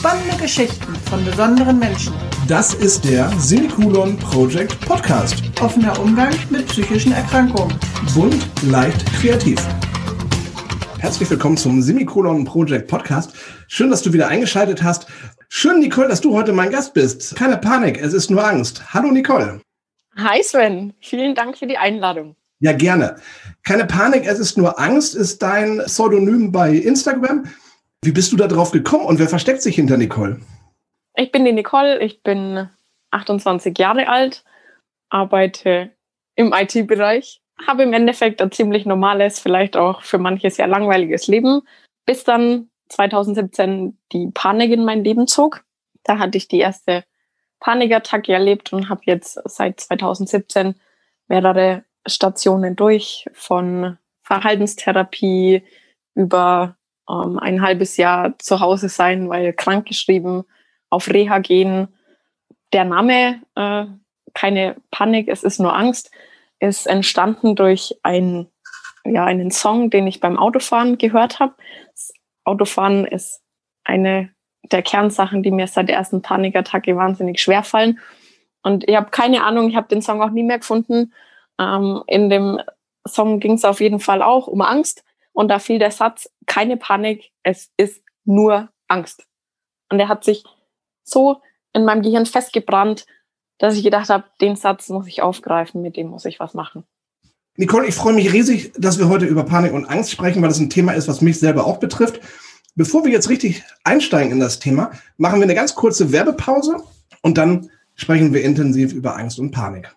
Spannende 0.00 0.34
Geschichten 0.38 0.94
von 1.10 1.22
besonderen 1.26 1.78
Menschen. 1.78 2.14
Das 2.48 2.72
ist 2.72 3.04
der 3.04 3.30
Semikolon 3.38 4.16
Project 4.16 4.80
Podcast. 4.80 5.42
Offener 5.60 6.00
Umgang 6.00 6.32
mit 6.48 6.66
psychischen 6.68 7.12
Erkrankungen. 7.12 7.78
Bunt, 8.14 8.46
leicht, 8.62 9.04
kreativ. 9.20 9.58
Herzlich 11.00 11.28
willkommen 11.28 11.58
zum 11.58 11.82
Semikolon 11.82 12.46
Project 12.46 12.88
Podcast. 12.88 13.34
Schön, 13.68 13.90
dass 13.90 14.00
du 14.00 14.14
wieder 14.14 14.28
eingeschaltet 14.28 14.82
hast. 14.82 15.06
Schön, 15.50 15.80
Nicole, 15.80 16.08
dass 16.08 16.22
du 16.22 16.32
heute 16.32 16.54
mein 16.54 16.70
Gast 16.70 16.94
bist. 16.94 17.36
Keine 17.36 17.58
Panik, 17.58 18.00
es 18.00 18.14
ist 18.14 18.30
nur 18.30 18.42
Angst. 18.42 18.94
Hallo, 18.94 19.10
Nicole. 19.10 19.60
Hi, 20.16 20.42
Sven. 20.42 20.94
Vielen 21.00 21.34
Dank 21.34 21.58
für 21.58 21.66
die 21.66 21.76
Einladung. 21.76 22.36
Ja, 22.60 22.72
gerne. 22.72 23.16
Keine 23.64 23.84
Panik, 23.84 24.24
es 24.24 24.38
ist 24.38 24.56
nur 24.56 24.80
Angst, 24.80 25.14
ist 25.14 25.42
dein 25.42 25.82
Pseudonym 25.84 26.52
bei 26.52 26.72
Instagram. 26.72 27.44
Wie 28.02 28.12
bist 28.12 28.32
du 28.32 28.36
da 28.36 28.46
drauf 28.46 28.70
gekommen 28.70 29.04
und 29.04 29.18
wer 29.18 29.28
versteckt 29.28 29.60
sich 29.60 29.74
hinter 29.74 29.98
Nicole? 29.98 30.40
Ich 31.16 31.30
bin 31.32 31.44
die 31.44 31.52
Nicole, 31.52 32.00
ich 32.00 32.22
bin 32.22 32.70
28 33.10 33.78
Jahre 33.78 34.08
alt, 34.08 34.42
arbeite 35.10 35.90
im 36.34 36.54
IT-Bereich, 36.54 37.42
habe 37.66 37.82
im 37.82 37.92
Endeffekt 37.92 38.40
ein 38.40 38.52
ziemlich 38.52 38.86
normales, 38.86 39.38
vielleicht 39.38 39.76
auch 39.76 40.00
für 40.00 40.16
manche 40.16 40.50
sehr 40.50 40.66
langweiliges 40.66 41.26
Leben, 41.26 41.60
bis 42.06 42.24
dann 42.24 42.70
2017 42.88 43.98
die 44.12 44.30
Panik 44.32 44.70
in 44.70 44.84
mein 44.84 45.04
Leben 45.04 45.26
zog. 45.26 45.64
Da 46.02 46.18
hatte 46.18 46.38
ich 46.38 46.48
die 46.48 46.60
erste 46.60 47.04
Panikattacke 47.60 48.32
erlebt 48.32 48.72
und 48.72 48.88
habe 48.88 49.02
jetzt 49.04 49.38
seit 49.44 49.78
2017 49.78 50.74
mehrere 51.28 51.84
Stationen 52.06 52.76
durch, 52.76 53.26
von 53.34 53.98
Verhaltenstherapie 54.22 55.62
über 56.14 56.78
ähm, 57.10 57.38
ein 57.38 57.62
halbes 57.62 57.96
Jahr 57.96 58.38
zu 58.38 58.60
Hause 58.60 58.88
sein, 58.88 59.28
weil 59.28 59.52
krankgeschrieben, 59.52 60.44
auf 60.90 61.08
Reha 61.08 61.38
gehen. 61.38 61.88
Der 62.72 62.84
Name, 62.84 63.40
äh, 63.54 63.86
keine 64.34 64.76
Panik, 64.90 65.28
es 65.28 65.42
ist 65.42 65.58
nur 65.58 65.74
Angst, 65.74 66.10
ist 66.60 66.86
entstanden 66.86 67.56
durch 67.56 67.98
ein, 68.02 68.46
ja, 69.04 69.24
einen 69.24 69.50
Song, 69.50 69.90
den 69.90 70.06
ich 70.06 70.20
beim 70.20 70.38
Autofahren 70.38 70.98
gehört 70.98 71.40
habe. 71.40 71.54
Autofahren 72.44 73.06
ist 73.06 73.42
eine 73.84 74.30
der 74.70 74.82
Kernsachen, 74.82 75.42
die 75.42 75.50
mir 75.50 75.66
seit 75.66 75.88
der 75.88 75.96
ersten 75.96 76.22
Panikattacke 76.22 76.96
wahnsinnig 76.96 77.40
schwer 77.40 77.62
fallen. 77.62 77.98
Und 78.62 78.88
ich 78.88 78.94
habe 78.94 79.10
keine 79.10 79.42
Ahnung, 79.42 79.70
ich 79.70 79.76
habe 79.76 79.88
den 79.88 80.02
Song 80.02 80.22
auch 80.22 80.30
nie 80.30 80.42
mehr 80.42 80.58
gefunden. 80.58 81.12
Ähm, 81.58 82.02
in 82.06 82.28
dem 82.30 82.60
Song 83.06 83.40
ging 83.40 83.54
es 83.54 83.64
auf 83.64 83.80
jeden 83.80 84.00
Fall 84.00 84.22
auch 84.22 84.46
um 84.46 84.60
Angst. 84.60 85.02
Und 85.40 85.48
da 85.48 85.58
fiel 85.58 85.78
der 85.78 85.90
Satz, 85.90 86.28
keine 86.44 86.76
Panik, 86.76 87.30
es 87.42 87.70
ist 87.78 88.02
nur 88.26 88.68
Angst. 88.88 89.24
Und 89.90 89.96
der 89.96 90.08
hat 90.08 90.22
sich 90.22 90.44
so 91.02 91.40
in 91.72 91.86
meinem 91.86 92.02
Gehirn 92.02 92.26
festgebrannt, 92.26 93.06
dass 93.56 93.74
ich 93.74 93.82
gedacht 93.82 94.10
habe, 94.10 94.24
den 94.42 94.56
Satz 94.56 94.90
muss 94.90 95.06
ich 95.06 95.22
aufgreifen, 95.22 95.80
mit 95.80 95.96
dem 95.96 96.08
muss 96.08 96.26
ich 96.26 96.40
was 96.40 96.52
machen. 96.52 96.84
Nicole, 97.56 97.86
ich 97.86 97.94
freue 97.94 98.12
mich 98.12 98.30
riesig, 98.34 98.74
dass 98.76 98.98
wir 98.98 99.08
heute 99.08 99.24
über 99.24 99.44
Panik 99.44 99.72
und 99.72 99.86
Angst 99.86 100.10
sprechen, 100.10 100.42
weil 100.42 100.50
das 100.50 100.60
ein 100.60 100.68
Thema 100.68 100.92
ist, 100.92 101.08
was 101.08 101.22
mich 101.22 101.38
selber 101.38 101.64
auch 101.64 101.78
betrifft. 101.78 102.20
Bevor 102.74 103.06
wir 103.06 103.10
jetzt 103.10 103.30
richtig 103.30 103.62
einsteigen 103.82 104.32
in 104.32 104.40
das 104.40 104.58
Thema, 104.58 104.90
machen 105.16 105.40
wir 105.40 105.44
eine 105.44 105.54
ganz 105.54 105.74
kurze 105.74 106.12
Werbepause 106.12 106.82
und 107.22 107.38
dann 107.38 107.70
sprechen 107.94 108.34
wir 108.34 108.44
intensiv 108.44 108.92
über 108.92 109.16
Angst 109.16 109.38
und 109.38 109.52
Panik. 109.52 109.96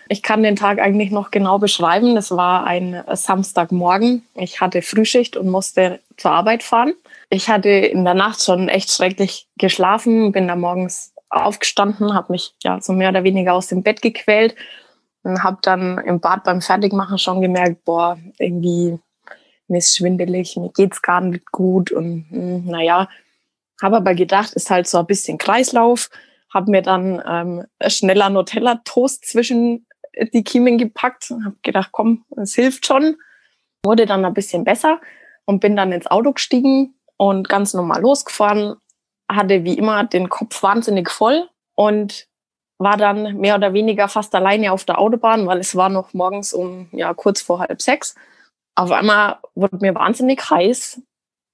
Ich 0.08 0.22
kann 0.22 0.44
den 0.44 0.56
Tag 0.56 0.78
eigentlich 0.78 1.10
noch 1.10 1.32
genau 1.32 1.58
beschreiben. 1.58 2.16
Es 2.16 2.30
war 2.30 2.68
ein 2.68 3.04
Samstagmorgen. 3.12 4.22
Ich 4.36 4.62
hatte 4.62 4.84
Frühschicht 4.84 5.36
und 5.36 5.50
musste 5.50 6.00
zur 6.16 6.30
Arbeit 6.30 6.62
fahren. 6.62 6.94
Ich 7.32 7.50
hatte 7.50 7.70
in 7.70 8.06
der 8.06 8.14
Nacht 8.14 8.44
schon 8.44 8.70
echt 8.70 8.92
schrecklich 8.92 9.48
geschlafen, 9.58 10.32
bin 10.32 10.48
da 10.48 10.56
morgens 10.56 11.12
aufgestanden, 11.32 12.14
habe 12.14 12.34
mich 12.34 12.54
ja 12.62 12.80
so 12.82 12.94
mehr 12.94 13.10
oder 13.10 13.24
weniger 13.24 13.56
aus 13.56 13.66
dem 13.66 13.82
Bett 13.82 14.04
gequält 14.04 14.56
und 15.24 15.44
habe 15.44 15.58
dann 15.64 15.98
im 15.98 16.20
Bad 16.20 16.44
beim 16.44 16.62
Fertigmachen 16.62 17.18
schon 17.18 17.42
gemerkt, 17.42 17.84
boah, 17.84 18.16
irgendwie 18.38 19.00
mir 19.70 19.78
ist 19.78 19.96
schwindelig, 19.96 20.56
mir 20.58 20.72
geht's 20.76 21.02
gar 21.02 21.22
nicht 21.22 21.52
gut 21.52 21.92
und 21.92 22.26
hm, 22.30 22.66
naja, 22.66 23.10
habe 23.82 23.98
aber 23.98 24.14
gedacht, 24.14 24.54
ist 24.54 24.70
halt 24.70 24.88
so 24.88 24.98
ein 24.98 25.06
bisschen 25.06 25.38
Kreislauf, 25.38 26.10
habe 26.54 26.72
mir 26.72 26.82
dann 26.82 27.22
ähm, 27.28 27.66
schneller 27.88 28.30
Nutella-Toast 28.30 29.26
zwischen 29.26 29.86
die 30.34 30.44
Kiemen 30.44 30.78
gepackt 30.78 31.32
und 31.32 31.46
habe 31.46 31.56
gedacht, 31.62 31.90
komm, 31.92 32.26
es 32.38 32.56
hilft 32.56 32.86
schon. 32.86 33.18
Wurde 33.84 34.06
dann 34.06 34.26
ein 34.26 34.34
bisschen 34.34 34.64
besser 34.64 35.00
und 35.46 35.62
bin 35.62 35.76
dann 35.76 35.92
ins 35.92 36.08
Auto 36.08 36.34
gestiegen 36.34 36.96
und 37.18 37.48
ganz 37.48 37.74
normal 37.74 38.02
losgefahren, 38.02 38.76
hatte 39.30 39.64
wie 39.64 39.78
immer 39.78 40.04
den 40.04 40.30
Kopf 40.30 40.62
wahnsinnig 40.64 41.10
voll 41.10 41.48
und 41.76 42.28
war 42.78 42.98
dann 42.98 43.38
mehr 43.38 43.56
oder 43.56 43.74
weniger 43.74 44.08
fast 44.08 44.34
alleine 44.36 44.72
auf 44.72 44.86
der 44.86 45.00
Autobahn, 45.00 45.48
weil 45.48 45.60
es 45.60 45.76
war 45.76 45.90
noch 45.90 46.14
morgens 46.14 46.54
um 46.54 46.90
ja 46.92 47.14
kurz 47.14 47.42
vor 47.42 47.60
halb 47.60 47.82
sechs 47.82 48.16
auf 48.80 48.92
einmal 48.92 49.40
wurde 49.56 49.78
mir 49.82 49.94
wahnsinnig 49.94 50.50
heiß. 50.50 51.02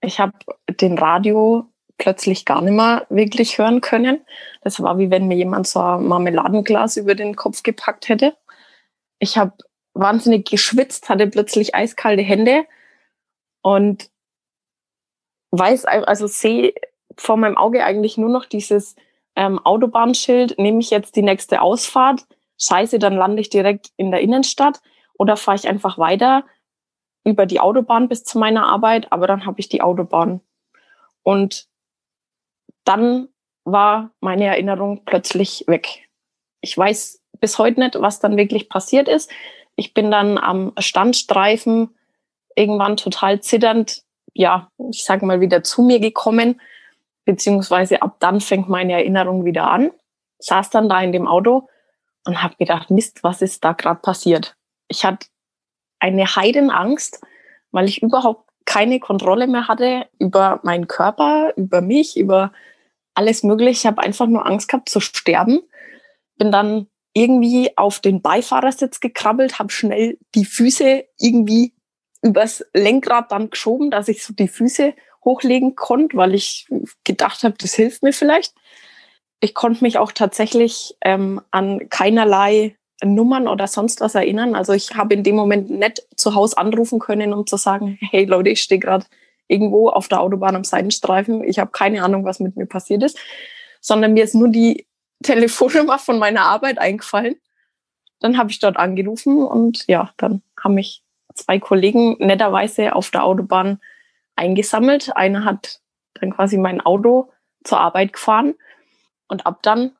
Ich 0.02 0.19
habe 0.19 0.34
den 0.69 0.96
Radio 0.96 1.66
plötzlich 1.97 2.46
gar 2.46 2.62
nicht 2.62 2.75
mehr 2.75 3.08
wirklich 3.09 3.58
hören 3.58 3.81
können. 3.81 4.24
Das 4.62 4.80
war 4.80 5.00
wie 5.00 5.09
wenn 5.09 5.28
mir 5.28 5.35
jemand 5.35 5.66
so 5.66 5.80
ein 5.80 6.06
Marmeladenglas 6.06 6.97
über 6.97 7.16
den 7.16 7.35
Kopf 7.35 7.64
gepackt 7.64 8.09
hätte. 8.09 8.38
Ich 9.18 9.40
habe 9.40 9.53
wahnsinnig 9.96 10.47
geschwitzt, 10.47 11.09
hatte 11.09 11.25
plötzlich 11.25 11.74
eiskalte 11.74 12.22
Hände 12.22 12.66
und 13.64 14.12
weiß, 15.50 15.85
also 15.85 16.28
sehe 16.28 16.75
vor 17.18 17.38
meinem 17.38 17.58
Auge 17.58 17.85
eigentlich 17.85 18.18
nur 18.19 18.30
noch 18.30 18.46
dieses 18.46 18.96
ähm, 19.35 19.58
Autobahnschild, 19.66 20.59
nehme 20.59 20.80
ich 20.80 20.91
jetzt 20.91 21.16
die 21.16 21.24
nächste 21.24 21.62
Ausfahrt, 21.62 22.28
scheiße, 22.59 23.00
dann 23.00 23.16
lande 23.16 23.41
ich 23.41 23.50
direkt 23.50 23.90
in 23.97 24.12
der 24.12 24.19
Innenstadt 24.19 24.80
oder 25.18 25.38
fahre 25.38 25.58
ich 25.58 25.67
einfach 25.67 25.97
weiter 25.97 26.44
über 27.26 27.46
die 27.46 27.60
Autobahn 27.60 28.08
bis 28.08 28.24
zu 28.24 28.38
meiner 28.38 28.68
Arbeit, 28.68 29.12
aber 29.12 29.28
dann 29.28 29.46
habe 29.46 29.60
ich 29.60 29.68
die 29.68 29.82
Autobahn. 29.82 30.42
Und 31.24 31.68
dann 32.86 33.30
war 33.66 34.12
meine 34.22 34.46
Erinnerung 34.46 35.04
plötzlich 35.06 35.66
weg. 35.68 36.08
Ich 36.62 36.78
weiß 36.78 37.22
bis 37.40 37.58
heute 37.58 37.80
nicht, 37.80 38.00
was 38.00 38.20
dann 38.20 38.38
wirklich 38.38 38.70
passiert 38.70 39.10
ist. 39.10 39.32
Ich 39.76 39.94
bin 39.94 40.12
dann 40.12 40.38
am 40.38 40.72
Standstreifen 40.78 41.90
irgendwann 42.56 42.96
total 42.96 43.42
zitternd, 43.42 44.04
ja, 44.34 44.70
ich 44.92 45.04
sage 45.04 45.26
mal, 45.26 45.42
wieder 45.42 45.64
zu 45.64 45.82
mir 45.82 46.00
gekommen, 46.00 46.62
beziehungsweise 47.26 48.02
ab 48.02 48.18
dann 48.20 48.40
fängt 48.40 48.70
meine 48.70 48.94
Erinnerung 48.94 49.46
wieder 49.46 49.70
an. 49.70 49.92
Saß 50.40 50.70
dann 50.70 50.88
da 50.88 51.02
in 51.02 51.12
dem 51.12 51.28
Auto 51.28 51.68
und 52.26 52.42
habe 52.42 52.56
gedacht, 52.58 52.92
Mist, 52.92 53.24
was 53.24 53.42
ist 53.42 53.64
da 53.64 53.74
gerade 53.74 54.00
passiert? 54.00 54.56
Ich 54.88 55.04
hatte 55.04 55.28
eine 56.00 56.36
Heidenangst, 56.36 57.22
weil 57.72 57.88
ich 57.88 58.02
überhaupt 58.02 58.50
keine 58.66 59.00
Kontrolle 59.00 59.47
mehr 59.47 59.68
hatte 59.68 60.08
über 60.20 60.59
meinen 60.64 60.88
Körper, 60.88 61.53
über 61.56 61.82
mich, 61.82 62.18
über 62.18 62.52
alles 63.14 63.44
Mögliche. 63.44 63.72
Ich 63.72 63.86
habe 63.86 64.02
einfach 64.02 64.28
nur 64.28 64.46
Angst 64.46 64.68
gehabt 64.68 64.90
zu 64.90 65.00
sterben. 65.00 65.62
Bin 66.38 66.52
dann 66.52 66.88
irgendwie 67.14 67.78
auf 67.78 68.00
den 68.00 68.22
Beifahrersitz 68.22 69.00
gekrabbelt, 69.00 69.58
habe 69.58 69.72
schnell 69.72 70.18
die 70.36 70.46
Füße 70.46 71.06
irgendwie 71.20 71.74
übers 72.22 72.66
Lenkrad 72.74 73.32
dann 73.32 73.50
geschoben, 73.50 73.91
dass 73.91 74.08
ich 74.08 74.24
so 74.24 74.34
die 74.34 74.48
Füße 74.48 74.94
hochlegen 75.24 75.76
konnte, 75.76 76.18
weil 76.18 76.34
ich 76.34 76.68
gedacht 77.03 77.44
habe, 77.44 77.56
das 77.58 77.74
hilft 77.74 78.03
mir 78.03 78.14
vielleicht. 78.14 78.53
Ich 79.40 79.53
konnte 79.53 79.84
mich 79.84 79.98
auch 79.98 80.12
tatsächlich 80.12 80.98
ähm, 81.02 81.41
an 81.52 81.88
keinerlei 81.90 82.76
Nummern 83.03 83.47
oder 83.47 83.68
sonst 83.68 84.02
was 84.02 84.16
erinnern. 84.16 84.56
Also 84.56 84.74
ich 84.74 84.96
habe 84.96 85.14
in 85.14 85.24
dem 85.24 85.36
Moment 85.36 85.70
nicht 85.70 86.06
zu 86.16 86.36
Hause 86.36 86.58
anrufen 86.58 87.00
können, 87.00 87.34
um 87.34 87.46
zu 87.46 87.58
sagen, 87.58 87.97
hey 88.00 88.26
Leute, 88.26 88.50
ich 88.50 88.62
stehe 88.62 88.80
gerade 88.80 89.06
irgendwo 89.47 89.90
auf 89.90 90.08
der 90.08 90.22
Autobahn 90.22 90.56
am 90.56 90.64
Seitenstreifen. 90.64 91.44
Ich 91.44 91.59
habe 91.59 91.72
keine 91.72 92.03
Ahnung, 92.03 92.24
was 92.24 92.40
mit 92.40 92.56
mir 92.56 92.66
passiert 92.66 93.03
ist, 93.03 93.18
sondern 93.82 94.14
mir 94.14 94.24
ist 94.24 94.36
nur 94.36 94.50
die 94.50 94.88
Telefonnummer 95.24 96.00
von 96.00 96.20
meiner 96.20 96.42
Arbeit 96.42 96.78
eingefallen. 96.78 97.36
Dann 98.20 98.38
habe 98.38 98.52
ich 98.52 98.59
dort 98.59 98.78
angerufen 98.78 99.44
und 99.44 99.86
ja, 99.88 100.12
dann 100.18 100.41
haben 100.62 100.76
mich 100.76 101.03
zwei 101.34 101.59
Kollegen 101.59 102.16
netterweise 102.20 102.96
auf 102.96 103.12
der 103.12 103.24
Autobahn 103.24 103.80
eingesammelt. 104.36 105.16
Einer 105.16 105.46
hat 105.46 105.80
dann 106.16 106.34
quasi 106.34 106.58
mein 106.58 106.82
Auto 106.82 107.30
zur 107.64 107.80
Arbeit 107.80 108.14
gefahren 108.14 108.56
und 109.28 109.46
ab 109.46 109.59
dann 109.64 109.91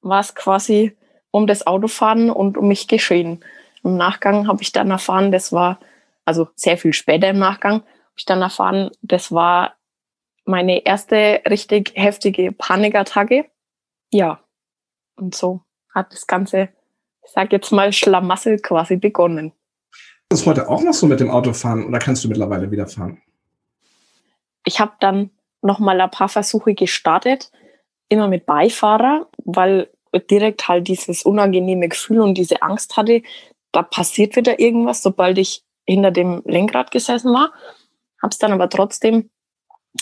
war 0.00 0.20
es 0.20 0.34
quasi 0.34 0.96
um 1.32 1.48
das 1.48 1.66
Autofahren 1.66 2.30
und 2.30 2.56
um 2.56 2.68
mich 2.68 2.86
geschehen. 2.86 3.44
Im 3.82 3.96
Nachgang 3.96 4.46
habe 4.46 4.62
ich 4.62 4.70
dann 4.70 4.92
erfahren, 4.92 5.32
das 5.32 5.52
war, 5.52 5.80
also 6.24 6.48
sehr 6.54 6.78
viel 6.78 6.92
später 6.92 7.28
im 7.30 7.40
Nachgang, 7.40 7.80
habe 7.82 8.14
ich 8.16 8.24
dann 8.24 8.42
erfahren, 8.42 8.90
das 9.02 9.32
war 9.32 9.74
meine 10.44 10.84
erste 10.84 11.40
richtig 11.48 11.92
heftige 11.96 12.52
Panikattacke. 12.52 13.46
Ja, 14.12 14.40
und 15.16 15.34
so 15.34 15.62
hat 15.92 16.12
das 16.12 16.26
Ganze, 16.26 16.68
ich 17.24 17.30
sag 17.32 17.52
jetzt 17.52 17.72
mal, 17.72 17.92
Schlamassel 17.92 18.58
quasi 18.58 18.96
begonnen. 18.96 19.52
Ist 20.30 20.46
heute 20.46 20.68
auch 20.68 20.82
noch 20.82 20.94
so 20.94 21.06
mit 21.06 21.20
dem 21.20 21.30
Autofahren 21.30 21.86
oder 21.86 21.98
kannst 21.98 22.24
du 22.24 22.28
mittlerweile 22.28 22.70
wieder 22.70 22.86
fahren? 22.86 23.20
Ich 24.64 24.80
habe 24.80 24.92
dann 25.00 25.30
noch 25.60 25.78
mal 25.78 26.00
ein 26.00 26.10
paar 26.10 26.28
Versuche 26.28 26.74
gestartet, 26.74 27.50
immer 28.08 28.28
mit 28.28 28.46
Beifahrer, 28.46 29.28
weil 29.44 29.91
direkt 30.18 30.68
halt 30.68 30.88
dieses 30.88 31.22
unangenehme 31.22 31.88
Gefühl 31.88 32.20
und 32.20 32.34
diese 32.34 32.62
Angst 32.62 32.96
hatte, 32.96 33.22
da 33.72 33.82
passiert 33.82 34.36
wieder 34.36 34.60
irgendwas, 34.60 35.02
sobald 35.02 35.38
ich 35.38 35.64
hinter 35.86 36.10
dem 36.10 36.42
Lenkrad 36.44 36.90
gesessen 36.90 37.32
war. 37.32 37.52
Habe 38.20 38.30
es 38.30 38.38
dann 38.38 38.52
aber 38.52 38.68
trotzdem 38.68 39.30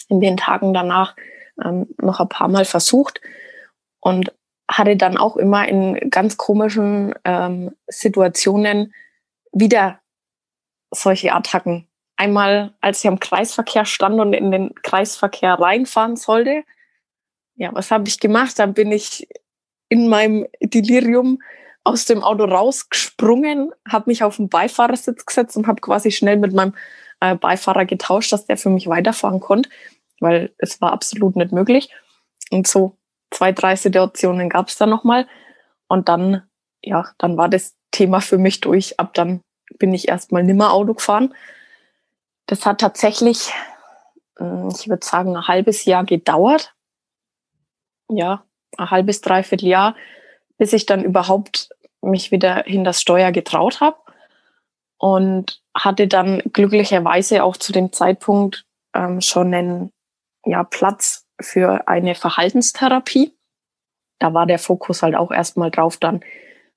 in 0.09 0.21
den 0.21 0.37
Tagen 0.37 0.75
danach 0.75 1.17
ähm, 1.65 1.89
noch 1.99 2.21
ein 2.21 2.29
paar 2.29 2.49
Mal 2.49 2.65
versucht 2.65 3.21
und 4.01 4.33
hatte 4.71 4.97
dann 4.97 5.17
auch 5.17 5.37
immer 5.37 5.67
in 5.67 6.11
ganz 6.11 6.37
komischen 6.37 7.15
ähm, 7.25 7.75
Situationen 7.89 8.95
wieder 9.53 10.01
solche 10.93 11.33
Attacken. 11.33 11.89
Einmal, 12.17 12.75
als 12.81 13.01
ich 13.01 13.09
am 13.09 13.19
Kreisverkehr 13.19 13.85
stand 13.85 14.21
und 14.21 14.33
in 14.33 14.51
den 14.51 14.75
Kreisverkehr 14.83 15.55
reinfahren 15.55 16.17
sollte. 16.17 16.65
Ja, 17.57 17.71
was 17.73 17.91
habe 17.91 18.09
ich 18.09 18.21
gemacht? 18.21 18.59
Dann 18.59 18.75
bin 18.75 18.93
ich 18.93 19.27
in 19.91 20.09
meinem 20.09 20.47
Delirium 20.63 21.43
aus 21.85 22.07
dem 22.07 22.23
Auto 22.23 22.45
rausgesprungen, 22.45 23.73
habe 23.87 24.09
mich 24.09 24.23
auf 24.23 24.37
den 24.37 24.49
Beifahrersitz 24.49 25.27
gesetzt 25.27 25.57
und 25.57 25.67
habe 25.67 25.81
quasi 25.81 26.11
schnell 26.11 26.39
mit 26.39 26.55
meinem 26.55 26.75
äh, 27.21 27.35
Beifahrer 27.35 27.85
getauscht, 27.85 28.33
dass 28.33 28.47
der 28.47 28.57
für 28.57 28.71
mich 28.71 28.87
weiterfahren 28.87 29.41
konnte, 29.41 29.69
weil 30.21 30.55
es 30.59 30.81
war 30.81 30.93
absolut 30.93 31.37
nicht 31.37 31.53
möglich. 31.53 31.91
Und 32.51 32.67
so 32.67 32.97
zwei, 33.31 33.53
drei 33.53 33.77
Situationen 33.77 34.49
gab 34.49 34.69
es 34.69 34.77
da 34.77 34.87
nochmal. 34.87 35.27
Und 35.89 36.09
dann, 36.09 36.43
ja, 36.83 37.07
dann 37.19 37.37
war 37.37 37.49
das 37.49 37.75
Thema 37.91 38.21
für 38.21 38.39
mich 38.39 38.61
durch. 38.61 38.99
Ab 39.01 39.15
dann 39.15 39.41
bin 39.79 39.93
ich 39.93 40.09
erstmal 40.09 40.45
nimmer 40.45 40.73
Auto 40.73 40.95
gefahren. 40.95 41.35
Das 42.47 42.65
hat 42.65 42.81
tatsächlich, 42.81 43.53
hm, 44.37 44.69
ich 44.79 44.89
würde 44.89 45.05
sagen, 45.05 45.37
ein 45.37 45.49
halbes 45.49 45.85
Jahr 45.85 46.05
gedauert. 46.05 46.75
Ja, 48.09 48.45
ein 48.81 48.91
halbes, 48.91 49.21
dreiviertel 49.21 49.69
Jahr, 49.69 49.97
bis 50.59 50.73
ich 50.73 50.87
dann 50.87 51.05
überhaupt 51.05 51.71
mich 52.03 52.31
wieder 52.31 52.65
hin 52.67 52.85
das 52.85 53.01
Steuer 53.01 53.33
getraut 53.33 53.81
habe. 53.81 53.97
Und 54.99 55.63
hatte 55.75 56.09
dann 56.09 56.43
glücklicherweise 56.53 57.43
auch 57.43 57.57
zu 57.57 57.73
dem 57.73 57.93
Zeitpunkt 57.93 58.67
ähm, 58.95 59.21
schon 59.21 59.55
einen 59.55 59.93
ja, 60.45 60.65
Platz 60.65 61.27
für 61.41 61.89
eine 61.89 62.15
Verhaltenstherapie. 62.15 63.35
Da 64.19 64.35
war 64.35 64.47
der 64.47 64.59
Fokus 64.59 65.03
halt 65.03 65.15
auch 65.15 65.31
erstmal 65.31 65.71
drauf, 65.71 65.97
dann 65.97 66.21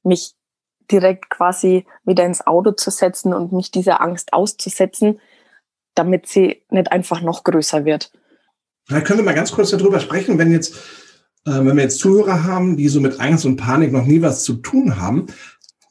mich 0.03 0.35
direkt 0.91 1.29
quasi 1.29 1.85
wieder 2.03 2.25
ins 2.25 2.45
Auto 2.45 2.71
zu 2.71 2.91
setzen 2.91 3.33
und 3.33 3.51
mich 3.51 3.71
dieser 3.71 4.01
Angst 4.01 4.33
auszusetzen, 4.33 5.19
damit 5.95 6.27
sie 6.27 6.63
nicht 6.69 6.91
einfach 6.91 7.21
noch 7.21 7.43
größer 7.43 7.85
wird. 7.85 8.11
Vielleicht 8.85 9.07
können 9.07 9.19
wir 9.19 9.25
mal 9.25 9.35
ganz 9.35 9.51
kurz 9.51 9.71
darüber 9.71 9.99
sprechen, 9.99 10.37
wenn 10.37 10.51
jetzt, 10.51 10.75
wenn 11.45 11.75
wir 11.75 11.83
jetzt 11.83 11.99
Zuhörer 11.99 12.43
haben, 12.43 12.77
die 12.77 12.87
so 12.87 13.01
mit 13.01 13.19
Angst 13.19 13.45
und 13.45 13.57
Panik 13.57 13.91
noch 13.91 14.05
nie 14.05 14.21
was 14.21 14.43
zu 14.43 14.55
tun 14.55 14.97
haben, 14.99 15.27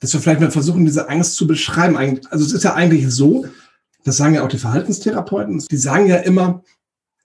dass 0.01 0.13
wir 0.13 0.21
vielleicht 0.21 0.41
mal 0.41 0.51
versuchen, 0.51 0.85
diese 0.85 1.09
Angst 1.09 1.37
zu 1.37 1.47
beschreiben. 1.47 1.97
Also 2.31 2.45
es 2.45 2.53
ist 2.53 2.65
ja 2.65 2.75
eigentlich 2.75 3.09
so, 3.09 3.47
das 4.05 4.17
sagen 4.17 4.35
ja 4.35 4.43
auch 4.43 4.49
die 4.49 4.59
Verhaltenstherapeuten, 4.59 5.63
die 5.71 5.77
sagen 5.77 6.07
ja 6.07 6.17
immer, 6.17 6.63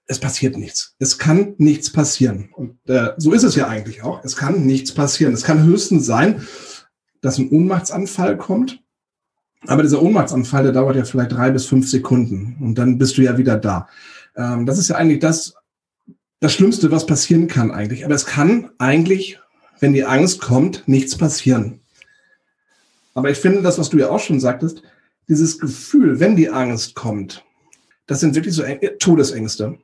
es 0.07 0.19
passiert 0.19 0.57
nichts. 0.57 0.95
Es 1.00 1.18
kann 1.18 1.56
nichts 1.57 1.91
passieren. 1.91 2.50
Und 2.53 2.77
äh, 2.88 3.13
so 3.18 3.33
ist 3.33 3.44
es 3.44 3.56
ja 3.56 3.68
eigentlich 3.68 4.03
auch. 4.03 4.24
Es 4.24 4.35
kann 4.35 4.65
nichts 4.65 4.94
passieren. 4.94 5.33
Es 5.33 5.44
kann 5.44 5.63
höchstens 5.63 6.06
sein, 6.06 6.47
dass 7.21 7.38
ein 7.38 7.50
Ohnmachtsanfall 7.50 8.38
kommt. 8.38 8.81
Aber 9.65 9.83
dieser 9.83 10.01
Ohnmachtsanfall, 10.01 10.63
der 10.63 10.71
dauert 10.71 10.95
ja 10.95 11.03
vielleicht 11.03 11.33
drei 11.33 11.51
bis 11.51 11.65
fünf 11.65 11.89
Sekunden. 11.89 12.57
Und 12.62 12.75
dann 12.75 12.97
bist 12.97 13.18
du 13.18 13.21
ja 13.21 13.38
wieder 13.38 13.57
da. 13.57 13.88
Ähm, 14.35 14.65
das 14.65 14.77
ist 14.77 14.88
ja 14.88 14.95
eigentlich 14.95 15.19
das, 15.19 15.56
das 16.39 16.53
Schlimmste, 16.53 16.91
was 16.91 17.05
passieren 17.05 17.47
kann 17.47 17.71
eigentlich. 17.71 18.05
Aber 18.05 18.15
es 18.15 18.25
kann 18.25 18.69
eigentlich, 18.77 19.39
wenn 19.79 19.93
die 19.93 20.05
Angst 20.05 20.41
kommt, 20.41 20.87
nichts 20.87 21.17
passieren. 21.17 21.81
Aber 23.13 23.31
ich 23.31 23.37
finde, 23.39 23.63
das, 23.63 23.79
was 23.79 23.89
du 23.89 23.97
ja 23.97 24.09
auch 24.09 24.19
schon 24.19 24.39
sagtest, 24.39 24.83
dieses 25.27 25.59
Gefühl, 25.59 26.19
wenn 26.19 26.35
die 26.35 26.49
Angst 26.49 26.95
kommt, 26.95 27.43
das 28.05 28.19
sind 28.19 28.35
wirklich 28.35 28.53
so 28.53 28.63
Todesängste. 28.99 29.77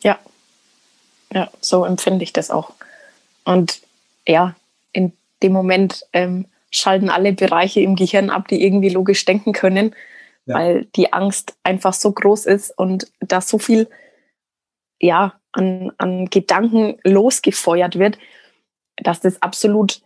Ja, 0.00 0.18
ja, 1.32 1.50
so 1.60 1.84
empfinde 1.84 2.22
ich 2.22 2.32
das 2.32 2.50
auch. 2.50 2.72
Und 3.44 3.80
ja, 4.26 4.54
in 4.92 5.12
dem 5.42 5.52
Moment 5.52 6.06
ähm, 6.12 6.46
schalten 6.70 7.10
alle 7.10 7.32
Bereiche 7.32 7.80
im 7.80 7.96
Gehirn 7.96 8.30
ab, 8.30 8.48
die 8.48 8.64
irgendwie 8.64 8.88
logisch 8.88 9.24
denken 9.24 9.52
können, 9.52 9.94
ja. 10.46 10.54
weil 10.54 10.84
die 10.96 11.12
Angst 11.12 11.54
einfach 11.62 11.92
so 11.92 12.12
groß 12.12 12.46
ist 12.46 12.70
und 12.78 13.10
da 13.20 13.40
so 13.40 13.58
viel 13.58 13.88
ja, 15.04 15.38
an, 15.52 15.92
an 15.98 16.30
Gedanken 16.30 16.98
losgefeuert 17.04 17.98
wird, 17.98 18.18
dass 18.96 19.20
das 19.20 19.42
absolut, 19.42 20.00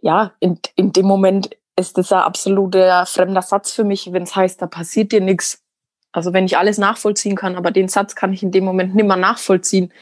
ja, 0.00 0.32
in, 0.40 0.58
in 0.76 0.92
dem 0.92 1.06
Moment 1.06 1.50
ist 1.76 1.98
das 1.98 2.10
ein 2.10 2.20
absoluter 2.20 3.04
fremder 3.04 3.42
Satz 3.42 3.72
für 3.72 3.84
mich, 3.84 4.12
wenn 4.12 4.22
es 4.22 4.34
heißt, 4.34 4.62
da 4.62 4.66
passiert 4.66 5.12
dir 5.12 5.20
nichts. 5.20 5.62
Also 6.12 6.32
wenn 6.32 6.46
ich 6.46 6.56
alles 6.56 6.78
nachvollziehen 6.78 7.36
kann, 7.36 7.54
aber 7.54 7.70
den 7.70 7.88
Satz 7.88 8.14
kann 8.14 8.32
ich 8.32 8.42
in 8.42 8.50
dem 8.50 8.64
Moment 8.64 8.94
nimmer 8.94 9.16
nachvollziehen. 9.16 9.92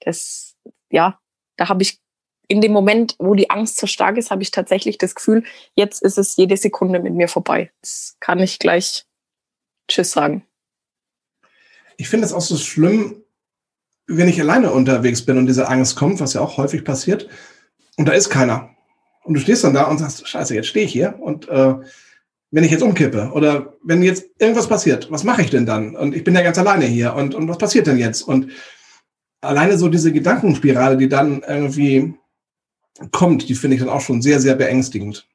Das, 0.00 0.56
ja, 0.90 1.18
da 1.56 1.68
habe 1.68 1.82
ich 1.82 2.00
in 2.48 2.60
dem 2.60 2.72
Moment, 2.72 3.16
wo 3.18 3.34
die 3.34 3.50
Angst 3.50 3.76
so 3.76 3.86
stark 3.86 4.16
ist, 4.16 4.30
habe 4.30 4.42
ich 4.42 4.52
tatsächlich 4.52 4.98
das 4.98 5.14
Gefühl, 5.14 5.44
jetzt 5.74 6.00
ist 6.02 6.16
es 6.16 6.36
jede 6.36 6.56
Sekunde 6.56 7.00
mit 7.00 7.14
mir 7.14 7.28
vorbei. 7.28 7.72
Das 7.80 8.16
kann 8.20 8.38
ich 8.38 8.58
gleich 8.58 9.04
Tschüss 9.88 10.12
sagen. 10.12 10.46
Ich 11.96 12.08
finde 12.08 12.26
es 12.26 12.32
auch 12.32 12.40
so 12.40 12.56
schlimm, 12.56 13.22
wenn 14.10 14.28
ich 14.28 14.40
alleine 14.40 14.72
unterwegs 14.72 15.24
bin 15.24 15.38
und 15.38 15.46
diese 15.46 15.68
Angst 15.68 15.96
kommt, 15.96 16.20
was 16.20 16.34
ja 16.34 16.40
auch 16.40 16.56
häufig 16.56 16.84
passiert, 16.84 17.28
und 17.96 18.08
da 18.08 18.12
ist 18.12 18.30
keiner. 18.30 18.70
Und 19.24 19.34
du 19.34 19.40
stehst 19.40 19.64
dann 19.64 19.74
da 19.74 19.84
und 19.84 19.98
sagst, 19.98 20.26
scheiße, 20.26 20.54
jetzt 20.54 20.68
stehe 20.68 20.86
ich 20.86 20.92
hier 20.92 21.18
und 21.20 21.48
äh, 21.48 21.74
wenn 22.50 22.64
ich 22.64 22.70
jetzt 22.70 22.82
umkippe 22.82 23.30
oder 23.32 23.74
wenn 23.84 24.02
jetzt 24.02 24.24
irgendwas 24.38 24.68
passiert, 24.68 25.10
was 25.10 25.24
mache 25.24 25.42
ich 25.42 25.50
denn 25.50 25.66
dann? 25.66 25.94
Und 25.94 26.16
ich 26.16 26.24
bin 26.24 26.34
ja 26.34 26.42
ganz 26.42 26.58
alleine 26.58 26.86
hier 26.86 27.14
und, 27.14 27.34
und 27.34 27.48
was 27.48 27.58
passiert 27.58 27.86
denn 27.86 27.98
jetzt? 27.98 28.22
Und 28.22 28.50
alleine 29.40 29.78
so 29.78 29.88
diese 29.88 30.12
Gedankenspirale, 30.12 30.96
die 30.96 31.08
dann 31.08 31.42
irgendwie 31.46 32.14
kommt, 33.12 33.48
die 33.48 33.54
finde 33.54 33.76
ich 33.76 33.82
dann 33.82 33.90
auch 33.90 34.00
schon 34.00 34.20
sehr, 34.20 34.40
sehr 34.40 34.56
beängstigend. 34.56 35.26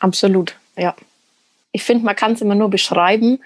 Absolut, 0.00 0.56
ja. 0.76 0.94
Ich 1.72 1.82
finde, 1.82 2.04
man 2.04 2.14
kann 2.14 2.32
es 2.32 2.40
immer 2.40 2.54
nur 2.54 2.70
beschreiben, 2.70 3.40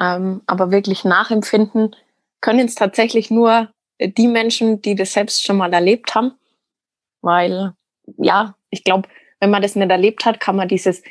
ähm, 0.00 0.40
aber 0.46 0.70
wirklich 0.70 1.04
nachempfinden 1.04 1.94
können 2.40 2.66
es 2.66 2.74
tatsächlich 2.74 3.30
nur 3.30 3.68
die 4.00 4.28
Menschen, 4.28 4.82
die 4.82 4.94
das 4.94 5.12
selbst 5.12 5.44
schon 5.44 5.56
mal 5.56 5.72
erlebt 5.72 6.14
haben. 6.14 6.32
Weil, 7.20 7.74
ja, 8.16 8.54
ich 8.70 8.84
glaube, 8.84 9.08
wenn 9.40 9.50
man 9.50 9.62
das 9.62 9.76
nicht 9.76 9.90
erlebt 9.90 10.24
hat, 10.24 10.40
kann 10.40 10.56
man 10.56 10.68
dieses 10.68 11.02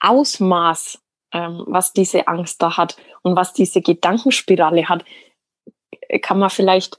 Ausmaß, 0.00 0.98
ähm, 1.32 1.64
was 1.66 1.92
diese 1.92 2.26
Angst 2.28 2.62
da 2.62 2.76
hat 2.76 2.96
und 3.22 3.36
was 3.36 3.52
diese 3.52 3.82
Gedankenspirale 3.82 4.88
hat, 4.88 5.04
kann 6.22 6.38
man 6.38 6.50
vielleicht 6.50 6.98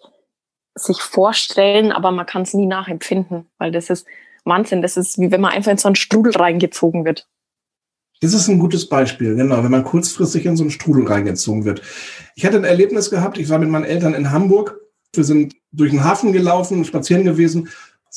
sich 0.75 1.01
vorstellen, 1.01 1.91
aber 1.91 2.11
man 2.11 2.25
kann 2.25 2.43
es 2.43 2.53
nie 2.53 2.65
nachempfinden, 2.65 3.49
weil 3.57 3.71
das 3.71 3.89
ist 3.89 4.07
Wahnsinn. 4.45 4.81
Das 4.81 4.97
ist 4.97 5.19
wie 5.19 5.31
wenn 5.31 5.41
man 5.41 5.51
einfach 5.51 5.71
in 5.71 5.77
so 5.77 5.87
einen 5.87 5.95
Strudel 5.95 6.35
reingezogen 6.35 7.05
wird. 7.05 7.27
Das 8.21 8.33
ist 8.33 8.47
ein 8.47 8.59
gutes 8.59 8.87
Beispiel, 8.87 9.35
genau, 9.35 9.63
wenn 9.63 9.71
man 9.71 9.83
kurzfristig 9.83 10.45
in 10.45 10.55
so 10.55 10.63
einen 10.63 10.69
Strudel 10.69 11.07
reingezogen 11.07 11.65
wird. 11.65 11.81
Ich 12.35 12.45
hatte 12.45 12.57
ein 12.57 12.63
Erlebnis 12.63 13.09
gehabt, 13.09 13.39
ich 13.39 13.49
war 13.49 13.57
mit 13.57 13.69
meinen 13.69 13.83
Eltern 13.83 14.13
in 14.13 14.31
Hamburg. 14.31 14.79
Wir 15.13 15.23
sind 15.23 15.55
durch 15.71 15.91
den 15.91 16.03
Hafen 16.03 16.33
gelaufen, 16.33 16.85
spazieren 16.85 17.23
gewesen, 17.23 17.69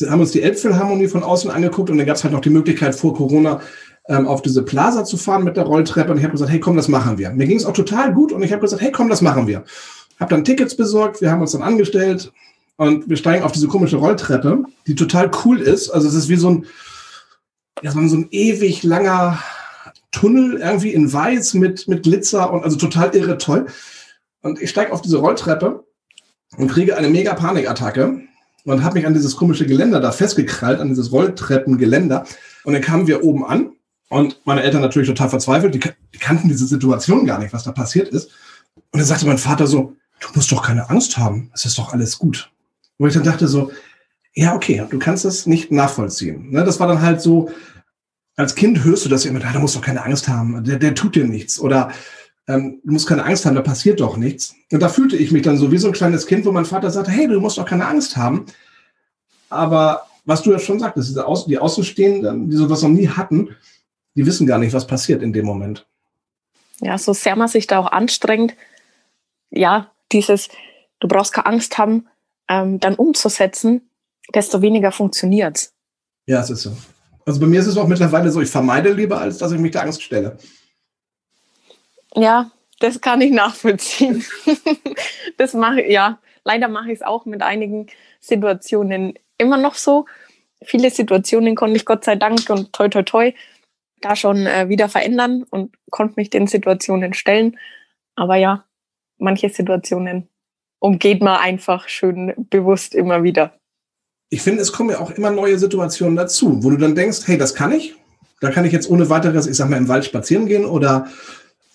haben 0.03 0.21
uns 0.21 0.33
die 0.33 0.43
Elbphilharmonie 0.43 1.09
von 1.09 1.23
außen 1.23 1.51
angeguckt 1.51 1.91
und 1.91 1.99
dann 1.99 2.07
gab 2.07 2.17
es 2.17 2.25
halt 2.25 2.33
noch 2.33 2.41
die 2.41 2.51
Möglichkeit 2.51 2.95
vor 2.95 3.15
Corona 3.15 3.61
ähm, 4.09 4.27
auf 4.27 4.43
diese 4.43 4.63
Plaza 4.63 5.05
zu 5.05 5.17
fahren 5.17 5.45
mit 5.45 5.57
der 5.57 5.65
Rolltreppe 5.65 6.11
und 6.11 6.19
ich 6.19 6.25
habe 6.25 6.33
gesagt, 6.33 6.51
hey 6.51 6.61
komm, 6.61 6.77
das 6.77 6.89
machen 6.89 7.19
wir. 7.19 7.31
Mir 7.31 7.47
ging 7.47 7.57
es 7.57 7.65
auch 7.65 7.73
total 7.73 8.13
gut 8.13 8.33
und 8.33 8.43
ich 8.43 8.53
habe 8.53 8.63
gesagt, 8.63 8.83
hey 8.83 8.93
komm, 8.93 9.09
das 9.09 9.23
machen 9.23 9.47
wir. 9.47 9.65
Habe 10.21 10.31
dann 10.31 10.45
Tickets 10.45 10.77
besorgt, 10.77 11.21
wir 11.21 11.31
haben 11.31 11.41
uns 11.41 11.53
dann 11.53 11.63
angestellt 11.63 12.33
und 12.77 13.09
wir 13.09 13.17
steigen 13.17 13.45
auf 13.45 13.53
diese 13.53 13.69
komische 13.69 13.97
Rolltreppe, 13.97 14.65
die 14.87 14.95
total 14.95 15.31
cool 15.45 15.61
ist. 15.61 15.91
Also 15.91 16.09
es 16.09 16.15
ist 16.15 16.29
wie 16.29 16.37
so 16.37 16.51
ein, 16.51 16.67
ja, 17.83 17.93
so 17.93 17.99
ein 17.99 18.29
ewig 18.31 18.83
langer 18.83 19.39
Tunnel 20.11 20.61
irgendwie 20.61 20.93
in 20.93 21.13
weiß 21.13 21.55
mit, 21.55 21.89
mit 21.89 22.03
Glitzer 22.03 22.53
und 22.53 22.65
also 22.65 22.77
total 22.77 23.15
irre 23.15 23.39
toll. 23.39 23.67
Und 24.43 24.61
ich 24.61 24.71
steige 24.71 24.93
auf 24.93 25.03
diese 25.03 25.19
Rolltreppe 25.19 25.84
und 26.57 26.69
kriege 26.69 26.97
eine 26.97 27.09
mega 27.09 27.35
Panikattacke 27.35 28.21
und 28.65 28.85
habe 28.85 28.95
mich 28.95 29.07
an 29.07 29.15
dieses 29.15 29.37
komische 29.37 29.67
Geländer 29.67 30.01
da 30.01 30.13
festgekrallt, 30.13 30.81
an 30.81 30.89
dieses 30.89 31.13
Rolltreppengeländer. 31.13 32.25
Und 32.65 32.73
dann 32.73 32.83
kamen 32.83 33.07
wir 33.07 33.25
oben 33.25 33.45
an 33.45 33.73
und 34.09 34.41
meine 34.45 34.63
Eltern 34.63 34.81
natürlich 34.81 35.09
total 35.09 35.29
verzweifelt. 35.29 35.75
Die, 35.75 35.81
die 35.81 36.19
kannten 36.19 36.49
diese 36.49 36.67
Situation 36.67 37.27
gar 37.27 37.39
nicht, 37.39 37.53
was 37.53 37.65
da 37.65 37.73
passiert 37.73 38.09
ist. 38.09 38.31
Und 38.91 39.01
dann 39.01 39.05
sagte 39.05 39.27
mein 39.27 39.39
Vater 39.39 39.67
so, 39.67 39.97
du 40.21 40.29
musst 40.35 40.51
doch 40.51 40.63
keine 40.63 40.89
Angst 40.89 41.19
haben, 41.19 41.51
es 41.55 41.65
ist 41.65 41.79
doch 41.79 41.93
alles 41.93 42.19
gut. 42.19 42.51
Wo 42.99 43.07
ich 43.07 43.15
dann 43.15 43.25
dachte 43.25 43.49
so, 43.49 43.73
ja, 44.35 44.55
okay, 44.55 44.85
du 44.89 44.99
kannst 44.99 45.25
das 45.25 45.47
nicht 45.47 45.71
nachvollziehen. 45.71 46.51
Ne, 46.51 46.65
das 46.65 46.81
war 46.81 46.89
dann 46.89 47.03
halt 47.03 47.21
so, 47.21 47.51
als 48.37 48.55
Kind 48.55 48.83
hörst 48.83 49.05
du 49.05 49.09
das 49.09 49.25
immer, 49.25 49.39
da 49.39 49.59
musst 49.59 49.77
doch 49.77 49.83
keine 49.83 50.05
Angst 50.05 50.29
haben, 50.29 50.65
der, 50.65 50.79
der 50.79 50.95
tut 50.95 51.15
dir 51.15 51.25
nichts. 51.25 51.61
Oder 51.61 51.91
ähm, 52.47 52.81
du 52.85 52.93
musst 52.93 53.07
keine 53.07 53.25
Angst 53.25 53.47
haben, 53.47 53.55
da 53.55 53.63
passiert 53.63 54.01
doch 54.01 54.17
nichts. 54.17 54.55
Und 54.71 54.81
da 54.81 54.89
fühlte 54.89 55.17
ich 55.17 55.33
mich 55.33 55.43
dann 55.43 55.57
so 55.57 55.73
wie 55.73 55.79
so 55.79 55.89
ein 55.89 55.95
kleines 55.95 56.27
Kind, 56.27 56.45
wo 56.45 56.53
mein 56.53 56.67
Vater 56.67 56.91
sagte, 56.91 57.11
hey, 57.11 57.27
du 57.27 57.41
musst 57.41 57.59
doch 57.59 57.67
keine 57.67 57.87
Angst 57.87 58.17
haben. 58.17 58.47
Aber 59.49 60.07
was 60.25 60.43
du 60.43 60.53
ja 60.53 60.59
schon 60.59 60.81
sagtest, 60.81 61.09
diese 61.09 61.27
Außen, 61.27 61.49
die 61.49 61.59
Außenstehenden, 61.59 62.51
die 62.51 62.57
sowas 62.57 62.83
noch 62.83 62.91
nie 62.91 63.09
hatten, 63.09 63.55
die 64.15 64.27
wissen 64.27 64.47
gar 64.47 64.59
nicht, 64.59 64.73
was 64.73 64.87
passiert 64.87 65.23
in 65.23 65.33
dem 65.33 65.47
Moment. 65.47 65.87
Ja, 66.81 66.99
so 66.99 67.13
sehr 67.13 67.37
man 67.37 67.49
sich 67.49 67.67
da 67.67 67.79
auch 67.79 67.91
anstrengt, 67.93 68.55
ja, 69.51 69.91
dieses, 70.13 70.49
du 71.01 71.09
brauchst 71.09 71.33
keine 71.33 71.47
Angst 71.47 71.79
haben, 71.79 72.09
ähm, 72.49 72.81
dann 72.81 72.95
umzusetzen, 72.95 73.89
desto 74.35 74.63
weniger 74.63 74.93
funktioniert 74.93 75.71
Ja, 76.27 76.41
es 76.41 76.51
ist 76.51 76.63
so. 76.63 76.77
Also 77.27 77.41
bei 77.41 77.47
mir 77.47 77.61
ist 77.61 77.67
es 77.67 77.77
auch 77.77 77.87
mittlerweile 77.87 78.31
so, 78.31 78.41
ich 78.41 78.51
vermeide 78.51 78.93
lieber, 78.93 79.19
als 79.19 79.39
dass 79.39 79.53
ich 79.53 79.59
mich 79.59 79.73
der 79.73 79.83
Angst 79.83 80.03
stelle. 80.03 80.37
Ja, 82.15 82.51
das 82.81 83.01
kann 83.01 83.21
ich 83.21 83.33
nachvollziehen. 83.33 84.25
das 85.37 85.55
mache 85.55 85.83
ich, 85.83 85.93
ja. 85.93 86.19
Leider 86.45 86.69
mache 86.69 86.89
ich 86.89 86.99
es 86.99 87.03
auch 87.03 87.25
mit 87.25 87.43
einigen 87.43 87.87
Situationen 88.21 89.15
immer 89.39 89.57
noch 89.57 89.75
so. 89.75 90.07
Viele 90.63 90.91
Situationen 90.91 91.55
konnte 91.55 91.77
ich 91.77 91.85
Gott 91.85 92.05
sei 92.05 92.17
Dank 92.17 92.49
und 92.51 92.73
toi 92.73 92.89
toi 92.89 93.03
toi 93.03 93.33
da 94.01 94.17
schon 94.17 94.47
äh, 94.47 94.69
wieder 94.69 94.89
verändern 94.89 95.45
und 95.49 95.75
konnte 95.91 96.15
mich 96.17 96.31
den 96.31 96.47
Situationen 96.47 97.15
stellen. 97.15 97.59
Aber 98.15 98.37
ja, 98.37 98.65
manche 99.19 99.49
Situationen 99.49 100.29
umgeht 100.79 101.23
man 101.23 101.39
einfach 101.39 101.89
schön 101.89 102.35
bewusst 102.37 102.95
immer 102.95 103.23
wieder. 103.23 103.59
Ich 104.29 104.43
finde, 104.43 104.61
es 104.61 104.73
kommen 104.73 104.91
ja 104.91 105.01
auch 105.01 105.13
immer 105.13 105.31
neue 105.31 105.59
Situationen 105.59 106.17
dazu, 106.17 106.63
wo 106.63 106.71
du 106.71 106.77
dann 106.77 106.95
denkst, 106.95 107.21
hey, 107.27 107.39
das 107.39 107.55
kann 107.55 107.73
ich. 107.73 107.95
Da 108.41 108.51
kann 108.51 108.67
ich 108.67 108.73
jetzt 108.73 108.91
ohne 108.91 109.09
weiteres, 109.09 109.47
ich 109.47 109.57
sag 109.57 109.71
mal, 109.71 109.79
im 109.79 109.89
Wald 109.89 110.05
spazieren 110.05 110.47
gehen 110.47 110.67
oder 110.67 111.09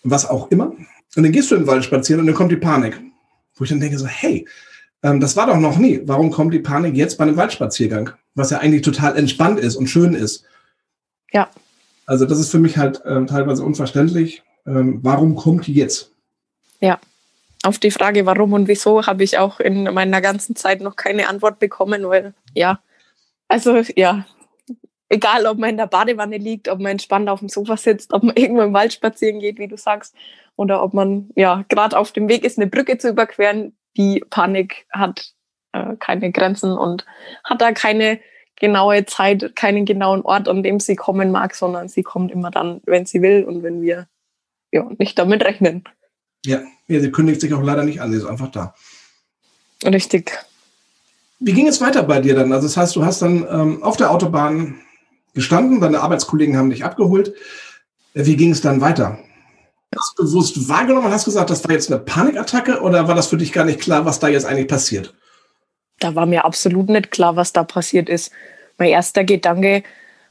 was 0.03 0.29
auch 0.29 0.51
immer. 0.51 0.67
Und 1.15 1.23
dann 1.23 1.31
gehst 1.31 1.51
du 1.51 1.55
im 1.55 1.67
Wald 1.67 1.83
spazieren 1.83 2.21
und 2.21 2.27
dann 2.27 2.35
kommt 2.35 2.51
die 2.51 2.57
Panik. 2.57 2.99
Wo 3.55 3.63
ich 3.63 3.69
dann 3.69 3.79
denke 3.79 3.97
so, 3.97 4.07
hey, 4.07 4.47
ähm, 5.03 5.19
das 5.19 5.35
war 5.35 5.47
doch 5.47 5.57
noch 5.57 5.77
nie. 5.77 6.01
Warum 6.05 6.31
kommt 6.31 6.53
die 6.53 6.59
Panik 6.59 6.95
jetzt 6.95 7.17
bei 7.17 7.23
einem 7.23 7.37
Waldspaziergang? 7.37 8.11
Was 8.35 8.51
ja 8.51 8.59
eigentlich 8.59 8.81
total 8.81 9.17
entspannt 9.17 9.59
ist 9.59 9.75
und 9.75 9.87
schön 9.87 10.13
ist. 10.13 10.43
Ja. 11.31 11.49
Also 12.05 12.25
das 12.25 12.39
ist 12.39 12.51
für 12.51 12.59
mich 12.59 12.77
halt 12.77 13.01
ähm, 13.05 13.27
teilweise 13.27 13.63
unverständlich. 13.63 14.43
Ähm, 14.65 14.99
warum 15.03 15.35
kommt 15.35 15.67
die 15.67 15.73
jetzt? 15.73 16.11
Ja. 16.79 16.99
Auf 17.63 17.77
die 17.77 17.91
Frage, 17.91 18.25
warum 18.25 18.53
und 18.53 18.67
wieso, 18.67 19.05
habe 19.05 19.23
ich 19.23 19.37
auch 19.37 19.59
in 19.59 19.83
meiner 19.83 20.21
ganzen 20.21 20.55
Zeit 20.55 20.79
noch 20.79 20.95
keine 20.95 21.27
Antwort 21.27 21.59
bekommen, 21.59 22.07
weil 22.07 22.33
ja, 22.53 22.79
also 23.49 23.83
ja, 23.97 24.25
egal 25.09 25.45
ob 25.45 25.57
man 25.57 25.71
in 25.71 25.77
der 25.77 25.87
Badewanne 25.87 26.37
liegt, 26.37 26.69
ob 26.69 26.79
man 26.79 26.93
entspannt 26.93 27.29
auf 27.29 27.39
dem 27.39 27.49
Sofa 27.49 27.77
sitzt, 27.77 28.13
ob 28.13 28.23
man 28.23 28.35
irgendwo 28.35 28.61
im 28.61 28.73
Wald 28.73 28.93
spazieren 28.93 29.39
geht, 29.39 29.59
wie 29.59 29.67
du 29.67 29.77
sagst, 29.77 30.15
oder 30.55 30.83
ob 30.83 30.93
man 30.93 31.29
ja 31.35 31.65
gerade 31.69 31.97
auf 31.97 32.11
dem 32.11 32.29
Weg 32.29 32.43
ist, 32.43 32.57
eine 32.57 32.67
Brücke 32.67 32.97
zu 32.97 33.09
überqueren, 33.09 33.75
die 33.97 34.23
Panik 34.29 34.85
hat 34.91 35.33
äh, 35.73 35.95
keine 35.99 36.31
Grenzen 36.31 36.71
und 36.77 37.05
hat 37.43 37.61
da 37.61 37.71
keine 37.71 38.19
genaue 38.55 39.05
Zeit, 39.05 39.55
keinen 39.55 39.85
genauen 39.85 40.21
Ort, 40.21 40.47
an 40.47 40.63
dem 40.63 40.79
sie 40.79 40.95
kommen 40.95 41.31
mag, 41.31 41.55
sondern 41.55 41.87
sie 41.87 42.03
kommt 42.03 42.31
immer 42.31 42.51
dann, 42.51 42.81
wenn 42.85 43.05
sie 43.05 43.21
will 43.21 43.45
und 43.45 43.63
wenn 43.63 43.81
wir 43.81 44.07
ja, 44.71 44.87
nicht 44.97 45.17
damit 45.17 45.43
rechnen. 45.43 45.83
Ja, 46.45 46.61
ja, 46.87 46.99
sie 46.99 47.11
kündigt 47.11 47.41
sich 47.41 47.53
auch 47.53 47.63
leider 47.63 47.83
nicht 47.83 48.01
an, 48.01 48.11
sie 48.11 48.17
ist 48.17 48.25
einfach 48.25 48.51
da. 48.51 48.75
Richtig. 49.83 50.37
Wie 51.39 51.53
ging 51.53 51.67
es 51.67 51.79
weiter 51.79 52.03
bei 52.03 52.19
dir 52.19 52.35
dann? 52.35 52.51
Also 52.51 52.67
das 52.67 52.75
heißt, 52.75 52.95
du 52.95 53.05
hast 53.05 53.21
dann 53.21 53.47
ähm, 53.49 53.81
auf 53.81 53.95
der 53.95 54.11
Autobahn 54.11 54.81
gestanden, 55.33 55.79
deine 55.79 56.01
Arbeitskollegen 56.01 56.57
haben 56.57 56.69
dich 56.69 56.83
abgeholt. 56.83 57.33
Äh, 58.13 58.25
wie 58.25 58.35
ging 58.35 58.51
es 58.51 58.61
dann 58.61 58.81
weiter? 58.81 59.19
Hast 59.97 60.19
du 60.19 60.23
bewusst 60.23 60.69
wahrgenommen 60.69 61.11
hast 61.11 61.25
gesagt, 61.25 61.49
das 61.49 61.63
war 61.63 61.71
jetzt 61.71 61.91
eine 61.91 61.99
Panikattacke 61.99 62.81
oder 62.81 63.07
war 63.07 63.15
das 63.15 63.27
für 63.27 63.37
dich 63.37 63.51
gar 63.51 63.65
nicht 63.65 63.79
klar, 63.79 64.05
was 64.05 64.19
da 64.19 64.27
jetzt 64.27 64.45
eigentlich 64.45 64.67
passiert? 64.67 65.15
Da 65.99 66.13
war 66.15 66.25
mir 66.25 66.45
absolut 66.45 66.89
nicht 66.89 67.11
klar, 67.11 67.35
was 67.35 67.53
da 67.53 67.63
passiert 67.63 68.07
ist. 68.07 68.31
Mein 68.77 68.89
erster 68.89 69.23
Gedanke 69.23 69.83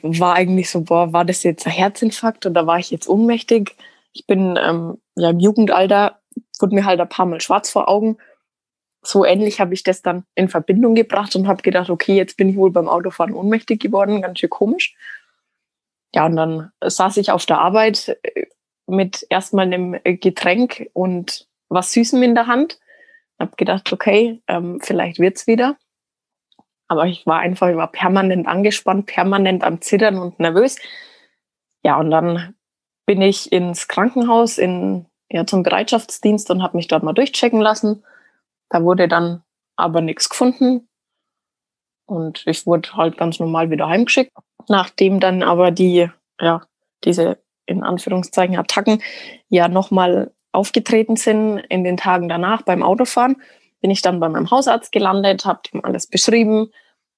war 0.02 0.34
eigentlich 0.34 0.70
so, 0.70 0.82
boah, 0.82 1.12
war 1.12 1.24
das 1.24 1.42
jetzt 1.42 1.66
ein 1.66 1.72
Herzinfarkt 1.72 2.46
oder 2.46 2.66
war 2.66 2.78
ich 2.78 2.90
jetzt 2.90 3.08
ohnmächtig? 3.08 3.76
Ich 4.12 4.26
bin 4.26 4.58
ähm, 4.62 4.98
ja 5.16 5.30
im 5.30 5.40
Jugendalter, 5.40 6.20
wurde 6.60 6.76
mir 6.76 6.84
halt 6.84 7.00
ein 7.00 7.08
paar 7.08 7.26
Mal 7.26 7.40
schwarz 7.40 7.68
vor 7.70 7.88
Augen 7.88 8.16
so 9.08 9.24
ähnlich 9.24 9.58
habe 9.58 9.72
ich 9.72 9.82
das 9.82 10.02
dann 10.02 10.24
in 10.34 10.50
Verbindung 10.50 10.94
gebracht 10.94 11.34
und 11.34 11.48
habe 11.48 11.62
gedacht, 11.62 11.88
okay, 11.88 12.14
jetzt 12.14 12.36
bin 12.36 12.50
ich 12.50 12.56
wohl 12.56 12.70
beim 12.70 12.88
Autofahren 12.88 13.32
ohnmächtig 13.32 13.80
geworden, 13.80 14.20
ganz 14.20 14.38
schön 14.38 14.50
komisch. 14.50 14.94
Ja, 16.14 16.26
und 16.26 16.36
dann 16.36 16.72
saß 16.84 17.16
ich 17.16 17.30
auf 17.30 17.46
der 17.46 17.58
Arbeit 17.58 18.18
äh, 18.22 18.44
mit 18.86 19.26
erstmal 19.30 19.64
einem 19.64 19.98
Getränk 20.04 20.90
und 20.92 21.48
was 21.70 21.92
Süßem 21.92 22.22
in 22.22 22.34
der 22.34 22.48
Hand. 22.48 22.78
Habe 23.38 23.56
gedacht, 23.56 23.90
okay, 23.94 24.42
ähm, 24.46 24.78
vielleicht 24.82 25.18
wird's 25.18 25.46
wieder. 25.46 25.78
Aber 26.86 27.06
ich 27.06 27.26
war 27.26 27.38
einfach, 27.38 27.68
ich 27.68 27.92
permanent 27.92 28.46
angespannt, 28.46 29.06
permanent 29.06 29.64
am 29.64 29.80
Zittern 29.80 30.18
und 30.18 30.38
nervös. 30.38 30.76
Ja, 31.82 31.98
und 31.98 32.10
dann 32.10 32.54
bin 33.06 33.22
ich 33.22 33.52
ins 33.52 33.88
Krankenhaus 33.88 34.58
in, 34.58 35.06
ja, 35.30 35.46
zum 35.46 35.62
Bereitschaftsdienst 35.62 36.50
und 36.50 36.62
habe 36.62 36.76
mich 36.76 36.88
dort 36.88 37.02
mal 37.02 37.14
durchchecken 37.14 37.60
lassen. 37.60 38.04
Da 38.68 38.82
wurde 38.82 39.08
dann 39.08 39.42
aber 39.76 40.00
nichts 40.00 40.28
gefunden. 40.28 40.88
Und 42.06 42.42
ich 42.46 42.66
wurde 42.66 42.94
halt 42.94 43.16
ganz 43.16 43.38
normal 43.38 43.70
wieder 43.70 43.88
heimgeschickt. 43.88 44.32
Nachdem 44.68 45.20
dann 45.20 45.42
aber 45.42 45.70
die, 45.70 46.10
ja, 46.40 46.62
diese 47.04 47.38
in 47.66 47.82
Anführungszeichen 47.82 48.58
Attacken 48.58 49.02
ja 49.48 49.68
nochmal 49.68 50.32
aufgetreten 50.52 51.16
sind 51.16 51.58
in 51.68 51.84
den 51.84 51.96
Tagen 51.96 52.28
danach 52.28 52.62
beim 52.62 52.82
Autofahren, 52.82 53.36
bin 53.80 53.90
ich 53.90 54.02
dann 54.02 54.20
bei 54.20 54.28
meinem 54.28 54.50
Hausarzt 54.50 54.90
gelandet, 54.90 55.44
habe 55.44 55.60
ihm 55.72 55.80
alles 55.84 56.06
beschrieben 56.06 56.70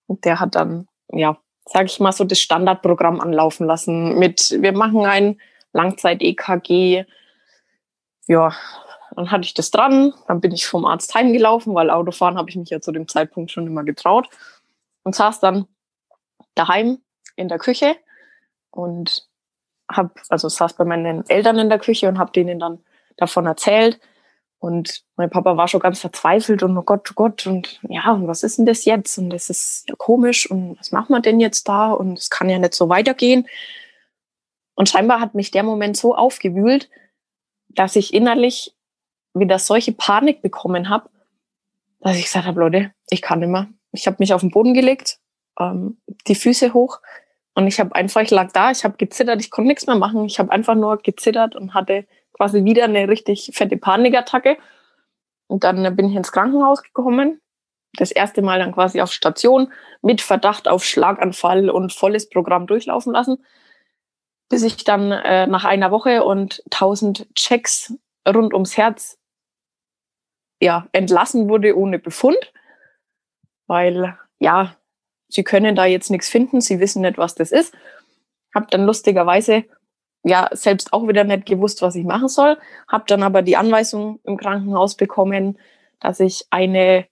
und 0.06 0.24
der 0.24 0.40
hat 0.40 0.56
dann, 0.56 0.88
ja, 1.12 1.38
sage 1.64 1.86
ich 1.86 2.00
mal 2.00 2.12
so 2.12 2.24
das 2.24 2.40
Standardprogramm 2.40 3.20
anlaufen 3.20 3.66
lassen 3.66 4.18
mit, 4.18 4.56
wir 4.60 4.72
machen 4.72 5.06
ein 5.06 5.40
Langzeit-EKG, 5.72 7.04
ja, 8.26 8.52
dann 9.16 9.30
hatte 9.30 9.44
ich 9.44 9.54
das 9.54 9.70
dran, 9.70 10.14
dann 10.28 10.40
bin 10.40 10.52
ich 10.52 10.66
vom 10.66 10.84
Arzt 10.84 11.14
heimgelaufen, 11.14 11.74
weil 11.74 11.90
Autofahren 11.90 12.36
habe 12.36 12.50
ich 12.50 12.56
mich 12.56 12.70
ja 12.70 12.80
zu 12.80 12.92
dem 12.92 13.08
Zeitpunkt 13.08 13.50
schon 13.50 13.66
immer 13.66 13.84
getraut 13.84 14.28
und 15.02 15.14
saß 15.14 15.40
dann 15.40 15.66
daheim 16.54 16.98
in 17.36 17.48
der 17.48 17.58
Küche 17.58 17.96
und 18.70 19.28
habe, 19.90 20.12
also 20.28 20.48
saß 20.48 20.74
bei 20.74 20.84
meinen 20.84 21.28
Eltern 21.28 21.58
in 21.58 21.68
der 21.68 21.78
Küche 21.78 22.08
und 22.08 22.18
habe 22.18 22.32
denen 22.32 22.58
dann 22.58 22.78
davon 23.16 23.46
erzählt. 23.46 24.00
Und 24.58 25.04
mein 25.16 25.30
Papa 25.30 25.56
war 25.56 25.68
schon 25.68 25.80
ganz 25.80 26.00
verzweifelt 26.00 26.62
und 26.62 26.76
oh 26.76 26.82
Gott, 26.82 27.10
oh 27.10 27.14
Gott, 27.14 27.46
und 27.46 27.80
ja, 27.88 28.12
und 28.12 28.28
was 28.28 28.42
ist 28.42 28.58
denn 28.58 28.66
das 28.66 28.84
jetzt? 28.84 29.16
Und 29.16 29.30
das 29.30 29.48
ist 29.48 29.88
ja 29.88 29.94
komisch 29.96 30.50
und 30.50 30.78
was 30.78 30.92
machen 30.92 31.14
wir 31.14 31.20
denn 31.20 31.40
jetzt 31.40 31.66
da? 31.66 31.92
Und 31.92 32.18
es 32.18 32.28
kann 32.28 32.50
ja 32.50 32.58
nicht 32.58 32.74
so 32.74 32.90
weitergehen. 32.90 33.48
Und 34.74 34.88
scheinbar 34.88 35.20
hat 35.20 35.34
mich 35.34 35.50
der 35.50 35.62
Moment 35.62 35.96
so 35.96 36.14
aufgewühlt, 36.14 36.90
dass 37.68 37.96
ich 37.96 38.12
innerlich 38.12 38.74
wieder 39.34 39.58
solche 39.58 39.92
Panik 39.92 40.42
bekommen 40.42 40.88
habe, 40.88 41.08
dass 42.00 42.16
ich 42.16 42.24
gesagt 42.24 42.46
habe, 42.46 42.60
Leute, 42.60 42.92
ich 43.10 43.22
kann 43.22 43.40
nicht 43.40 43.48
mehr. 43.48 43.68
Ich 43.92 44.06
habe 44.06 44.16
mich 44.20 44.32
auf 44.32 44.40
den 44.40 44.50
Boden 44.50 44.74
gelegt, 44.74 45.18
ähm, 45.58 46.00
die 46.26 46.34
Füße 46.34 46.72
hoch 46.72 47.00
und 47.54 47.66
ich 47.66 47.80
habe 47.80 47.94
einfach, 47.94 48.22
ich 48.22 48.30
lag 48.30 48.52
da, 48.52 48.70
ich 48.70 48.84
habe 48.84 48.96
gezittert, 48.96 49.40
ich 49.40 49.50
konnte 49.50 49.68
nichts 49.68 49.86
mehr 49.86 49.96
machen. 49.96 50.24
Ich 50.24 50.38
habe 50.38 50.50
einfach 50.50 50.74
nur 50.74 50.98
gezittert 50.98 51.56
und 51.56 51.74
hatte 51.74 52.06
quasi 52.32 52.64
wieder 52.64 52.84
eine 52.84 53.08
richtig 53.08 53.50
fette 53.54 53.76
Panikattacke. 53.76 54.56
Und 55.46 55.64
dann 55.64 55.94
bin 55.96 56.08
ich 56.08 56.16
ins 56.16 56.32
Krankenhaus 56.32 56.82
gekommen. 56.82 57.40
Das 57.94 58.12
erste 58.12 58.40
Mal 58.40 58.60
dann 58.60 58.72
quasi 58.72 59.00
auf 59.00 59.12
Station 59.12 59.72
mit 60.00 60.20
Verdacht 60.20 60.68
auf 60.68 60.84
Schlaganfall 60.84 61.70
und 61.70 61.92
volles 61.92 62.30
Programm 62.30 62.66
durchlaufen 62.68 63.12
lassen. 63.12 63.44
Bis 64.48 64.62
ich 64.62 64.84
dann 64.84 65.10
äh, 65.12 65.46
nach 65.46 65.64
einer 65.64 65.90
Woche 65.90 66.24
und 66.24 66.62
tausend 66.70 67.28
Checks 67.34 67.92
rund 68.26 68.54
ums 68.54 68.76
Herz 68.76 69.18
ja, 70.60 70.86
entlassen 70.92 71.48
wurde 71.48 71.76
ohne 71.76 71.98
Befund. 71.98 72.52
Weil, 73.66 74.16
ja, 74.38 74.76
sie 75.28 75.44
können 75.44 75.74
da 75.74 75.84
jetzt 75.86 76.10
nichts 76.10 76.28
finden, 76.28 76.60
sie 76.60 76.80
wissen 76.80 77.02
nicht, 77.02 77.18
was 77.18 77.34
das 77.34 77.52
ist. 77.52 77.74
Hab 78.54 78.70
dann 78.70 78.84
lustigerweise 78.84 79.64
ja 80.22 80.48
selbst 80.52 80.92
auch 80.92 81.06
wieder 81.08 81.24
nicht 81.24 81.46
gewusst, 81.46 81.82
was 81.82 81.94
ich 81.94 82.04
machen 82.04 82.28
soll. 82.28 82.58
Hab 82.88 83.06
dann 83.06 83.22
aber 83.22 83.42
die 83.42 83.56
Anweisung 83.56 84.20
im 84.24 84.36
Krankenhaus 84.36 84.96
bekommen, 84.96 85.58
dass 86.00 86.20
ich 86.20 86.46
eine, 86.50 87.06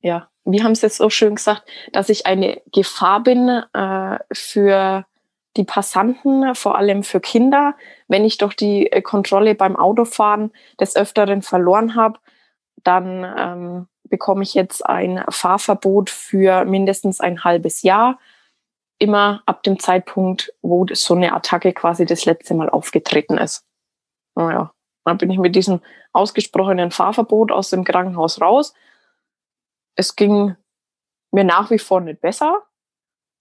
ja, 0.00 0.28
wie 0.44 0.62
haben 0.62 0.74
sie 0.74 0.86
es 0.86 0.96
so 0.96 1.10
schön 1.10 1.36
gesagt, 1.36 1.68
dass 1.92 2.08
ich 2.08 2.26
eine 2.26 2.62
Gefahr 2.72 3.22
bin 3.22 3.48
äh, 3.48 4.18
für 4.32 5.04
die 5.56 5.64
Passanten, 5.64 6.54
vor 6.54 6.78
allem 6.78 7.02
für 7.02 7.20
Kinder, 7.20 7.74
wenn 8.06 8.24
ich 8.24 8.38
doch 8.38 8.54
die 8.54 8.90
äh, 8.90 9.02
Kontrolle 9.02 9.54
beim 9.54 9.76
Autofahren 9.76 10.52
des 10.80 10.96
Öfteren 10.96 11.42
verloren 11.42 11.94
habe, 11.94 12.18
dann 12.88 13.34
ähm, 13.36 13.88
bekomme 14.04 14.42
ich 14.42 14.54
jetzt 14.54 14.84
ein 14.84 15.22
Fahrverbot 15.28 16.08
für 16.08 16.64
mindestens 16.64 17.20
ein 17.20 17.44
halbes 17.44 17.82
Jahr. 17.82 18.18
Immer 18.98 19.42
ab 19.44 19.62
dem 19.62 19.78
Zeitpunkt, 19.78 20.54
wo 20.62 20.86
so 20.92 21.14
eine 21.14 21.34
Attacke 21.34 21.74
quasi 21.74 22.06
das 22.06 22.24
letzte 22.24 22.54
Mal 22.54 22.70
aufgetreten 22.70 23.36
ist. 23.36 23.66
Naja, 24.34 24.72
dann 25.04 25.18
bin 25.18 25.30
ich 25.30 25.38
mit 25.38 25.54
diesem 25.54 25.80
ausgesprochenen 26.12 26.90
Fahrverbot 26.90 27.52
aus 27.52 27.68
dem 27.68 27.84
Krankenhaus 27.84 28.40
raus. 28.40 28.72
Es 29.94 30.16
ging 30.16 30.56
mir 31.30 31.44
nach 31.44 31.70
wie 31.70 31.78
vor 31.78 32.00
nicht 32.00 32.22
besser, 32.22 32.62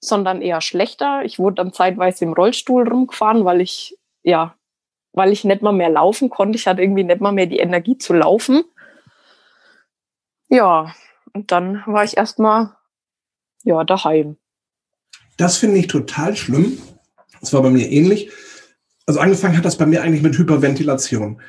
sondern 0.03 0.41
eher 0.41 0.59
schlechter. 0.59 1.23
Ich 1.23 1.39
wurde 1.39 1.55
dann 1.55 1.71
zeitweise 1.71 2.25
im 2.25 2.33
Rollstuhl 2.33 2.85
rumgefahren, 2.87 3.45
weil 3.45 3.61
ich, 3.61 3.97
ja, 4.23 4.55
weil 5.13 5.31
ich 5.31 5.45
nicht 5.45 5.61
mal 5.61 5.71
mehr 5.71 5.89
laufen 5.89 6.29
konnte. 6.29 6.57
Ich 6.57 6.67
hatte 6.67 6.81
irgendwie 6.81 7.05
nicht 7.05 7.21
mal 7.21 7.31
mehr 7.31 7.45
die 7.45 7.59
Energie 7.59 7.97
zu 7.97 8.13
laufen. 8.13 8.65
Ja, 10.49 10.93
und 11.33 11.51
dann 11.51 11.83
war 11.85 12.03
ich 12.03 12.17
erstmal 12.17 12.75
ja, 13.63 13.83
daheim. 13.83 14.37
Das 15.37 15.57
finde 15.57 15.77
ich 15.77 15.87
total 15.87 16.35
schlimm. 16.35 16.77
Das 17.39 17.53
war 17.53 17.61
bei 17.61 17.69
mir 17.69 17.89
ähnlich. 17.91 18.31
Also 19.05 19.19
angefangen 19.19 19.57
hat 19.57 19.65
das 19.65 19.77
bei 19.77 19.85
mir 19.85 20.01
eigentlich 20.01 20.23
mit 20.23 20.37
Hyperventilation, 20.37 21.41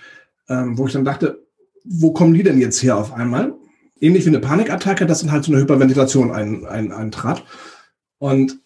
ähm, 0.49 0.79
wo 0.79 0.87
ich 0.87 0.93
dann 0.93 1.05
dachte, 1.05 1.47
wo 1.85 2.13
kommen 2.13 2.35
die 2.35 2.43
denn 2.43 2.61
jetzt 2.61 2.83
her 2.83 2.97
auf 2.97 3.13
einmal? 3.13 3.55
Ähnlich 4.01 4.25
wie 4.25 4.29
eine 4.29 4.41
Panikattacke, 4.41 5.07
dass 5.07 5.21
dann 5.21 5.33
halt 5.33 5.45
so 5.45 5.53
eine 5.53 5.61
Hyperventilation 5.61 6.31
ein, 6.31 6.67
ein, 6.67 6.93
eintrat. 6.93 7.45
Und 8.19 8.61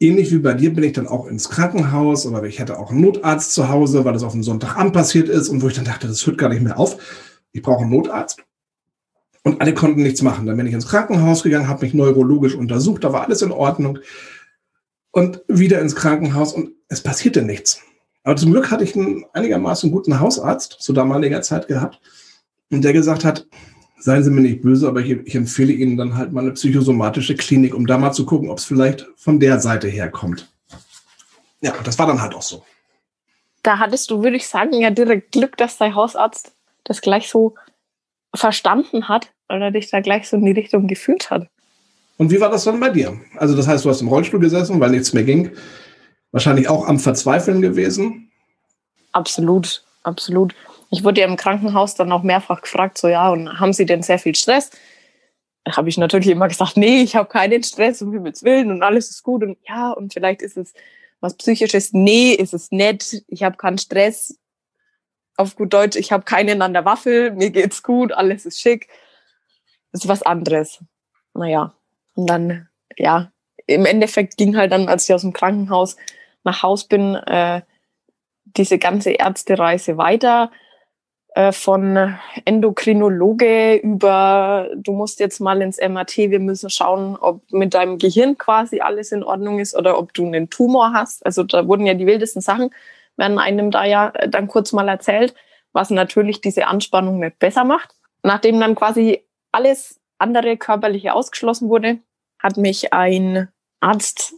ähnlich 0.00 0.32
wie 0.32 0.38
bei 0.38 0.54
dir 0.54 0.72
bin 0.72 0.84
ich 0.84 0.92
dann 0.92 1.08
auch 1.08 1.26
ins 1.26 1.50
Krankenhaus 1.50 2.26
oder 2.26 2.42
ich 2.44 2.58
hätte 2.58 2.78
auch 2.78 2.90
einen 2.90 3.00
Notarzt 3.00 3.52
zu 3.52 3.68
Hause, 3.68 4.04
weil 4.04 4.12
das 4.12 4.22
auf 4.22 4.32
dem 4.32 4.42
Sonntagabend 4.42 4.92
passiert 4.92 5.28
ist 5.28 5.48
und 5.48 5.62
wo 5.62 5.68
ich 5.68 5.74
dann 5.74 5.84
dachte, 5.84 6.06
das 6.06 6.26
hört 6.26 6.38
gar 6.38 6.48
nicht 6.48 6.62
mehr 6.62 6.78
auf. 6.78 6.98
Ich 7.52 7.62
brauche 7.62 7.82
einen 7.82 7.90
Notarzt. 7.90 8.42
Und 9.46 9.60
alle 9.60 9.74
konnten 9.74 10.02
nichts 10.02 10.22
machen. 10.22 10.44
Dann 10.44 10.56
bin 10.56 10.66
ich 10.66 10.72
ins 10.72 10.88
Krankenhaus 10.88 11.44
gegangen, 11.44 11.68
habe 11.68 11.84
mich 11.84 11.94
neurologisch 11.94 12.56
untersucht, 12.56 13.04
da 13.04 13.12
war 13.12 13.22
alles 13.22 13.42
in 13.42 13.52
Ordnung. 13.52 14.00
Und 15.12 15.40
wieder 15.46 15.80
ins 15.80 15.94
Krankenhaus 15.94 16.52
und 16.52 16.72
es 16.88 17.00
passierte 17.00 17.42
nichts. 17.42 17.80
Aber 18.24 18.34
zum 18.34 18.50
Glück 18.50 18.72
hatte 18.72 18.82
ich 18.82 18.96
einen 18.96 19.24
einigermaßen 19.34 19.92
guten 19.92 20.18
Hausarzt 20.18 20.78
zu 20.80 20.92
damaliger 20.92 21.42
Zeit 21.42 21.68
gehabt 21.68 22.00
und 22.72 22.82
der 22.82 22.92
gesagt 22.92 23.24
hat, 23.24 23.46
seien 24.00 24.24
Sie 24.24 24.32
mir 24.32 24.40
nicht 24.40 24.62
böse, 24.62 24.88
aber 24.88 24.98
ich, 24.98 25.12
ich 25.12 25.36
empfehle 25.36 25.72
Ihnen 25.72 25.96
dann 25.96 26.16
halt 26.16 26.32
mal 26.32 26.40
eine 26.40 26.50
psychosomatische 26.54 27.36
Klinik, 27.36 27.72
um 27.72 27.86
da 27.86 27.98
mal 27.98 28.10
zu 28.10 28.26
gucken, 28.26 28.50
ob 28.50 28.58
es 28.58 28.64
vielleicht 28.64 29.06
von 29.14 29.38
der 29.38 29.60
Seite 29.60 29.86
herkommt. 29.86 30.52
Ja, 31.60 31.72
das 31.84 32.00
war 32.00 32.08
dann 32.08 32.20
halt 32.20 32.34
auch 32.34 32.42
so. 32.42 32.64
Da 33.62 33.78
hattest 33.78 34.10
du, 34.10 34.24
würde 34.24 34.38
ich 34.38 34.48
sagen, 34.48 34.72
ja 34.72 34.90
direkt 34.90 35.30
Glück, 35.30 35.56
dass 35.56 35.78
dein 35.78 35.94
Hausarzt 35.94 36.50
das 36.82 37.00
gleich 37.00 37.28
so 37.28 37.54
verstanden 38.34 39.08
hat, 39.08 39.30
weil 39.48 39.62
er 39.62 39.70
dich 39.70 39.90
da 39.90 40.00
gleich 40.00 40.28
so 40.28 40.36
in 40.36 40.44
die 40.44 40.52
Richtung 40.52 40.86
geführt 40.86 41.30
hat. 41.30 41.48
Und 42.18 42.30
wie 42.30 42.40
war 42.40 42.50
das 42.50 42.64
dann 42.64 42.80
bei 42.80 42.90
dir? 42.90 43.18
Also 43.36 43.56
das 43.56 43.66
heißt, 43.66 43.84
du 43.84 43.90
hast 43.90 44.00
im 44.00 44.08
Rollstuhl 44.08 44.40
gesessen, 44.40 44.80
weil 44.80 44.90
nichts 44.90 45.12
mehr 45.12 45.24
ging. 45.24 45.52
Wahrscheinlich 46.32 46.68
auch 46.68 46.86
am 46.86 46.98
Verzweifeln 46.98 47.60
gewesen? 47.60 48.30
Absolut, 49.12 49.84
absolut. 50.02 50.54
Ich 50.90 51.04
wurde 51.04 51.20
ja 51.20 51.26
im 51.26 51.36
Krankenhaus 51.36 51.94
dann 51.94 52.12
auch 52.12 52.22
mehrfach 52.22 52.62
gefragt, 52.62 52.98
so 52.98 53.08
ja, 53.08 53.30
und 53.30 53.60
haben 53.60 53.72
Sie 53.72 53.86
denn 53.86 54.02
sehr 54.02 54.18
viel 54.18 54.34
Stress? 54.34 54.70
Da 55.64 55.76
habe 55.76 55.88
ich 55.88 55.98
natürlich 55.98 56.28
immer 56.28 56.48
gesagt, 56.48 56.76
nee, 56.76 57.02
ich 57.02 57.16
habe 57.16 57.28
keinen 57.28 57.62
Stress, 57.62 58.00
um 58.00 58.12
Himmels 58.12 58.44
Willen 58.44 58.70
und 58.70 58.82
alles 58.82 59.10
ist 59.10 59.22
gut. 59.22 59.42
Und 59.42 59.58
ja, 59.68 59.90
und 59.90 60.12
vielleicht 60.12 60.42
ist 60.42 60.56
es 60.56 60.72
was 61.20 61.34
Psychisches. 61.36 61.92
Nee, 61.92 62.32
ist 62.32 62.54
es 62.54 62.70
nett, 62.70 63.22
ich 63.28 63.42
habe 63.42 63.56
keinen 63.56 63.78
Stress. 63.78 64.38
Auf 65.36 65.56
gut 65.56 65.72
Deutsch, 65.72 65.96
ich 65.96 66.12
habe 66.12 66.24
keinen 66.24 66.62
an 66.62 66.72
der 66.72 66.84
Waffel, 66.84 67.32
mir 67.32 67.50
geht's 67.50 67.82
gut, 67.82 68.12
alles 68.12 68.46
ist 68.46 68.60
schick 68.60 68.88
ist 70.04 70.08
was 70.08 70.22
anderes. 70.22 70.82
Naja, 71.34 71.74
und 72.14 72.26
dann, 72.28 72.68
ja, 72.96 73.30
im 73.66 73.84
Endeffekt 73.84 74.36
ging 74.36 74.56
halt 74.56 74.72
dann, 74.72 74.88
als 74.88 75.08
ich 75.08 75.14
aus 75.14 75.22
dem 75.22 75.32
Krankenhaus 75.32 75.96
nach 76.44 76.62
Haus 76.62 76.84
bin, 76.84 77.14
äh, 77.14 77.62
diese 78.44 78.78
ganze 78.78 79.10
Ärztereise 79.10 79.98
weiter. 79.98 80.50
Äh, 81.36 81.52
von 81.52 82.16
Endokrinologe 82.46 83.74
über, 83.76 84.70
du 84.74 84.92
musst 84.92 85.20
jetzt 85.20 85.38
mal 85.38 85.60
ins 85.60 85.76
MRT, 85.78 86.30
wir 86.30 86.40
müssen 86.40 86.70
schauen, 86.70 87.14
ob 87.20 87.42
mit 87.52 87.74
deinem 87.74 87.98
Gehirn 87.98 88.38
quasi 88.38 88.80
alles 88.80 89.12
in 89.12 89.22
Ordnung 89.22 89.58
ist 89.58 89.76
oder 89.76 89.98
ob 89.98 90.14
du 90.14 90.24
einen 90.24 90.48
Tumor 90.48 90.94
hast. 90.94 91.26
Also 91.26 91.42
da 91.42 91.68
wurden 91.68 91.84
ja 91.84 91.92
die 91.92 92.06
wildesten 92.06 92.40
Sachen, 92.40 92.70
werden 93.18 93.38
einem 93.38 93.70
da 93.70 93.84
ja 93.84 94.12
dann 94.28 94.48
kurz 94.48 94.72
mal 94.72 94.88
erzählt, 94.88 95.34
was 95.74 95.90
natürlich 95.90 96.40
diese 96.40 96.68
Anspannung 96.68 97.18
nicht 97.18 97.38
besser 97.38 97.64
macht. 97.64 97.94
Nachdem 98.22 98.58
dann 98.58 98.74
quasi 98.74 99.25
alles 99.56 99.98
andere 100.18 100.58
körperliche 100.58 101.14
ausgeschlossen 101.14 101.70
wurde, 101.70 101.98
hat 102.38 102.58
mich 102.58 102.92
ein 102.92 103.48
Arzt, 103.80 104.34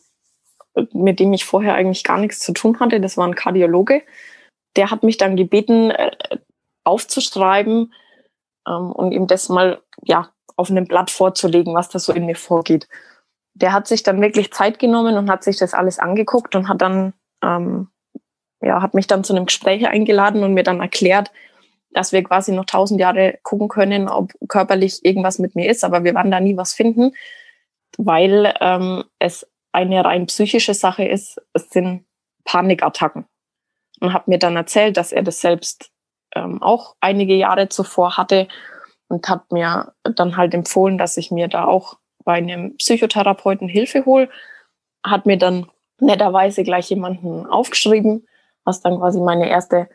mit 0.92 1.18
dem 1.18 1.33
ich 1.33 1.44
vorher 1.44 1.74
eigentlich 1.74 2.04
gar 2.04 2.18
nichts 2.18 2.38
zu 2.38 2.52
tun 2.52 2.78
hatte, 2.78 3.00
das 3.00 3.16
war 3.16 3.26
ein 3.26 3.35
Kardiologe, 3.35 4.02
der 4.76 4.92
hat 4.92 5.02
mich 5.02 5.16
dann 5.16 5.37
gebeten, 5.37 5.90
äh, 5.90 6.12
aufzuschreiben 6.85 7.92
ähm, 8.66 8.92
und 8.92 9.11
ihm 9.12 9.26
das 9.26 9.48
mal 9.48 9.83
ja 10.04 10.31
auf 10.57 10.70
einem 10.70 10.87
Blatt 10.87 11.11
vorzulegen, 11.11 11.74
was 11.74 11.88
da 11.88 11.98
so 11.98 12.12
in 12.12 12.26
mir 12.26 12.37
vorgeht. 12.37 12.88
Der 13.54 13.72
hat 13.72 13.88
sich 13.88 14.04
dann 14.04 14.20
wirklich 14.20 14.52
Zeit 14.52 14.78
genommen 14.78 15.16
und 15.16 15.31
hat 15.31 15.42
sich 15.42 15.57
das 15.59 15.74
alles 15.74 15.98
angeguckt 15.98 16.54
und 16.54 16.68
hat 16.68 16.81
dann 16.81 17.12
ähm, 17.42 17.88
ja 18.62 18.81
hat 18.83 18.94
mich 18.94 19.09
dann 19.09 19.24
zu 19.24 19.35
einem 19.35 19.46
Gespräch 19.46 19.87
eingeladen 19.88 20.44
und 20.44 20.54
mir 20.54 20.62
dann 20.62 20.81
erklärt, 20.81 21.33
dass 21.90 22.12
wir 22.12 22.22
quasi 22.22 22.53
noch 22.53 22.66
tausend 22.66 23.01
Jahre 23.01 23.38
gucken 23.42 23.68
können, 23.68 24.09
ob 24.09 24.33
körperlich 24.48 25.05
irgendwas 25.05 25.38
mit 25.38 25.55
mir 25.55 25.70
ist, 25.70 25.85
aber 25.85 26.05
wir 26.05 26.14
werden 26.14 26.31
da 26.31 26.40
nie 26.40 26.57
was 26.57 26.74
finden, 26.74 27.12
weil 27.96 28.55
ähm, 28.61 29.05
es 29.18 29.46
eine 29.72 30.05
rein 30.05 30.27
psychische 30.27 30.74
Sache 30.74 31.05
ist. 31.05 31.40
Es 31.53 31.70
sind 31.70 32.05
Panikattacken. 32.44 33.27
Und 34.01 34.12
hat 34.12 34.29
mir 34.29 34.38
dann 34.38 34.57
erzählt, 34.57 34.96
dass 34.96 35.12
er 35.12 35.22
das 35.22 35.40
selbst 35.40 35.90
ähm, 36.35 36.62
auch 36.62 36.94
einige 37.01 37.35
Jahre 37.35 37.68
zuvor 37.68 38.16
hatte 38.16 38.48
und 39.09 39.29
hat 39.29 39.51
mir 39.51 39.92
dann 40.03 40.37
halt 40.37 40.55
empfohlen, 40.55 40.98
dass 40.98 41.16
ich 41.16 41.31
mir 41.31 41.48
da 41.48 41.64
auch 41.64 41.98
bei 42.24 42.35
einem 42.35 42.77
Psychotherapeuten 42.77 43.68
Hilfe 43.68 44.05
hole. 44.05 44.29
Hat 45.05 45.27
mir 45.27 45.38
dann 45.38 45.70
netterweise 46.01 46.62
gleich 46.62 46.90
jemanden 46.90 47.46
aufgeschrieben, 47.46 48.27
was 48.64 48.81
dann 48.83 48.98
quasi 48.98 49.20
meine 49.20 49.48
erste 49.48 49.88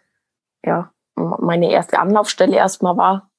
ja, 0.66 0.92
meine 1.16 1.72
erste 1.72 2.00
Anlaufstelle 2.00 2.56
erstmal 2.56 2.98
war. 2.98 3.32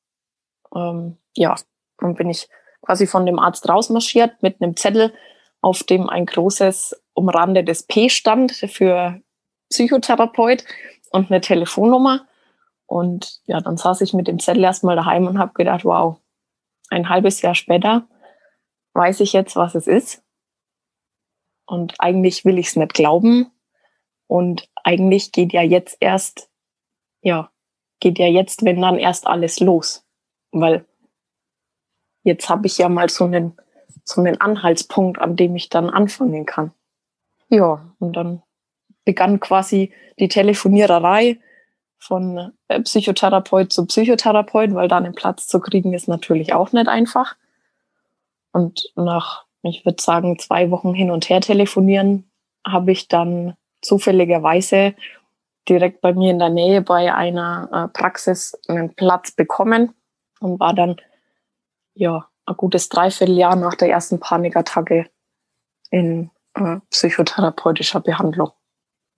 Ähm, 0.75 1.19
ja, 1.35 1.55
dann 1.99 2.15
bin 2.15 2.31
ich 2.31 2.49
quasi 2.83 3.07
von 3.07 3.27
dem 3.27 3.39
Arzt 3.39 3.69
rausmarschiert 3.69 4.43
mit 4.43 4.61
einem 4.61 4.77
Zettel, 4.77 5.15
auf 5.61 5.83
dem 5.83 6.09
ein 6.09 6.27
großes 6.27 7.03
umrandetes 7.15 7.85
P 7.85 8.09
stand 8.11 8.53
für 8.53 9.21
Psychotherapeut 9.71 10.65
und 11.11 11.31
eine 11.31 11.41
Telefonnummer. 11.41 12.27
Und 12.87 13.41
ja, 13.47 13.61
dann 13.61 13.77
saß 13.77 14.03
ich 14.03 14.13
mit 14.13 14.29
dem 14.29 14.39
Zettel 14.39 14.65
erstmal 14.65 14.97
daheim 14.97 15.27
und 15.27 15.39
habe 15.39 15.55
gedacht, 15.55 15.85
wow, 15.85 16.19
ein 16.91 17.09
halbes 17.09 17.41
Jahr 17.41 17.55
später 17.55 18.07
weiß 18.93 19.21
ich 19.21 19.33
jetzt, 19.33 19.57
was 19.57 19.75
es 19.75 19.87
ist. 19.87 20.23
Und 21.67 21.95
eigentlich 21.99 22.45
will 22.45 22.59
ich 22.59 22.69
es 22.69 22.77
nicht 22.77 22.95
glauben. 22.95 23.51
Und 24.27 24.69
eigentlich 24.83 25.33
geht 25.33 25.53
ja 25.53 25.63
jetzt 25.63 25.97
erst, 26.01 26.51
ja, 27.23 27.51
geht 28.05 28.19
ja 28.19 28.27
jetzt, 28.27 28.67
wenn 28.67 28.83
dann 28.83 28.99
erst 28.99 29.27
alles 29.27 29.61
los. 29.61 30.05
Weil 30.53 30.85
jetzt 32.23 32.51
habe 32.51 32.67
ich 32.67 32.77
ja 32.77 32.91
mal 32.91 33.09
so 33.09 33.25
einen 33.25 33.57
so 34.05 34.21
einen 34.21 34.39
Anhaltspunkt, 34.39 35.19
an 35.19 35.35
dem 35.35 35.57
ich 35.57 35.71
dann 35.71 35.89
anfangen 35.89 36.45
kann. 36.45 36.73
Ja, 37.49 37.87
und 37.99 38.13
dann 38.13 38.43
begann 39.07 39.41
quasi 39.41 39.95
die 40.19 40.29
Telefoniererei 40.29 41.39
von 41.99 42.53
äh, 42.69 42.81
Psychotherapeut 42.83 43.73
zu 43.73 43.87
Psychotherapeut, 43.87 44.75
weil 44.75 44.89
da 44.89 44.99
einen 44.99 45.15
Platz 45.15 45.47
zu 45.47 45.59
kriegen 45.61 45.95
ist 45.95 46.07
natürlich 46.07 46.53
auch 46.53 46.73
nicht 46.73 46.87
einfach. 46.87 47.37
Und 48.53 48.93
nach, 48.95 49.47
ich 49.63 49.87
würde 49.87 50.03
sagen, 50.03 50.39
zwei 50.39 50.71
Wochen 50.71 50.93
hin 50.93 51.11
und 51.11 51.31
her 51.31 51.41
telefonieren, 51.41 52.31
habe 52.67 52.93
ich 52.93 53.09
dann 53.09 53.57
zufälligerweise 53.81 54.95
direkt 55.69 56.01
bei 56.01 56.13
mir 56.13 56.31
in 56.31 56.39
der 56.39 56.51
Nähe 56.51 56.83
bei 56.83 57.15
einer 57.15 57.69
äh, 57.73 57.99
Praxis 57.99 58.59
einen 58.69 58.95
Platz 58.95 59.33
bekommen 59.33 59.95
und 60.41 60.61
war 60.61 60.75
dann 60.75 60.97
ja 61.95 62.29
ein 62.47 62.57
gutes 62.57 62.89
Dreivierteljahr 62.89 63.57
nach 63.57 63.75
der 63.75 63.91
ersten 63.91 64.21
Panikattacke 64.21 65.07
in 65.91 66.31
äh, 66.55 66.77
psychotherapeutischer 66.91 68.01
Behandlung. 68.01 68.51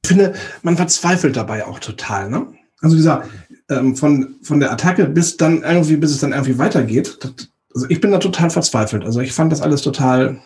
Ich 0.05 0.09
finde, 0.09 0.35
man 0.63 0.77
verzweifelt 0.77 1.37
dabei 1.37 1.67
auch 1.67 1.81
total, 1.81 2.31
ne? 2.31 2.47
Also 2.81 2.95
dieser 2.95 3.25
ähm, 3.71 3.97
von, 3.97 4.37
von 4.43 4.61
der 4.61 4.71
Attacke 4.71 5.07
bis 5.07 5.37
dann 5.37 5.63
irgendwie, 5.63 5.97
bis 5.97 6.13
es 6.13 6.21
dann 6.21 6.33
irgendwie 6.33 6.59
weitergeht. 6.59 7.19
Das, 7.23 7.49
also 7.75 7.87
ich 7.89 8.01
bin 8.01 8.13
da 8.13 8.19
total 8.19 8.51
verzweifelt. 8.51 9.05
Also 9.05 9.21
ich 9.21 9.33
fand 9.33 9.51
das 9.51 9.63
alles 9.63 9.83
total, 9.83 10.39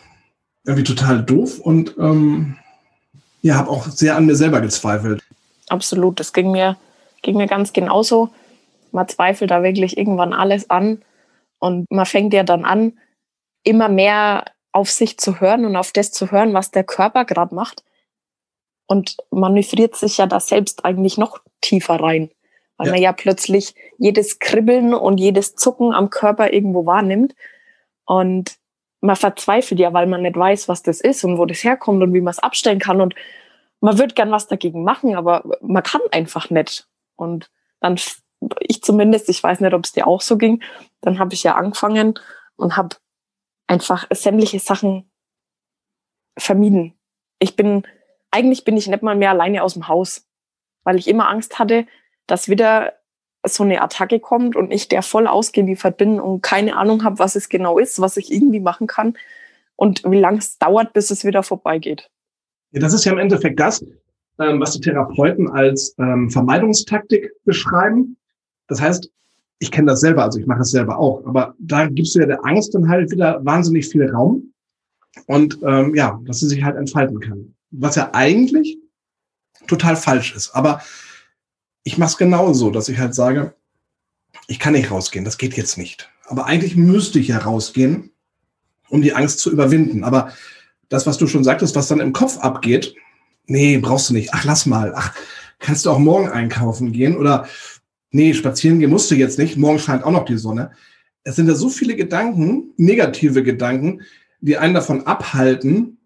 irgendwie 0.65 0.83
total 0.83 1.23
doof 1.23 1.59
und 1.59 1.95
ähm, 1.99 2.57
ja, 3.41 3.55
habe 3.55 3.69
auch 3.69 3.87
sehr 3.87 4.15
an 4.15 4.25
mir 4.25 4.35
selber 4.35 4.61
gezweifelt. 4.61 5.21
Absolut, 5.71 6.19
das 6.19 6.33
ging 6.33 6.51
mir, 6.51 6.75
ging 7.21 7.37
mir 7.37 7.47
ganz 7.47 7.71
genauso. 7.71 8.29
Man 8.91 9.07
zweifelt 9.07 9.51
da 9.51 9.63
wirklich 9.63 9.97
irgendwann 9.97 10.33
alles 10.33 10.69
an 10.69 11.01
und 11.59 11.89
man 11.89 12.05
fängt 12.05 12.33
ja 12.33 12.43
dann 12.43 12.65
an, 12.65 12.99
immer 13.63 13.87
mehr 13.87 14.43
auf 14.73 14.91
sich 14.91 15.17
zu 15.17 15.39
hören 15.39 15.63
und 15.65 15.77
auf 15.77 15.93
das 15.93 16.11
zu 16.11 16.29
hören, 16.29 16.53
was 16.53 16.71
der 16.71 16.83
Körper 16.83 17.23
gerade 17.23 17.55
macht. 17.55 17.83
Und 18.85 19.15
manövriert 19.29 19.95
sich 19.95 20.17
ja 20.17 20.25
da 20.27 20.41
selbst 20.41 20.83
eigentlich 20.83 21.17
noch 21.17 21.39
tiefer 21.61 22.01
rein, 22.01 22.31
weil 22.75 22.87
ja. 22.87 22.93
man 22.93 23.01
ja 23.01 23.13
plötzlich 23.13 23.73
jedes 23.97 24.39
Kribbeln 24.39 24.93
und 24.93 25.17
jedes 25.19 25.55
Zucken 25.55 25.93
am 25.93 26.09
Körper 26.09 26.51
irgendwo 26.51 26.85
wahrnimmt. 26.85 27.33
Und 28.03 28.57
man 28.99 29.15
verzweifelt 29.15 29.79
ja, 29.79 29.93
weil 29.93 30.07
man 30.07 30.23
nicht 30.23 30.35
weiß, 30.35 30.67
was 30.67 30.83
das 30.83 30.99
ist 30.99 31.23
und 31.23 31.37
wo 31.37 31.45
das 31.45 31.63
herkommt 31.63 32.03
und 32.03 32.13
wie 32.13 32.19
man 32.19 32.31
es 32.31 32.39
abstellen 32.39 32.79
kann. 32.79 32.99
Und 32.99 33.15
man 33.81 33.97
würde 33.97 34.13
gern 34.13 34.31
was 34.31 34.47
dagegen 34.47 34.83
machen, 34.83 35.15
aber 35.15 35.43
man 35.61 35.83
kann 35.83 36.01
einfach 36.11 36.49
nicht. 36.49 36.87
Und 37.15 37.51
dann, 37.79 37.99
ich 38.59 38.81
zumindest, 38.81 39.27
ich 39.27 39.43
weiß 39.43 39.59
nicht, 39.59 39.73
ob 39.73 39.83
es 39.83 39.91
dir 39.91 40.07
auch 40.07 40.21
so 40.21 40.37
ging, 40.37 40.63
dann 41.01 41.19
habe 41.19 41.33
ich 41.33 41.43
ja 41.43 41.55
angefangen 41.55 42.17
und 42.55 42.77
habe 42.77 42.95
einfach 43.67 44.07
sämtliche 44.11 44.59
Sachen 44.59 45.11
vermieden. 46.37 46.93
Ich 47.39 47.55
bin, 47.55 47.83
eigentlich 48.29 48.63
bin 48.63 48.77
ich 48.77 48.87
nicht 48.87 49.03
mal 49.03 49.15
mehr 49.15 49.31
alleine 49.31 49.63
aus 49.63 49.73
dem 49.73 49.87
Haus, 49.87 50.27
weil 50.83 50.97
ich 50.97 51.07
immer 51.07 51.27
Angst 51.27 51.59
hatte, 51.59 51.87
dass 52.27 52.49
wieder 52.49 52.93
so 53.43 53.63
eine 53.63 53.81
Attacke 53.81 54.19
kommt 54.19 54.55
und 54.55 54.71
ich 54.71 54.87
der 54.87 55.01
voll 55.01 55.25
ausgeliefert 55.25 55.97
bin 55.97 56.19
und 56.19 56.41
keine 56.41 56.77
Ahnung 56.77 57.03
habe, 57.03 57.17
was 57.17 57.35
es 57.35 57.49
genau 57.49 57.79
ist, 57.79 57.99
was 57.99 58.17
ich 58.17 58.31
irgendwie 58.31 58.59
machen 58.59 58.85
kann 58.85 59.17
und 59.75 60.03
wie 60.03 60.19
lange 60.19 60.37
es 60.37 60.59
dauert, 60.59 60.93
bis 60.93 61.09
es 61.09 61.25
wieder 61.25 61.41
vorbeigeht. 61.41 62.11
Ja, 62.71 62.79
das 62.79 62.93
ist 62.93 63.05
ja 63.05 63.11
im 63.11 63.19
Endeffekt 63.19 63.59
das, 63.59 63.83
ähm, 64.39 64.59
was 64.59 64.73
die 64.73 64.81
Therapeuten 64.81 65.49
als 65.49 65.95
ähm, 65.99 66.29
Vermeidungstaktik 66.29 67.31
beschreiben. 67.45 68.17
Das 68.67 68.81
heißt, 68.81 69.09
ich 69.59 69.71
kenne 69.71 69.91
das 69.91 69.99
selber, 69.99 70.23
also 70.23 70.39
ich 70.39 70.47
mache 70.47 70.61
es 70.61 70.71
selber 70.71 70.97
auch, 70.97 71.23
aber 71.25 71.53
da 71.59 71.85
gibst 71.85 72.15
du 72.15 72.19
ja 72.19 72.25
der 72.25 72.43
Angst 72.45 72.73
dann 72.73 72.89
halt 72.89 73.11
wieder 73.11 73.43
wahnsinnig 73.45 73.87
viel 73.87 74.09
Raum 74.09 74.51
und 75.27 75.59
ähm, 75.63 75.93
ja, 75.93 76.19
dass 76.25 76.39
sie 76.39 76.47
sich 76.47 76.63
halt 76.63 76.77
entfalten 76.77 77.19
kann. 77.19 77.53
Was 77.69 77.95
ja 77.95 78.09
eigentlich 78.13 78.79
total 79.67 79.95
falsch 79.95 80.35
ist. 80.35 80.55
Aber 80.55 80.81
ich 81.83 81.97
mache 81.97 82.11
es 82.11 82.17
genauso, 82.17 82.71
dass 82.71 82.89
ich 82.89 82.97
halt 82.97 83.13
sage, 83.13 83.53
ich 84.47 84.59
kann 84.59 84.73
nicht 84.73 84.89
rausgehen, 84.89 85.25
das 85.25 85.37
geht 85.37 85.55
jetzt 85.55 85.77
nicht. 85.77 86.09
Aber 86.25 86.45
eigentlich 86.45 86.75
müsste 86.75 87.19
ich 87.19 87.27
ja 87.27 87.37
rausgehen, 87.37 88.11
um 88.89 89.01
die 89.01 89.13
Angst 89.13 89.39
zu 89.39 89.51
überwinden. 89.51 90.03
Aber 90.03 90.31
das, 90.91 91.07
was 91.07 91.17
du 91.17 91.25
schon 91.25 91.45
sagtest, 91.45 91.75
was 91.75 91.87
dann 91.87 92.01
im 92.01 92.11
Kopf 92.11 92.37
abgeht, 92.39 92.93
nee, 93.47 93.77
brauchst 93.77 94.09
du 94.09 94.13
nicht. 94.13 94.33
Ach, 94.33 94.43
lass 94.43 94.65
mal. 94.65 94.93
Ach, 94.93 95.15
kannst 95.57 95.85
du 95.85 95.89
auch 95.89 95.99
morgen 95.99 96.27
einkaufen 96.27 96.91
gehen 96.91 97.17
oder 97.17 97.47
nee, 98.11 98.33
spazieren 98.33 98.79
gehen 98.79 98.89
musst 98.89 99.09
du 99.09 99.15
jetzt 99.15 99.39
nicht. 99.39 99.57
Morgen 99.57 99.79
scheint 99.79 100.03
auch 100.03 100.11
noch 100.11 100.25
die 100.25 100.37
Sonne. 100.37 100.71
Es 101.23 101.37
sind 101.37 101.47
ja 101.47 101.55
so 101.55 101.69
viele 101.69 101.95
Gedanken, 101.95 102.73
negative 102.75 103.41
Gedanken, 103.41 104.01
die 104.41 104.57
einen 104.57 104.73
davon 104.73 105.07
abhalten, 105.07 105.97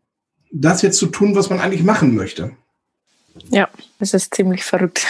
das 0.51 0.83
jetzt 0.83 0.99
zu 0.99 1.07
tun, 1.07 1.35
was 1.35 1.49
man 1.49 1.59
eigentlich 1.59 1.83
machen 1.83 2.13
möchte. 2.13 2.51
Ja, 3.49 3.67
es 3.99 4.13
ist 4.13 4.35
ziemlich 4.35 4.63
verrückt. 4.63 5.03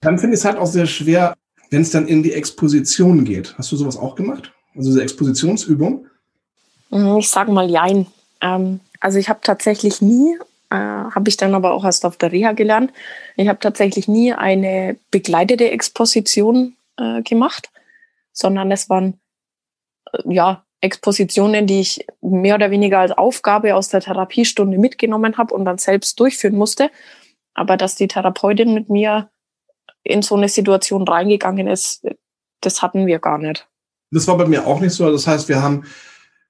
Dann 0.00 0.18
finde 0.18 0.34
ich 0.34 0.40
es 0.40 0.44
halt 0.44 0.58
auch 0.58 0.66
sehr 0.66 0.86
schwer, 0.86 1.34
wenn 1.70 1.82
es 1.82 1.90
dann 1.90 2.06
in 2.06 2.22
die 2.22 2.32
Exposition 2.32 3.24
geht. 3.24 3.58
Hast 3.58 3.72
du 3.72 3.76
sowas 3.76 3.96
auch 3.96 4.14
gemacht? 4.14 4.52
Also 4.76 4.90
diese 4.90 5.02
Expositionsübung? 5.02 6.06
Ich 7.18 7.28
sage 7.28 7.50
mal 7.50 7.68
Jein. 7.68 8.06
Ähm, 8.40 8.80
also 9.00 9.18
ich 9.18 9.28
habe 9.28 9.40
tatsächlich 9.42 10.00
nie, 10.02 10.36
äh, 10.70 10.76
habe 10.76 11.28
ich 11.28 11.36
dann 11.36 11.54
aber 11.54 11.72
auch 11.72 11.84
erst 11.84 12.04
auf 12.04 12.16
der 12.16 12.32
Reha 12.32 12.52
gelernt, 12.52 12.92
ich 13.36 13.48
habe 13.48 13.58
tatsächlich 13.58 14.08
nie 14.08 14.32
eine 14.32 14.96
begleitete 15.10 15.70
Exposition 15.70 16.76
äh, 16.96 17.22
gemacht, 17.22 17.70
sondern 18.32 18.70
es 18.70 18.88
waren 18.88 19.20
äh, 20.12 20.34
ja 20.34 20.64
Expositionen, 20.80 21.66
die 21.66 21.80
ich 21.80 22.06
mehr 22.20 22.54
oder 22.54 22.70
weniger 22.70 23.00
als 23.00 23.12
Aufgabe 23.12 23.74
aus 23.74 23.88
der 23.88 24.00
Therapiestunde 24.00 24.78
mitgenommen 24.78 25.38
habe 25.38 25.54
und 25.54 25.64
dann 25.64 25.78
selbst 25.78 26.20
durchführen 26.20 26.56
musste. 26.56 26.90
Aber 27.54 27.76
dass 27.76 27.94
die 27.94 28.08
Therapeutin 28.08 28.74
mit 28.74 28.90
mir 28.90 29.30
in 30.04 30.22
so 30.22 30.36
eine 30.36 30.48
Situation 30.48 31.08
reingegangen 31.08 31.66
ist, 31.66 32.06
das 32.60 32.82
hatten 32.82 33.06
wir 33.06 33.18
gar 33.18 33.38
nicht. 33.38 33.66
Das 34.10 34.28
war 34.28 34.36
bei 34.36 34.46
mir 34.46 34.66
auch 34.66 34.80
nicht 34.80 34.92
so. 34.92 35.10
Das 35.10 35.26
heißt, 35.26 35.48
wir 35.48 35.62
haben 35.62 35.84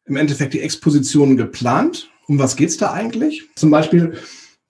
im 0.06 0.16
Endeffekt 0.16 0.54
die 0.54 0.60
Exposition 0.60 1.36
geplant. 1.36 2.10
Um 2.28 2.38
was 2.38 2.56
geht's 2.56 2.76
da 2.76 2.92
eigentlich? 2.92 3.44
Zum 3.54 3.70
Beispiel 3.70 4.14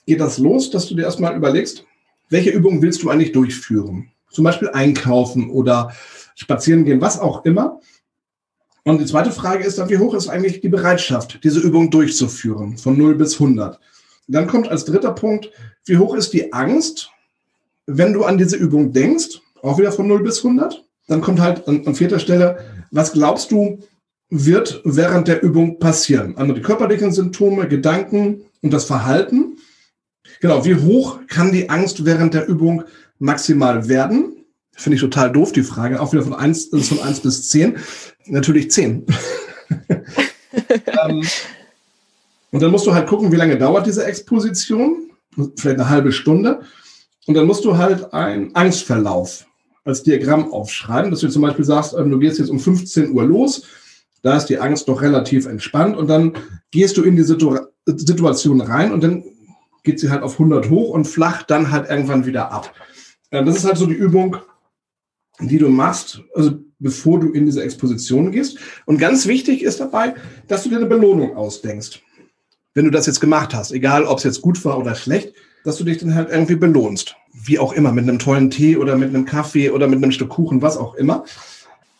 geht 0.06 0.20
das 0.20 0.38
los, 0.38 0.70
dass 0.70 0.86
du 0.88 0.94
dir 0.94 1.02
erstmal 1.02 1.36
überlegst, 1.36 1.84
welche 2.28 2.50
Übungen 2.50 2.82
willst 2.82 3.02
du 3.02 3.10
eigentlich 3.10 3.32
durchführen? 3.32 4.10
Zum 4.30 4.44
Beispiel 4.44 4.68
einkaufen 4.70 5.50
oder 5.50 5.92
spazieren 6.34 6.84
gehen, 6.84 7.00
was 7.00 7.18
auch 7.18 7.44
immer. 7.44 7.80
Und 8.84 9.00
die 9.00 9.06
zweite 9.06 9.32
Frage 9.32 9.64
ist 9.64 9.78
dann, 9.78 9.88
wie 9.88 9.98
hoch 9.98 10.14
ist 10.14 10.28
eigentlich 10.28 10.60
die 10.60 10.68
Bereitschaft, 10.68 11.42
diese 11.42 11.60
Übung 11.60 11.90
durchzuführen, 11.90 12.76
von 12.76 12.96
0 12.96 13.16
bis 13.16 13.34
100? 13.34 13.80
Dann 14.28 14.46
kommt 14.46 14.68
als 14.68 14.84
dritter 14.84 15.12
Punkt, 15.12 15.50
wie 15.86 15.98
hoch 15.98 16.14
ist 16.14 16.32
die 16.32 16.52
Angst, 16.52 17.10
wenn 17.86 18.12
du 18.12 18.24
an 18.24 18.38
diese 18.38 18.56
Übung 18.56 18.92
denkst, 18.92 19.40
auch 19.62 19.78
wieder 19.78 19.92
von 19.92 20.06
0 20.06 20.22
bis 20.22 20.44
100? 20.44 20.84
Dann 21.08 21.20
kommt 21.20 21.40
halt 21.40 21.66
an, 21.66 21.86
an 21.86 21.94
vierter 21.94 22.18
Stelle, 22.18 22.58
was 22.90 23.12
glaubst 23.12 23.50
du, 23.50 23.80
wird 24.28 24.80
während 24.84 25.28
der 25.28 25.42
Übung 25.42 25.78
passieren? 25.78 26.36
Also 26.36 26.52
die 26.52 26.62
körperlichen 26.62 27.12
Symptome, 27.12 27.68
Gedanken 27.68 28.42
und 28.62 28.72
das 28.72 28.84
Verhalten. 28.84 29.58
Genau, 30.40 30.64
wie 30.64 30.74
hoch 30.74 31.20
kann 31.28 31.52
die 31.52 31.70
Angst 31.70 32.04
während 32.04 32.34
der 32.34 32.48
Übung 32.48 32.84
maximal 33.18 33.88
werden? 33.88 34.44
Finde 34.72 34.96
ich 34.96 35.00
total 35.00 35.32
doof, 35.32 35.52
die 35.52 35.62
Frage. 35.62 36.00
Auch 36.00 36.12
wieder 36.12 36.22
von 36.22 36.34
1, 36.34 36.68
von 36.70 37.00
1 37.00 37.20
bis 37.20 37.48
10. 37.48 37.76
Natürlich 38.26 38.70
10. 38.70 39.06
ähm, 40.68 41.22
und 42.50 42.62
dann 42.62 42.70
musst 42.70 42.86
du 42.86 42.94
halt 42.94 43.06
gucken, 43.06 43.32
wie 43.32 43.36
lange 43.36 43.56
dauert 43.56 43.86
diese 43.86 44.04
Exposition. 44.04 45.10
Vielleicht 45.56 45.78
eine 45.78 45.88
halbe 45.88 46.12
Stunde. 46.12 46.60
Und 47.26 47.34
dann 47.34 47.46
musst 47.46 47.64
du 47.64 47.76
halt 47.76 48.12
einen 48.12 48.54
Angstverlauf 48.54 49.46
als 49.84 50.02
Diagramm 50.02 50.52
aufschreiben, 50.52 51.10
dass 51.10 51.20
du 51.20 51.28
zum 51.28 51.42
Beispiel 51.42 51.64
sagst, 51.64 51.94
ähm, 51.96 52.10
du 52.10 52.18
gehst 52.18 52.38
jetzt 52.38 52.50
um 52.50 52.58
15 52.58 53.12
Uhr 53.12 53.24
los 53.24 53.62
da 54.26 54.36
ist 54.36 54.46
die 54.46 54.58
Angst 54.58 54.88
doch 54.88 55.02
relativ 55.02 55.46
entspannt 55.46 55.96
und 55.96 56.08
dann 56.08 56.32
gehst 56.70 56.96
du 56.96 57.02
in 57.02 57.16
die 57.16 57.22
Situ 57.22 57.56
Situation 57.86 58.60
rein 58.60 58.92
und 58.92 59.02
dann 59.04 59.22
geht 59.84 60.00
sie 60.00 60.10
halt 60.10 60.22
auf 60.22 60.32
100 60.32 60.68
hoch 60.68 60.90
und 60.90 61.06
flacht 61.06 61.50
dann 61.50 61.70
halt 61.70 61.88
irgendwann 61.88 62.26
wieder 62.26 62.50
ab. 62.50 62.74
Das 63.30 63.56
ist 63.56 63.64
halt 63.64 63.76
so 63.76 63.86
die 63.86 63.94
Übung, 63.94 64.38
die 65.38 65.58
du 65.58 65.68
machst, 65.68 66.22
also 66.34 66.58
bevor 66.78 67.20
du 67.20 67.30
in 67.30 67.46
diese 67.46 67.62
Exposition 67.62 68.32
gehst. 68.32 68.58
Und 68.84 68.98
ganz 68.98 69.26
wichtig 69.26 69.62
ist 69.62 69.78
dabei, 69.78 70.14
dass 70.48 70.64
du 70.64 70.70
dir 70.70 70.76
eine 70.76 70.86
Belohnung 70.86 71.36
ausdenkst. 71.36 72.02
Wenn 72.74 72.84
du 72.84 72.90
das 72.90 73.06
jetzt 73.06 73.20
gemacht 73.20 73.54
hast, 73.54 73.70
egal 73.70 74.04
ob 74.04 74.18
es 74.18 74.24
jetzt 74.24 74.42
gut 74.42 74.62
war 74.64 74.78
oder 74.78 74.94
schlecht, 74.94 75.32
dass 75.64 75.76
du 75.76 75.84
dich 75.84 75.98
dann 75.98 76.14
halt 76.14 76.30
irgendwie 76.30 76.56
belohnst. 76.56 77.16
Wie 77.32 77.58
auch 77.58 77.72
immer, 77.72 77.92
mit 77.92 78.08
einem 78.08 78.18
tollen 78.18 78.50
Tee 78.50 78.76
oder 78.76 78.96
mit 78.96 79.10
einem 79.10 79.24
Kaffee 79.24 79.70
oder 79.70 79.86
mit 79.86 80.02
einem 80.02 80.12
Stück 80.12 80.30
Kuchen, 80.30 80.62
was 80.62 80.76
auch 80.76 80.94
immer. 80.94 81.24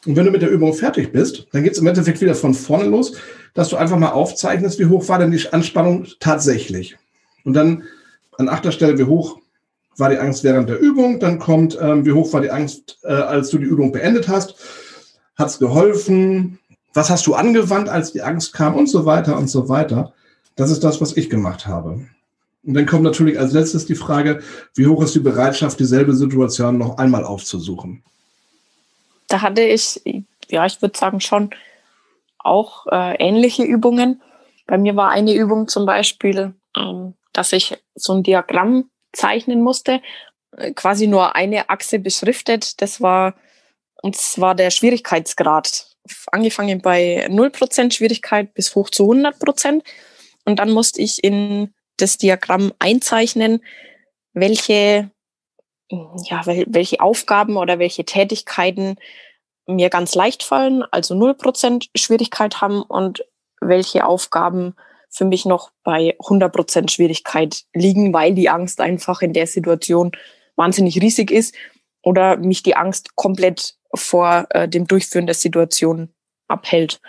Und 0.04 0.16
wenn 0.16 0.26
du 0.26 0.30
mit 0.30 0.42
der 0.42 0.50
Übung 0.50 0.74
fertig 0.74 1.12
bist, 1.12 1.46
dann 1.52 1.64
geht 1.64 1.72
es 1.72 1.78
im 1.78 1.87
Endeffekt 1.87 2.20
wieder 2.20 2.35
von 2.35 2.54
vorne 2.54 2.85
los, 2.85 3.12
dass 3.54 3.70
du 3.70 3.76
einfach 3.76 3.98
mal 3.98 4.11
aufzeichnest, 4.11 4.78
wie 4.78 4.87
hoch 4.87 5.09
war 5.09 5.18
denn 5.18 5.30
die 5.30 5.48
Anspannung 5.52 6.06
tatsächlich. 6.20 6.96
Und 7.44 7.54
dann 7.54 7.85
an 8.38 8.48
achter 8.48 8.72
Stelle, 8.72 8.98
wie 8.98 9.04
hoch 9.04 9.38
war 9.96 10.11
die 10.11 10.18
Angst 10.18 10.44
während 10.44 10.68
der 10.68 10.78
Übung. 10.78 11.20
Dann 11.20 11.38
kommt, 11.38 11.78
ähm, 11.80 12.04
wie 12.04 12.12
hoch 12.12 12.32
war 12.32 12.40
die 12.40 12.50
Angst, 12.50 12.98
äh, 13.02 13.12
als 13.12 13.50
du 13.50 13.59
die 13.59 13.64
Übung 13.64 13.92
beendet 13.92 14.28
hast. 14.28 14.56
Hat 15.37 15.48
es 15.48 15.59
geholfen? 15.59 16.59
Was 16.94 17.11
hast 17.11 17.26
du 17.26 17.35
angewandt, 17.35 17.88
als 17.88 18.12
die 18.12 18.22
Angst 18.22 18.52
kam 18.52 18.74
und 18.74 18.88
so 18.88 19.06
weiter 19.06 19.37
und 19.37 19.48
so 19.48 19.68
weiter. 19.68 20.12
Das 20.54 20.70
ist 20.70 20.85
das, 20.85 21.00
was 21.00 21.16
ich 21.16 21.28
gemacht 21.28 21.66
habe. 21.66 22.00
Und 22.64 22.74
dann 22.74 22.87
kommt 22.87 23.04
natürlich 23.04 23.38
als 23.38 23.52
letztes 23.52 23.87
die 23.87 23.94
Frage, 23.94 24.40
wie 24.74 24.87
hoch 24.87 25.02
ist 25.02 25.14
die 25.14 25.20
Bereitschaft, 25.20 25.78
dieselbe 25.78 26.14
Situation 26.14 26.78
noch 26.78 26.98
einmal 26.98 27.24
aufzusuchen? 27.24 28.02
Da 29.28 29.42
hatte 29.42 29.62
ich, 29.62 30.00
ja, 30.48 30.66
ich 30.66 30.80
würde 30.82 30.98
sagen, 30.98 31.20
schon 31.20 31.50
auch 32.38 32.86
äh, 32.86 33.16
ähnliche 33.16 33.64
Übungen. 33.64 34.22
Bei 34.66 34.78
mir 34.78 34.96
war 34.96 35.10
eine 35.10 35.34
Übung 35.34 35.68
zum 35.68 35.86
Beispiel, 35.86 36.54
ähm, 36.76 37.14
dass 37.32 37.52
ich 37.52 37.76
so 37.94 38.14
ein 38.14 38.22
Diagramm 38.22 38.90
zeichnen 39.12 39.62
musste, 39.62 40.00
äh, 40.56 40.72
quasi 40.72 41.06
nur 41.06 41.34
eine 41.34 41.68
Achse 41.68 41.98
beschriftet. 41.98 42.80
Das 42.80 43.00
war, 43.00 43.34
und 44.02 44.16
zwar 44.16 44.54
der 44.54 44.70
Schwierigkeitsgrad. 44.70 45.90
Angefangen 46.30 46.80
bei 46.82 47.26
0% 47.28 47.92
Schwierigkeit 47.92 48.54
bis 48.54 48.74
hoch 48.74 48.90
zu 48.90 49.10
100%. 49.10 49.82
Und 50.44 50.58
dann 50.58 50.70
musste 50.70 51.02
ich 51.02 51.24
in 51.24 51.74
das 51.96 52.18
Diagramm 52.18 52.72
einzeichnen, 52.78 53.64
welche, 54.32 55.10
ja, 55.90 56.44
welche 56.46 57.01
Aufgaben 57.01 57.57
oder 57.57 57.79
welche 57.79 58.05
Tätigkeiten 58.05 58.96
mir 59.66 59.90
ganz 59.90 60.14
leicht 60.14 60.42
fallen, 60.42 60.83
also 60.90 61.14
0% 61.14 61.88
Schwierigkeit 61.96 62.61
haben 62.61 62.83
und 62.83 63.25
welche 63.61 64.05
Aufgaben 64.07 64.75
für 65.11 65.25
mich 65.25 65.44
noch 65.44 65.70
bei 65.83 66.16
100% 66.18 66.90
Schwierigkeit 66.90 67.62
liegen, 67.72 68.12
weil 68.12 68.35
die 68.35 68.49
Angst 68.49 68.81
einfach 68.81 69.22
in 69.22 69.33
der 69.33 69.46
Situation 69.46 70.12
wahnsinnig 70.57 71.01
riesig 71.01 71.31
ist 71.31 71.55
oder 72.03 72.37
mich 72.37 72.62
die 72.62 72.77
Angst 72.77 73.16
komplett 73.16 73.77
vor 73.94 74.46
äh, 74.51 74.68
dem 74.68 74.87
Durchführen 74.87 75.27
der 75.27 75.35
Situation 75.35 76.12
abhält. 76.49 77.01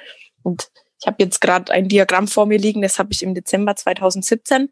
Und 0.44 0.72
ich 1.00 1.08
habe 1.08 1.24
jetzt 1.24 1.42
gerade 1.42 1.72
ein 1.72 1.88
Diagramm 1.88 2.28
vor 2.28 2.46
mir 2.46 2.58
liegen, 2.58 2.82
das 2.82 2.98
habe 2.98 3.10
ich 3.12 3.22
im 3.22 3.36
Dezember 3.36 3.76
2017 3.76 4.70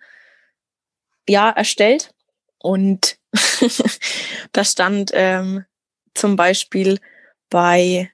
ja 1.27 1.49
erstellt. 1.49 2.13
Und 2.57 3.17
da 4.51 4.63
stand 4.63 5.11
ähm, 5.13 5.65
zum 6.13 6.35
Beispiel 6.35 6.99
bei 7.49 8.11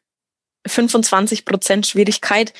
25 0.67 1.45
Prozent 1.45 1.87
Schwierigkeit 1.87 2.53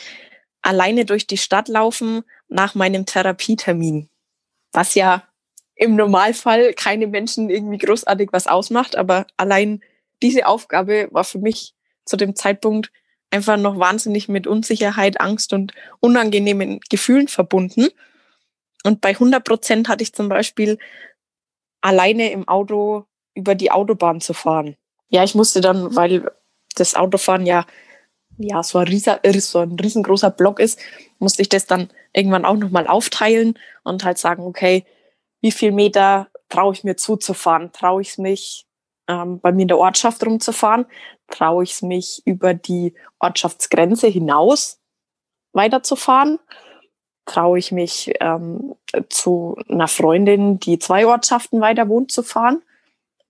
alleine 0.62 1.06
durch 1.06 1.28
die 1.28 1.38
Stadt 1.38 1.68
laufen 1.68 2.24
nach 2.48 2.76
meinem 2.76 3.06
Therapietermin. 3.06 4.10
Was 4.72 4.96
ja 4.96 5.28
im 5.76 5.96
Normalfall 5.96 6.74
keine 6.74 7.08
Menschen 7.08 7.50
irgendwie 7.50 7.80
großartig 7.80 8.30
was 8.32 8.48
ausmacht, 8.48 8.96
aber 8.96 9.26
allein 9.38 9.82
diese 10.22 10.46
Aufgabe 10.46 11.08
war 11.12 11.24
für 11.24 11.40
mich 11.40 11.74
zu 12.06 12.18
dem 12.18 12.36
Zeitpunkt 12.36 12.92
einfach 13.32 13.58
noch 13.58 13.80
wahnsinnig 13.80 14.28
mit 14.28 14.46
Unsicherheit, 14.46 15.20
Angst 15.20 15.54
und 15.54 15.74
unangenehmen 16.00 16.80
Gefühlen 16.90 17.28
verbunden. 17.28 17.88
Und 18.84 19.02
bei 19.02 19.10
100 19.10 19.44
Prozent 19.44 19.88
hatte 19.88 20.04
ich 20.04 20.14
zum 20.14 20.30
Beispiel 20.30 20.78
alleine 21.82 22.32
im 22.32 22.48
Auto 22.48 23.06
über 23.34 23.56
die 23.56 23.72
Autobahn 23.72 24.22
zu 24.22 24.34
fahren. 24.34 24.76
Ja, 25.10 25.24
ich 25.24 25.36
musste 25.36 25.62
dann, 25.62 25.96
weil 25.96 26.32
das 26.76 26.96
Autofahren 26.96 27.46
ja, 27.46 27.66
ja 28.38 28.64
so 28.64 28.78
ein, 28.78 28.88
riesen, 28.88 29.16
so 29.40 29.60
ein 29.60 29.78
riesengroßer 29.80 30.32
Block 30.32 30.60
ist, 30.60 30.80
musste 31.20 31.42
ich 31.42 31.50
das 31.50 31.66
dann 31.66 31.90
irgendwann 32.14 32.46
auch 32.46 32.56
nochmal 32.56 32.88
aufteilen 32.88 33.58
und 33.84 34.04
halt 34.04 34.18
sagen, 34.18 34.44
okay, 34.44 34.86
wie 35.42 35.52
viel 35.52 35.72
Meter 35.72 36.28
traue 36.50 36.74
ich 36.74 36.84
mir 36.84 36.96
zuzufahren? 36.96 37.72
Traue 37.72 38.02
ich 38.02 38.10
es 38.10 38.18
mich, 38.18 38.68
ähm, 39.08 39.40
bei 39.40 39.52
mir 39.52 39.64
in 39.64 39.68
der 39.68 39.80
Ortschaft 39.80 40.26
rumzufahren? 40.26 40.86
Traue 41.28 41.64
ich 41.64 41.72
es 41.72 41.82
mich, 41.82 42.22
über 42.26 42.54
die 42.54 42.94
Ortschaftsgrenze 43.20 44.08
hinaus 44.08 44.80
weiterzufahren? 45.54 46.40
Traue 47.32 47.60
ich 47.60 47.72
mich 47.72 48.12
ähm, 48.20 48.76
zu 49.08 49.56
einer 49.70 49.88
Freundin, 49.88 50.60
die 50.60 50.80
zwei 50.80 51.08
Ortschaften 51.08 51.62
weiter 51.62 51.88
wohnt, 51.88 52.12
zu 52.12 52.24
fahren? 52.24 52.62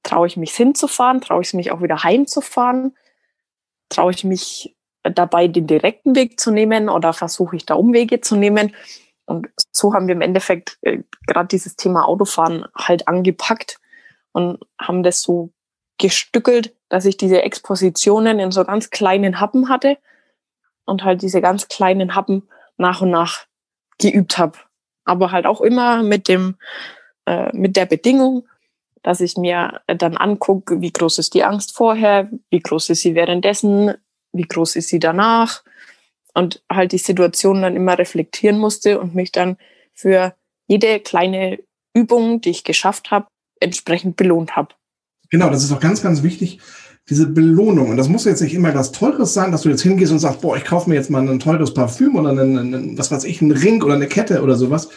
Traue 0.02 0.26
ich 0.26 0.38
mich 0.38 0.56
hinzufahren? 0.56 1.22
Traue 1.22 1.44
ich 1.44 1.54
mich 1.54 1.72
auch 1.72 1.84
wieder 1.84 2.04
heimzufahren? 2.04 2.98
Traue 3.90 4.12
ich 4.12 4.24
mich 4.24 4.76
dabei, 5.04 5.48
den 5.48 5.68
direkten 5.68 6.16
Weg 6.16 6.40
zu 6.40 6.50
nehmen 6.50 6.90
oder 6.90 7.14
versuche 7.14 7.56
ich 7.56 7.68
da 7.68 7.76
Umwege 7.76 8.22
zu 8.22 8.36
nehmen? 8.36 8.76
Und 9.26 9.50
so 9.72 9.94
haben 9.94 10.08
wir 10.08 10.16
im 10.16 10.22
Endeffekt 10.22 10.80
äh, 10.82 11.04
gerade 11.28 11.50
dieses 11.50 11.76
Thema 11.76 12.08
Autofahren 12.08 12.66
halt 12.76 13.08
angepackt 13.08 13.80
und 14.32 14.58
haben 14.80 15.04
das 15.04 15.22
so 15.22 15.52
gestückelt, 16.00 16.76
dass 16.90 17.06
ich 17.06 17.18
diese 17.18 17.44
Expositionen 17.44 18.40
in 18.40 18.52
so 18.52 18.64
ganz 18.66 18.90
kleinen 18.90 19.40
Happen 19.40 19.70
hatte 19.70 20.00
und 20.86 21.04
halt 21.04 21.22
diese 21.22 21.40
ganz 21.40 21.68
kleinen 21.68 22.16
Happen 22.16 22.50
nach 22.78 23.02
und 23.02 23.12
nach 23.12 23.46
geübt 24.02 24.38
habe. 24.38 24.58
Aber 25.06 25.32
halt 25.32 25.46
auch 25.46 25.62
immer 25.62 26.04
mit 26.04 26.28
dem, 26.28 26.56
äh, 27.26 27.56
mit 27.56 27.76
der 27.76 27.86
Bedingung, 27.86 28.48
dass 29.04 29.22
ich 29.22 29.38
mir 29.38 29.82
dann 29.88 30.18
angucke, 30.18 30.82
wie 30.82 30.92
groß 30.92 31.20
ist 31.20 31.34
die 31.34 31.44
Angst 31.44 31.76
vorher, 31.76 32.30
wie 32.50 32.60
groß 32.60 32.90
ist 32.92 33.02
sie 33.02 33.16
währenddessen, 33.16 33.96
wie 34.32 34.44
groß 34.44 34.76
ist 34.76 34.90
sie 34.90 35.00
danach 35.00 35.64
und 36.34 36.64
halt 36.72 36.92
die 36.92 36.98
Situation 36.98 37.62
dann 37.62 37.76
immer 37.76 37.98
reflektieren 37.98 38.60
musste 38.60 39.00
und 39.00 39.16
mich 39.16 39.32
dann 39.32 39.58
für 39.94 40.36
jede 40.68 41.00
kleine 41.00 41.60
Übung, 41.94 42.42
die 42.42 42.52
ich 42.52 42.64
geschafft 42.64 43.12
habe, 43.12 43.28
entsprechend 43.60 44.16
belohnt 44.16 44.56
habe. 44.56 44.70
Genau, 45.30 45.50
das 45.50 45.64
ist 45.64 45.72
auch 45.72 45.80
ganz, 45.80 46.02
ganz 46.02 46.24
wichtig, 46.24 46.60
diese 47.10 47.28
Belohnung. 47.28 47.90
Und 47.90 47.98
das 47.98 48.10
muss 48.10 48.26
jetzt 48.26 48.42
nicht 48.42 48.54
immer 48.54 48.74
was 48.74 48.92
Teures 48.92 49.34
sein, 49.34 49.52
dass 49.52 49.64
du 49.64 49.70
jetzt 49.70 49.82
hingehst 49.82 50.12
und 50.12 50.20
sagst, 50.20 50.42
boah, 50.42 50.56
ich 50.56 50.66
kaufe 50.66 50.90
mir 50.90 50.96
jetzt 50.96 51.10
mal 51.10 51.28
ein 51.28 51.40
teures 51.40 51.74
Parfüm 51.74 52.16
oder 52.16 52.30
einen, 52.30 52.58
einen, 52.58 52.98
was 52.98 53.12
weiß 53.12 53.24
ich, 53.26 53.42
einen 53.42 53.52
Ring 53.52 53.82
oder 53.84 53.96
eine 53.96 54.08
Kette 54.08 54.42
oder 54.42 54.56
sowas. 54.56 54.90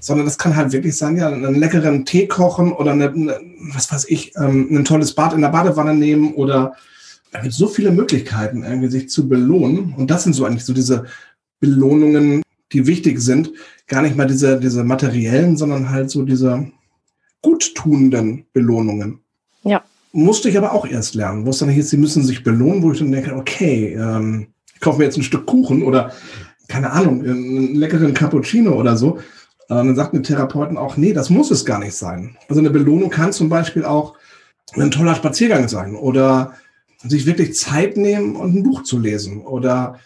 Sondern 0.00 0.26
das 0.26 0.36
kann 0.36 0.54
halt 0.54 0.72
wirklich 0.72 0.96
sein, 0.96 1.16
ja, 1.16 1.28
einen 1.28 1.54
leckeren 1.54 2.04
Tee 2.04 2.26
kochen 2.26 2.72
oder 2.72 2.92
eine, 2.92 3.08
eine, 3.08 3.40
was 3.72 3.90
weiß 3.90 4.06
ich, 4.08 4.34
ähm, 4.36 4.68
ein 4.70 4.84
tolles 4.84 5.14
Bad 5.14 5.32
in 5.32 5.40
der 5.40 5.48
Badewanne 5.48 5.94
nehmen 5.94 6.34
oder 6.34 6.74
da 7.32 7.40
gibt 7.40 7.54
so 7.54 7.66
viele 7.66 7.90
Möglichkeiten, 7.90 8.62
irgendwie 8.62 8.88
sich 8.88 9.08
zu 9.08 9.28
belohnen. 9.28 9.94
Und 9.96 10.10
das 10.10 10.24
sind 10.24 10.34
so 10.34 10.44
eigentlich 10.44 10.64
so 10.64 10.74
diese 10.74 11.04
Belohnungen, 11.60 12.42
die 12.72 12.86
wichtig 12.86 13.20
sind. 13.20 13.52
Gar 13.86 14.02
nicht 14.02 14.16
mal 14.16 14.26
diese, 14.26 14.60
diese 14.60 14.84
materiellen, 14.84 15.56
sondern 15.56 15.90
halt 15.90 16.10
so 16.10 16.22
diese 16.22 16.70
guttunenden 17.40 18.46
Belohnungen. 18.52 19.20
Ja 19.62 19.82
musste 20.18 20.48
ich 20.48 20.58
aber 20.58 20.72
auch 20.72 20.86
erst 20.86 21.14
lernen, 21.14 21.46
wo 21.46 21.50
es 21.50 21.58
dann 21.58 21.68
hieß, 21.68 21.90
sie 21.90 21.96
müssen 21.96 22.24
sich 22.24 22.42
belohnen, 22.42 22.82
wo 22.82 22.92
ich 22.92 22.98
dann 22.98 23.12
denke, 23.12 23.34
okay, 23.34 23.94
ähm, 23.94 24.48
ich 24.74 24.80
kaufe 24.80 24.98
mir 24.98 25.04
jetzt 25.04 25.16
ein 25.16 25.22
Stück 25.22 25.46
Kuchen 25.46 25.82
oder 25.82 26.12
keine 26.68 26.90
Ahnung, 26.90 27.24
einen 27.24 27.74
leckeren 27.74 28.14
Cappuccino 28.14 28.72
oder 28.72 28.96
so. 28.96 29.18
Äh, 29.68 29.74
dann 29.74 29.96
sagt 29.96 30.12
mir 30.12 30.22
Therapeuten 30.22 30.76
auch, 30.76 30.96
nee, 30.96 31.12
das 31.12 31.30
muss 31.30 31.50
es 31.50 31.64
gar 31.64 31.78
nicht 31.78 31.94
sein. 31.94 32.36
Also 32.48 32.60
eine 32.60 32.70
Belohnung 32.70 33.10
kann 33.10 33.32
zum 33.32 33.48
Beispiel 33.48 33.84
auch 33.84 34.14
ein 34.74 34.90
toller 34.90 35.14
Spaziergang 35.14 35.68
sein 35.68 35.94
oder 35.94 36.52
sich 37.02 37.26
wirklich 37.26 37.54
Zeit 37.54 37.96
nehmen 37.96 38.36
und 38.36 38.54
ein 38.54 38.62
Buch 38.62 38.82
zu 38.82 38.98
lesen 38.98 39.40
oder 39.40 39.98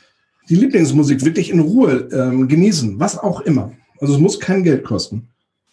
die 0.49 0.57
Lieblingsmusik 0.57 1.25
wirklich 1.25 1.51
in 1.51 1.61
Ruhe 1.61 2.09
ähm, 2.13 2.49
genießen, 2.49 3.01
was 3.01 3.19
auch 3.19 3.41
immer. 3.41 3.73
Also 4.01 4.15
es 4.15 4.21
muss 4.21 4.41
kein 4.41 4.63
Geld 4.63 4.85
kosten. 4.85 5.29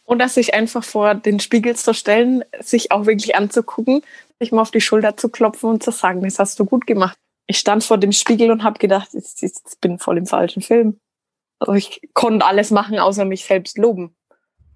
Oder 0.05 0.27
sich 0.27 0.53
einfach 0.53 0.83
vor 0.83 1.13
den 1.13 1.39
Spiegel 1.39 1.75
zu 1.75 1.93
stellen, 1.93 2.43
sich 2.61 2.91
auch 2.91 3.05
wirklich 3.05 3.35
anzugucken, 3.35 4.01
sich 4.39 4.51
mal 4.51 4.61
auf 4.61 4.71
die 4.71 4.81
Schulter 4.81 5.17
zu 5.17 5.29
klopfen 5.29 5.69
und 5.69 5.83
zu 5.83 5.91
sagen, 5.91 6.21
das 6.21 6.39
hast 6.39 6.59
du 6.59 6.65
gut 6.65 6.87
gemacht. 6.87 7.17
Ich 7.47 7.57
stand 7.57 7.83
vor 7.83 7.97
dem 7.97 8.11
Spiegel 8.11 8.51
und 8.51 8.63
habe 8.63 8.79
gedacht, 8.79 9.09
ich, 9.13 9.43
ich 9.43 9.53
bin 9.81 9.99
voll 9.99 10.17
im 10.17 10.25
falschen 10.25 10.61
Film. 10.61 10.99
Also 11.59 11.73
ich 11.73 12.01
konnte 12.13 12.45
alles 12.45 12.71
machen, 12.71 12.99
außer 12.99 13.25
mich 13.25 13.43
selbst 13.45 13.77
loben. 13.77 14.15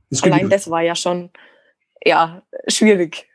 Das 0.10 0.23
Allein 0.23 0.49
das 0.49 0.69
war 0.69 0.82
ja 0.82 0.95
schon 0.95 1.32
ja 2.04 2.43
schwierig. 2.67 3.30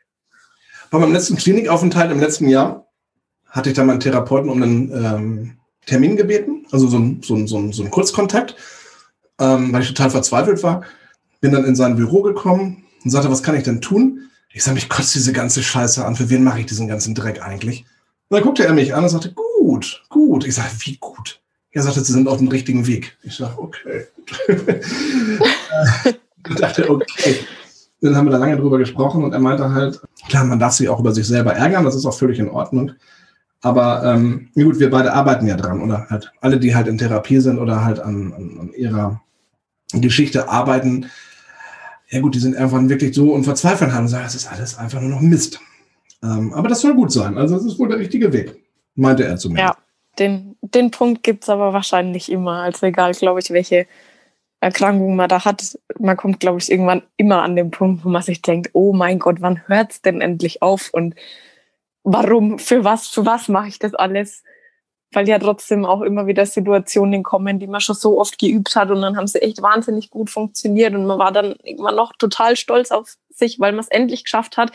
Bei 0.91 0.99
meinem 0.99 1.13
letzten 1.13 1.35
Klinikaufenthalt 1.35 2.11
im 2.11 2.19
letzten 2.19 2.47
Jahr 2.47 2.87
hatte 3.47 3.69
ich 3.69 3.75
da 3.75 3.83
meinen 3.83 3.99
Therapeuten 3.99 4.49
um 4.49 4.61
einen 4.61 4.91
ähm, 4.91 5.57
Termin 5.85 6.15
gebeten, 6.15 6.65
also 6.71 6.87
so 6.87 6.97
ein, 6.97 7.21
so 7.23 7.35
ein, 7.35 7.47
so 7.47 7.57
ein, 7.57 7.71
so 7.73 7.83
ein 7.83 7.89
Kurzkontakt, 7.89 8.55
ähm, 9.39 9.73
weil 9.73 9.81
ich 9.81 9.87
total 9.87 10.11
verzweifelt 10.11 10.61
war. 10.61 10.83
Bin 11.41 11.51
dann 11.51 11.65
in 11.65 11.75
sein 11.75 11.95
Büro 11.95 12.21
gekommen 12.21 12.85
und 13.03 13.09
sagte, 13.09 13.31
was 13.31 13.43
kann 13.43 13.55
ich 13.55 13.63
denn 13.63 13.81
tun? 13.81 14.29
Ich 14.51 14.63
sage, 14.63 14.75
mich 14.75 14.89
kotzt 14.89 15.15
diese 15.15 15.33
ganze 15.33 15.61
Scheiße 15.61 16.03
an. 16.05 16.15
Für 16.15 16.29
wen 16.29 16.43
mache 16.43 16.59
ich 16.59 16.65
diesen 16.65 16.87
ganzen 16.87 17.13
Dreck 17.13 17.41
eigentlich? 17.41 17.85
Und 18.29 18.35
dann 18.35 18.43
guckte 18.43 18.65
er 18.65 18.73
mich 18.73 18.93
an 18.93 19.03
und 19.03 19.09
sagte, 19.09 19.33
gut, 19.33 20.03
gut. 20.09 20.45
Ich 20.45 20.55
sage, 20.55 20.69
wie 20.79 20.97
gut? 20.97 21.39
Er 21.71 21.83
sagte, 21.83 22.03
Sie 22.03 22.13
sind 22.13 22.27
auf 22.27 22.39
dem 22.39 22.47
richtigen 22.47 22.87
Weg. 22.87 23.17
Ich 23.23 23.37
sage, 23.37 23.57
okay. 23.57 24.07
ich 26.49 26.55
dachte, 26.55 26.89
okay. 26.89 27.39
Dann 28.01 28.15
haben 28.15 28.25
wir 28.25 28.31
da 28.31 28.37
lange 28.37 28.57
drüber 28.57 28.77
gesprochen 28.77 29.23
und 29.23 29.33
er 29.33 29.39
meinte 29.39 29.71
halt, 29.71 30.01
klar, 30.29 30.45
man 30.45 30.57
darf 30.57 30.73
sich 30.73 30.87
auch 30.87 30.99
über 30.99 31.11
sich 31.11 31.27
selber 31.27 31.53
ärgern, 31.53 31.83
das 31.83 31.95
ist 31.95 32.05
auch 32.05 32.17
völlig 32.17 32.39
in 32.39 32.49
Ordnung. 32.49 32.93
Aber 33.61 34.03
ähm, 34.05 34.49
gut, 34.55 34.79
wir 34.79 34.89
beide 34.89 35.13
arbeiten 35.13 35.45
ja 35.47 35.57
dran 35.57 35.81
oder 35.81 36.07
halt 36.09 36.31
alle, 36.39 36.59
die 36.59 36.73
halt 36.73 36.87
in 36.87 36.97
Therapie 36.97 37.41
sind 37.41 37.59
oder 37.59 37.83
halt 37.83 37.99
an, 37.99 38.33
an, 38.33 38.57
an 38.59 38.73
ihrer 38.73 39.21
Geschichte 39.91 40.47
arbeiten, 40.47 41.07
ja 42.09 42.19
gut, 42.19 42.35
die 42.35 42.39
sind 42.39 42.55
einfach 42.55 42.81
wirklich 42.83 43.13
so 43.13 43.33
und 43.33 43.43
verzweifeln 43.43 43.93
haben 43.93 44.03
und 44.03 44.09
sagen, 44.09 44.25
es 44.25 44.35
ist 44.35 44.51
alles 44.51 44.77
einfach 44.77 44.99
nur 44.99 45.09
noch 45.09 45.21
Mist. 45.21 45.59
Ähm, 46.23 46.53
aber 46.53 46.67
das 46.67 46.81
soll 46.81 46.95
gut 46.95 47.11
sein. 47.11 47.37
Also 47.37 47.55
das 47.55 47.65
ist 47.65 47.79
wohl 47.79 47.87
der 47.87 47.99
richtige 47.99 48.33
Weg, 48.33 48.55
meinte 48.95 49.23
er 49.25 49.37
zumindest. 49.37 49.69
Ja, 49.69 49.77
den, 50.17 50.57
den 50.61 50.91
Punkt 50.91 51.23
gibt 51.23 51.43
es 51.43 51.49
aber 51.49 51.73
wahrscheinlich 51.73 52.31
immer. 52.31 52.63
Also 52.63 52.87
egal, 52.87 53.13
glaube 53.13 53.39
ich, 53.39 53.51
welche 53.51 53.87
Erkrankung 54.59 55.15
man 55.15 55.29
da 55.29 55.45
hat. 55.45 55.77
Man 55.99 56.17
kommt, 56.17 56.39
glaube 56.39 56.59
ich, 56.59 56.71
irgendwann 56.71 57.03
immer 57.15 57.43
an 57.43 57.55
den 57.55 57.71
Punkt, 57.71 58.03
wo 58.03 58.09
man 58.09 58.21
sich 58.21 58.41
denkt, 58.41 58.71
oh 58.73 58.91
mein 58.93 59.19
Gott, 59.19 59.37
wann 59.39 59.67
hört 59.67 59.91
es 59.91 60.01
denn 60.01 60.19
endlich 60.19 60.61
auf? 60.61 60.89
Und 60.91 61.15
warum, 62.03 62.59
für 62.59 62.83
was, 62.83 63.07
für 63.07 63.25
was 63.25 63.47
mache 63.47 63.69
ich 63.69 63.79
das 63.79 63.93
alles? 63.93 64.43
Weil 65.11 65.27
ja 65.27 65.39
trotzdem 65.39 65.85
auch 65.85 66.01
immer 66.01 66.27
wieder 66.27 66.45
Situationen 66.45 67.23
kommen, 67.23 67.59
die 67.59 67.67
man 67.67 67.81
schon 67.81 67.95
so 67.95 68.19
oft 68.19 68.37
geübt 68.37 68.75
hat 68.75 68.91
und 68.91 69.01
dann 69.01 69.17
haben 69.17 69.27
sie 69.27 69.41
echt 69.41 69.61
wahnsinnig 69.61 70.11
gut 70.11 70.29
funktioniert 70.29 70.93
und 70.93 71.05
man 71.05 71.17
war 71.17 71.31
dann 71.31 71.53
immer 71.63 71.91
noch 71.91 72.13
total 72.17 72.55
stolz 72.55 72.91
auf 72.91 73.15
sich, 73.29 73.59
weil 73.59 73.71
man 73.71 73.79
es 73.79 73.87
endlich 73.87 74.23
geschafft 74.23 74.57
hat. 74.57 74.71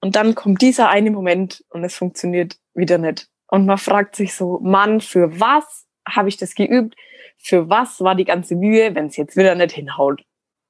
Und 0.00 0.16
dann 0.16 0.34
kommt 0.34 0.60
dieser 0.60 0.88
eine 0.88 1.10
Moment 1.10 1.64
und 1.70 1.84
es 1.84 1.94
funktioniert 1.94 2.56
wieder 2.74 2.98
nicht. 2.98 3.28
Und 3.46 3.66
man 3.66 3.78
fragt 3.78 4.16
sich 4.16 4.34
so, 4.34 4.58
Mann, 4.62 5.00
für 5.00 5.40
was 5.40 5.86
habe 6.06 6.28
ich 6.28 6.36
das 6.36 6.54
geübt? 6.54 6.94
Für 7.38 7.68
was 7.68 8.00
war 8.00 8.14
die 8.14 8.24
ganze 8.24 8.56
Mühe, 8.56 8.94
wenn 8.94 9.06
es 9.06 9.16
jetzt 9.16 9.36
wieder 9.36 9.54
nicht 9.54 9.72
hinhaut? 9.72 10.22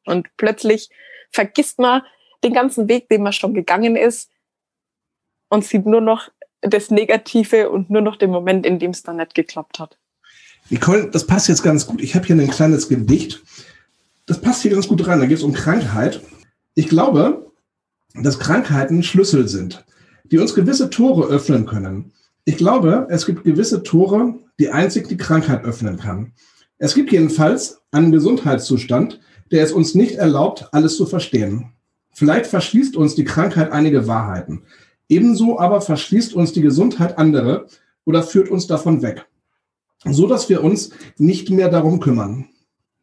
Und 0.07 0.29
plötzlich 0.37 0.89
vergisst 1.31 1.79
man 1.79 2.03
den 2.43 2.53
ganzen 2.53 2.89
Weg, 2.89 3.09
den 3.09 3.23
man 3.23 3.33
schon 3.33 3.55
gegangen 3.55 3.97
ist 3.97 4.31
und 5.49 5.65
sieht 5.65 5.87
nur 5.87 6.01
noch 6.01 6.31
das 6.63 6.91
Negative 6.91 7.71
und 7.71 7.91
nur 7.91 8.03
noch 8.03 8.17
den 8.17 8.31
Moment, 8.31 8.67
in 8.67 8.79
dem 8.79 8.91
es 8.91 9.03
dann 9.03 9.17
nicht 9.17 9.35
geklappt 9.35 9.79
hat. 9.79 9.99
Nicole, 10.69 11.11
das 11.11 11.27
passt 11.27 11.49
jetzt 11.49 11.63
ganz 11.63 11.87
gut. 11.87 12.01
Ich 12.01 12.15
habe 12.15 12.27
hier 12.27 12.37
ein 12.37 12.51
kleines 12.51 12.89
Gedicht. 12.89 13.43
Das 14.27 14.41
passt 14.41 14.63
hier 14.63 14.71
ganz 14.71 14.87
gut 14.87 15.07
rein. 15.07 15.19
Da 15.19 15.27
geht 15.27 15.39
es 15.39 15.43
um 15.43 15.53
Krankheit. 15.53 16.21
Ich 16.75 16.89
glaube, 16.89 17.51
dass 18.15 18.39
Krankheiten 18.39 19.03
Schlüssel 19.03 19.49
sind, 19.49 19.85
die 20.25 20.39
uns 20.39 20.55
gewisse 20.55 20.91
Tore 20.91 21.27
öffnen 21.27 21.67
können. 21.67 22.13
Ich 22.45 22.57
glaube, 22.57 23.07
es 23.11 23.27
gibt 23.27 23.45
gewisse 23.45 23.83
Tore, 23.83 24.35
die 24.59 24.71
einzig 24.71 25.09
die 25.09 25.17
Krankheit 25.17 25.65
öffnen 25.65 25.99
kann. 25.99 26.33
Es 26.79 26.95
gibt 26.95 27.13
jedenfalls 27.13 27.83
einen 27.91 28.13
Gesundheitszustand, 28.13 29.21
der 29.51 29.65
es 29.65 29.73
uns 29.73 29.95
nicht 29.95 30.15
erlaubt, 30.15 30.69
alles 30.73 30.97
zu 30.97 31.07
verstehen. 31.07 31.73
Vielleicht 32.13 32.47
verschließt 32.47 32.97
uns 32.97 33.15
die 33.15 33.25
Krankheit 33.25 33.73
einige 33.73 34.07
Wahrheiten. 34.07 34.63
Ebenso 35.11 35.59
aber 35.59 35.81
verschließt 35.81 36.35
uns 36.35 36.53
die 36.53 36.63
Gesundheit 36.63 37.19
andere 37.19 37.67
oder 38.05 38.23
führt 38.23 38.49
uns 38.49 38.69
davon 38.69 39.03
weg, 39.03 39.27
so 40.05 40.29
dass 40.29 40.49
wir 40.49 40.63
uns 40.63 40.91
nicht 41.19 41.51
mehr 41.51 41.69
darum 41.69 41.99
kümmern. 41.99 42.49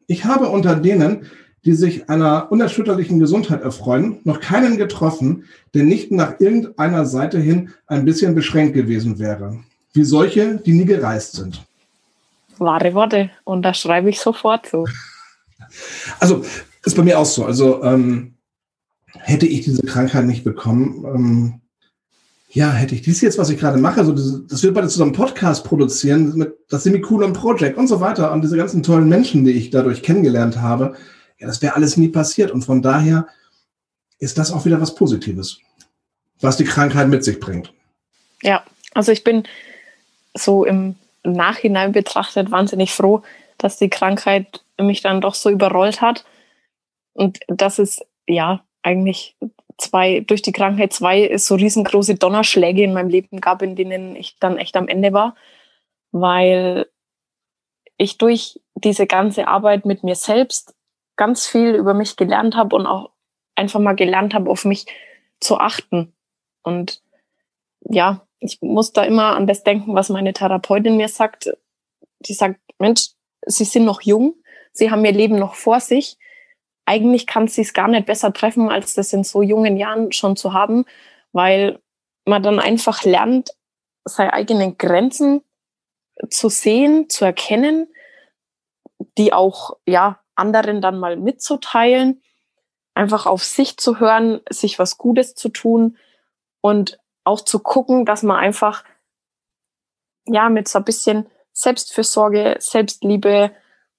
Ich 0.07 0.23
habe 0.23 0.47
unter 0.47 0.75
denen, 0.75 1.27
die 1.65 1.73
sich 1.73 2.09
einer 2.09 2.49
unerschütterlichen 2.49 3.19
Gesundheit 3.19 3.61
erfreuen, 3.61 4.21
noch 4.23 4.39
keinen 4.39 4.77
getroffen, 4.77 5.43
der 5.73 5.83
nicht 5.83 6.11
nach 6.11 6.39
irgendeiner 6.39 7.05
Seite 7.05 7.39
hin 7.39 7.73
ein 7.87 8.05
bisschen 8.05 8.35
beschränkt 8.35 8.73
gewesen 8.73 9.19
wäre, 9.19 9.59
wie 9.91 10.05
solche, 10.05 10.55
die 10.55 10.71
nie 10.71 10.85
gereist 10.85 11.33
sind. 11.33 11.61
Wahre 12.57 12.93
Worte, 12.93 13.31
und 13.43 13.63
da 13.63 13.73
schreibe 13.73 14.09
ich 14.09 14.19
sofort 14.19 14.67
so. 14.67 14.85
Also, 16.21 16.45
ist 16.85 16.95
bei 16.95 17.03
mir 17.03 17.19
auch 17.19 17.25
so. 17.25 17.43
Also, 17.43 17.83
ähm, 17.83 18.35
hätte 19.11 19.45
ich 19.45 19.65
diese 19.65 19.81
Krankheit 19.81 20.25
nicht 20.25 20.45
bekommen, 20.45 21.03
ähm, 21.05 21.61
ja, 22.49 22.71
hätte 22.71 22.95
ich 22.95 23.01
dies 23.01 23.21
jetzt, 23.21 23.37
was 23.37 23.49
ich 23.49 23.59
gerade 23.59 23.77
mache, 23.77 24.05
so 24.05 24.13
diese, 24.13 24.43
das 24.47 24.63
wird 24.63 24.73
bald 24.73 24.89
zusammen 24.89 25.11
Podcast 25.11 25.65
produzieren 25.65 26.33
mit 26.37 26.55
das 26.69 26.83
Semikolon 26.83 27.33
Project 27.33 27.77
und 27.77 27.87
so 27.87 27.99
weiter 27.99 28.31
und 28.31 28.41
diese 28.41 28.55
ganzen 28.55 28.83
tollen 28.83 29.09
Menschen, 29.09 29.43
die 29.43 29.51
ich 29.51 29.69
dadurch 29.69 30.01
kennengelernt 30.01 30.61
habe, 30.61 30.95
ja, 31.39 31.47
das 31.47 31.61
wäre 31.61 31.75
alles 31.75 31.97
nie 31.97 32.07
passiert. 32.07 32.51
Und 32.51 32.63
von 32.63 32.81
daher 32.81 33.27
ist 34.19 34.37
das 34.37 34.51
auch 34.51 34.65
wieder 34.65 34.81
was 34.81 34.95
Positives, 34.95 35.59
was 36.39 36.57
die 36.57 36.63
Krankheit 36.63 37.09
mit 37.09 37.23
sich 37.23 37.39
bringt. 37.39 37.73
Ja, 38.41 38.63
also 38.93 39.11
ich 39.11 39.23
bin 39.23 39.43
so 40.33 40.63
im 40.65 40.95
Nachhinein 41.23 41.91
betrachtet 41.91 42.49
wahnsinnig 42.49 42.93
froh, 42.93 43.23
dass 43.57 43.77
die 43.77 43.89
Krankheit 43.89 44.63
mich 44.79 45.01
dann 45.01 45.21
doch 45.21 45.35
so 45.35 45.49
überrollt 45.49 46.01
hat 46.01 46.25
und 47.13 47.39
dass 47.47 47.79
es 47.79 48.01
ja 48.27 48.63
eigentlich 48.83 49.35
zwei, 49.77 50.21
durch 50.21 50.41
die 50.41 50.51
Krankheit 50.51 50.93
zwei 50.93 51.35
so 51.37 51.55
riesengroße 51.55 52.15
Donnerschläge 52.15 52.83
in 52.83 52.93
meinem 52.93 53.09
Leben 53.09 53.39
gab, 53.41 53.61
in 53.61 53.75
denen 53.75 54.15
ich 54.15 54.37
dann 54.39 54.57
echt 54.57 54.75
am 54.75 54.87
Ende 54.87 55.13
war, 55.13 55.35
weil 56.11 56.87
ich 57.97 58.17
durch 58.17 58.59
diese 58.75 59.07
ganze 59.07 59.47
Arbeit 59.47 59.85
mit 59.85 60.03
mir 60.03 60.15
selbst 60.15 60.75
ganz 61.15 61.47
viel 61.47 61.73
über 61.75 61.93
mich 61.93 62.15
gelernt 62.15 62.55
habe 62.55 62.75
und 62.75 62.85
auch 62.85 63.11
einfach 63.55 63.79
mal 63.79 63.95
gelernt 63.95 64.33
habe, 64.33 64.49
auf 64.49 64.65
mich 64.65 64.85
zu 65.39 65.57
achten. 65.57 66.13
Und 66.63 67.01
ja, 67.81 68.27
ich 68.39 68.61
muss 68.61 68.93
da 68.93 69.03
immer 69.03 69.35
an 69.35 69.47
das 69.47 69.63
denken, 69.63 69.95
was 69.95 70.09
meine 70.09 70.33
Therapeutin 70.33 70.97
mir 70.97 71.07
sagt. 71.07 71.49
Die 72.19 72.33
sagt, 72.33 72.59
Mensch, 72.77 73.09
Sie 73.45 73.65
sind 73.65 73.85
noch 73.85 74.01
jung, 74.01 74.35
Sie 74.73 74.91
haben 74.91 75.05
Ihr 75.05 75.11
Leben 75.11 75.39
noch 75.39 75.55
vor 75.55 75.79
sich 75.79 76.17
eigentlich 76.87 77.27
kann 77.27 77.45
es 77.45 77.55
sich 77.55 77.73
gar 77.73 77.89
nicht 77.89 78.05
besser 78.05 78.31
treffen, 78.31 78.69
als 78.69 78.93
das 78.93 79.11
in 79.11 79.25
so 79.25 79.41
jungen 79.41 79.75
Jahren 79.75 80.13
schon 80.13 80.37
zu 80.37 80.53
haben, 80.53 80.85
weil 81.33 81.79
man 82.25 82.41
dann 82.41 82.59
einfach 82.59 83.03
lernt, 83.03 83.51
seine 84.05 84.31
eigenen 84.33 84.77
Grenzen 84.77 85.43
zu 86.29 86.47
sehen, 86.47 87.09
zu 87.09 87.25
erkennen, 87.25 87.93
die 89.17 89.33
auch 89.33 89.77
ja 89.85 90.21
anderen 90.35 90.81
dann 90.81 90.97
mal 90.97 91.17
mitzuteilen, 91.17 92.23
einfach 92.93 93.25
auf 93.25 93.43
sich 93.43 93.77
zu 93.77 93.99
hören, 93.99 94.39
sich 94.49 94.79
was 94.79 94.97
Gutes 94.97 95.35
zu 95.35 95.49
tun 95.49 95.97
und 96.61 96.99
auch 97.25 97.41
zu 97.41 97.59
gucken, 97.59 98.05
dass 98.05 98.23
man 98.23 98.37
einfach 98.37 98.85
ja 100.25 100.47
mit 100.47 100.69
so 100.69 100.79
ein 100.79 100.85
bisschen 100.85 101.29
Selbstfürsorge, 101.51 102.55
Selbstliebe 102.59 103.51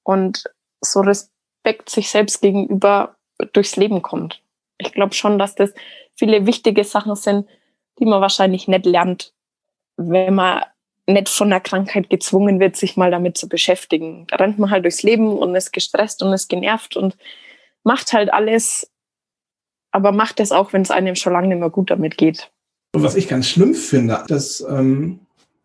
und 0.05 0.45
so 0.81 1.01
Respekt 1.01 1.38
Respekt 1.69 1.91
sich 1.91 2.09
selbst 2.09 2.41
gegenüber 2.41 3.17
durchs 3.53 3.77
Leben 3.77 4.03
kommt. 4.03 4.43
Ich 4.79 4.93
glaube 4.93 5.15
schon, 5.15 5.39
dass 5.39 5.55
das 5.55 5.73
viele 6.15 6.47
wichtige 6.47 6.85
Sachen 6.85 7.15
sind, 7.15 7.47
die 7.99 8.07
man 8.07 8.21
wahrscheinlich 8.21 8.69
nicht 8.69 8.87
lernt, 8.87 9.33
wenn 9.97 10.35
man 10.35 10.63
nicht 11.07 11.29
von 11.29 11.51
der 11.51 11.61
Krankheit 11.61 12.11
gezwungen 12.11 12.61
wird, 12.61 12.77
sich 12.77 12.97
mal 12.97 13.11
damit 13.11 13.37
zu 13.37 13.49
beschäftigen. 13.49 14.27
Da 14.29 14.37
rennt 14.37 14.59
man 14.59 14.71
halt 14.71 14.85
durchs 14.85 15.03
Leben 15.03 15.37
und 15.39 15.55
ist 15.55 15.73
gestresst 15.73 16.23
und 16.23 16.33
ist 16.33 16.49
genervt 16.49 16.97
und 16.97 17.17
macht 17.83 18.13
halt 18.13 18.33
alles, 18.33 18.91
aber 19.91 20.13
macht 20.13 20.41
es 20.41 20.53
auch, 20.53 20.73
wenn 20.73 20.83
es 20.83 20.91
einem 20.91 21.17
schon 21.17 21.33
lange 21.33 21.49
nicht 21.49 21.59
mehr 21.59 21.71
gut 21.71 21.91
damit 21.91 22.17
geht. 22.17 22.51
Und 22.95 23.03
was 23.03 23.17
ich 23.17 23.29
ganz 23.29 23.49
schlimm 23.49 23.75
finde, 23.75 24.25
dass 24.29 24.65
ähm, 24.69 25.21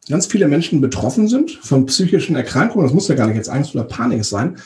ganz 0.10 0.28
viele 0.28 0.48
Menschen 0.48 0.82
betroffen 0.82 1.28
sind 1.28 1.52
von 1.52 1.86
psychischen 1.86 2.36
Erkrankungen. 2.36 2.86
Das 2.86 2.94
muss 2.94 3.08
ja 3.08 3.16
gar 3.16 3.28
nicht 3.28 3.38
jetzt 3.38 3.50
Angst 3.50 3.76
oder 3.76 3.86
Panik 3.86 4.26
sein, 4.26 4.58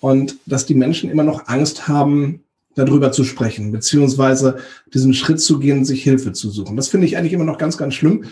und 0.00 0.36
dass 0.46 0.66
die 0.66 0.74
Menschen 0.74 1.10
immer 1.10 1.24
noch 1.24 1.48
Angst 1.48 1.88
haben, 1.88 2.40
darüber 2.76 3.10
zu 3.10 3.24
sprechen, 3.24 3.72
beziehungsweise 3.72 4.58
diesen 4.92 5.14
Schritt 5.14 5.40
zu 5.40 5.58
gehen, 5.58 5.84
sich 5.84 6.02
Hilfe 6.02 6.32
zu 6.32 6.50
suchen. 6.50 6.76
Das 6.76 6.88
finde 6.88 7.06
ich 7.06 7.16
eigentlich 7.16 7.32
immer 7.32 7.44
noch 7.44 7.58
ganz, 7.58 7.76
ganz 7.78 7.94
schlimm. 7.94 8.24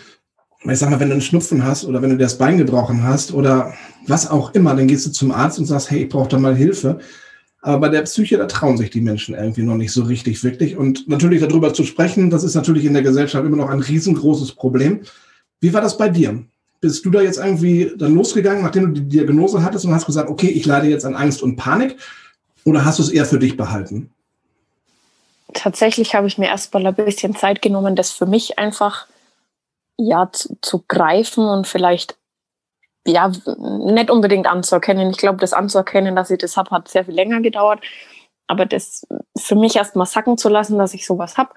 Ich 0.63 0.79
sag 0.79 0.89
mal, 0.89 0.99
wenn 0.99 1.09
du 1.09 1.13
einen 1.13 1.21
Schnupfen 1.21 1.63
hast 1.63 1.85
oder 1.85 2.01
wenn 2.01 2.11
du 2.11 2.17
dir 2.17 2.23
das 2.23 2.37
Bein 2.37 2.57
gebrochen 2.57 3.03
hast 3.03 3.33
oder 3.33 3.73
was 4.07 4.29
auch 4.29 4.53
immer, 4.53 4.75
dann 4.75 4.87
gehst 4.87 5.05
du 5.05 5.11
zum 5.11 5.31
Arzt 5.31 5.59
und 5.59 5.65
sagst, 5.65 5.91
hey, 5.91 6.03
ich 6.03 6.09
brauche 6.09 6.29
da 6.29 6.39
mal 6.39 6.55
Hilfe. 6.55 6.99
Aber 7.61 7.81
bei 7.81 7.89
der 7.89 8.03
Psyche, 8.03 8.37
da 8.37 8.45
trauen 8.45 8.77
sich 8.77 8.91
die 8.91 9.01
Menschen 9.01 9.33
irgendwie 9.33 9.63
noch 9.63 9.75
nicht 9.75 9.91
so 9.91 10.03
richtig, 10.03 10.43
wirklich. 10.43 10.77
Und 10.77 11.07
natürlich 11.07 11.41
darüber 11.41 11.73
zu 11.73 11.83
sprechen, 11.83 12.29
das 12.29 12.43
ist 12.43 12.53
natürlich 12.53 12.85
in 12.85 12.93
der 12.93 13.01
Gesellschaft 13.01 13.43
immer 13.45 13.57
noch 13.57 13.69
ein 13.69 13.79
riesengroßes 13.79 14.53
Problem. 14.53 15.01
Wie 15.59 15.73
war 15.73 15.81
das 15.81 15.97
bei 15.97 16.09
dir? 16.09 16.45
Bist 16.85 17.03
du 17.03 17.09
da 17.09 17.21
jetzt 17.21 17.39
irgendwie 17.39 17.91
dann 17.97 18.13
losgegangen, 18.13 18.61
nachdem 18.61 18.93
du 18.93 19.01
die 19.01 19.07
Diagnose 19.07 19.63
hattest 19.63 19.85
und 19.85 19.93
hast 19.93 20.05
gesagt, 20.05 20.29
okay, 20.29 20.49
ich 20.49 20.67
leide 20.67 20.87
jetzt 20.87 21.03
an 21.03 21.15
Angst 21.15 21.41
und 21.41 21.55
Panik? 21.55 21.97
Oder 22.63 22.85
hast 22.85 22.99
du 22.99 23.03
es 23.03 23.09
eher 23.09 23.25
für 23.25 23.39
dich 23.39 23.57
behalten? 23.57 24.11
Tatsächlich 25.53 26.13
habe 26.13 26.27
ich 26.27 26.37
mir 26.37 26.45
erstmal 26.45 26.85
ein 26.85 26.93
bisschen 26.93 27.35
Zeit 27.35 27.63
genommen, 27.63 27.95
das 27.95 28.11
für 28.11 28.27
mich 28.27 28.59
einfach 28.59 29.07
ja 29.97 30.29
zu, 30.31 30.57
zu 30.61 30.83
greifen 30.87 31.43
und 31.43 31.65
vielleicht 31.65 32.17
ja 33.07 33.31
nicht 33.57 34.11
unbedingt 34.11 34.45
anzuerkennen. 34.45 35.09
Ich 35.09 35.17
glaube, 35.17 35.39
das 35.39 35.53
anzuerkennen, 35.53 36.15
dass 36.15 36.29
ich 36.29 36.37
das 36.37 36.55
habe, 36.55 36.69
hat 36.69 36.87
sehr 36.87 37.05
viel 37.05 37.15
länger 37.15 37.41
gedauert. 37.41 37.81
Aber 38.45 38.67
das 38.67 39.07
für 39.35 39.55
mich 39.55 39.75
erstmal 39.75 40.05
sacken 40.05 40.37
zu 40.37 40.49
lassen, 40.49 40.77
dass 40.77 40.93
ich 40.93 41.07
sowas 41.07 41.37
habe, 41.37 41.49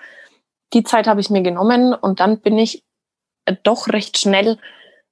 die 0.72 0.84
Zeit 0.84 1.06
habe 1.06 1.20
ich 1.20 1.28
mir 1.28 1.42
genommen 1.42 1.92
und 1.92 2.20
dann 2.20 2.40
bin 2.40 2.58
ich 2.58 2.82
doch 3.62 3.88
recht 3.88 4.18
schnell 4.18 4.58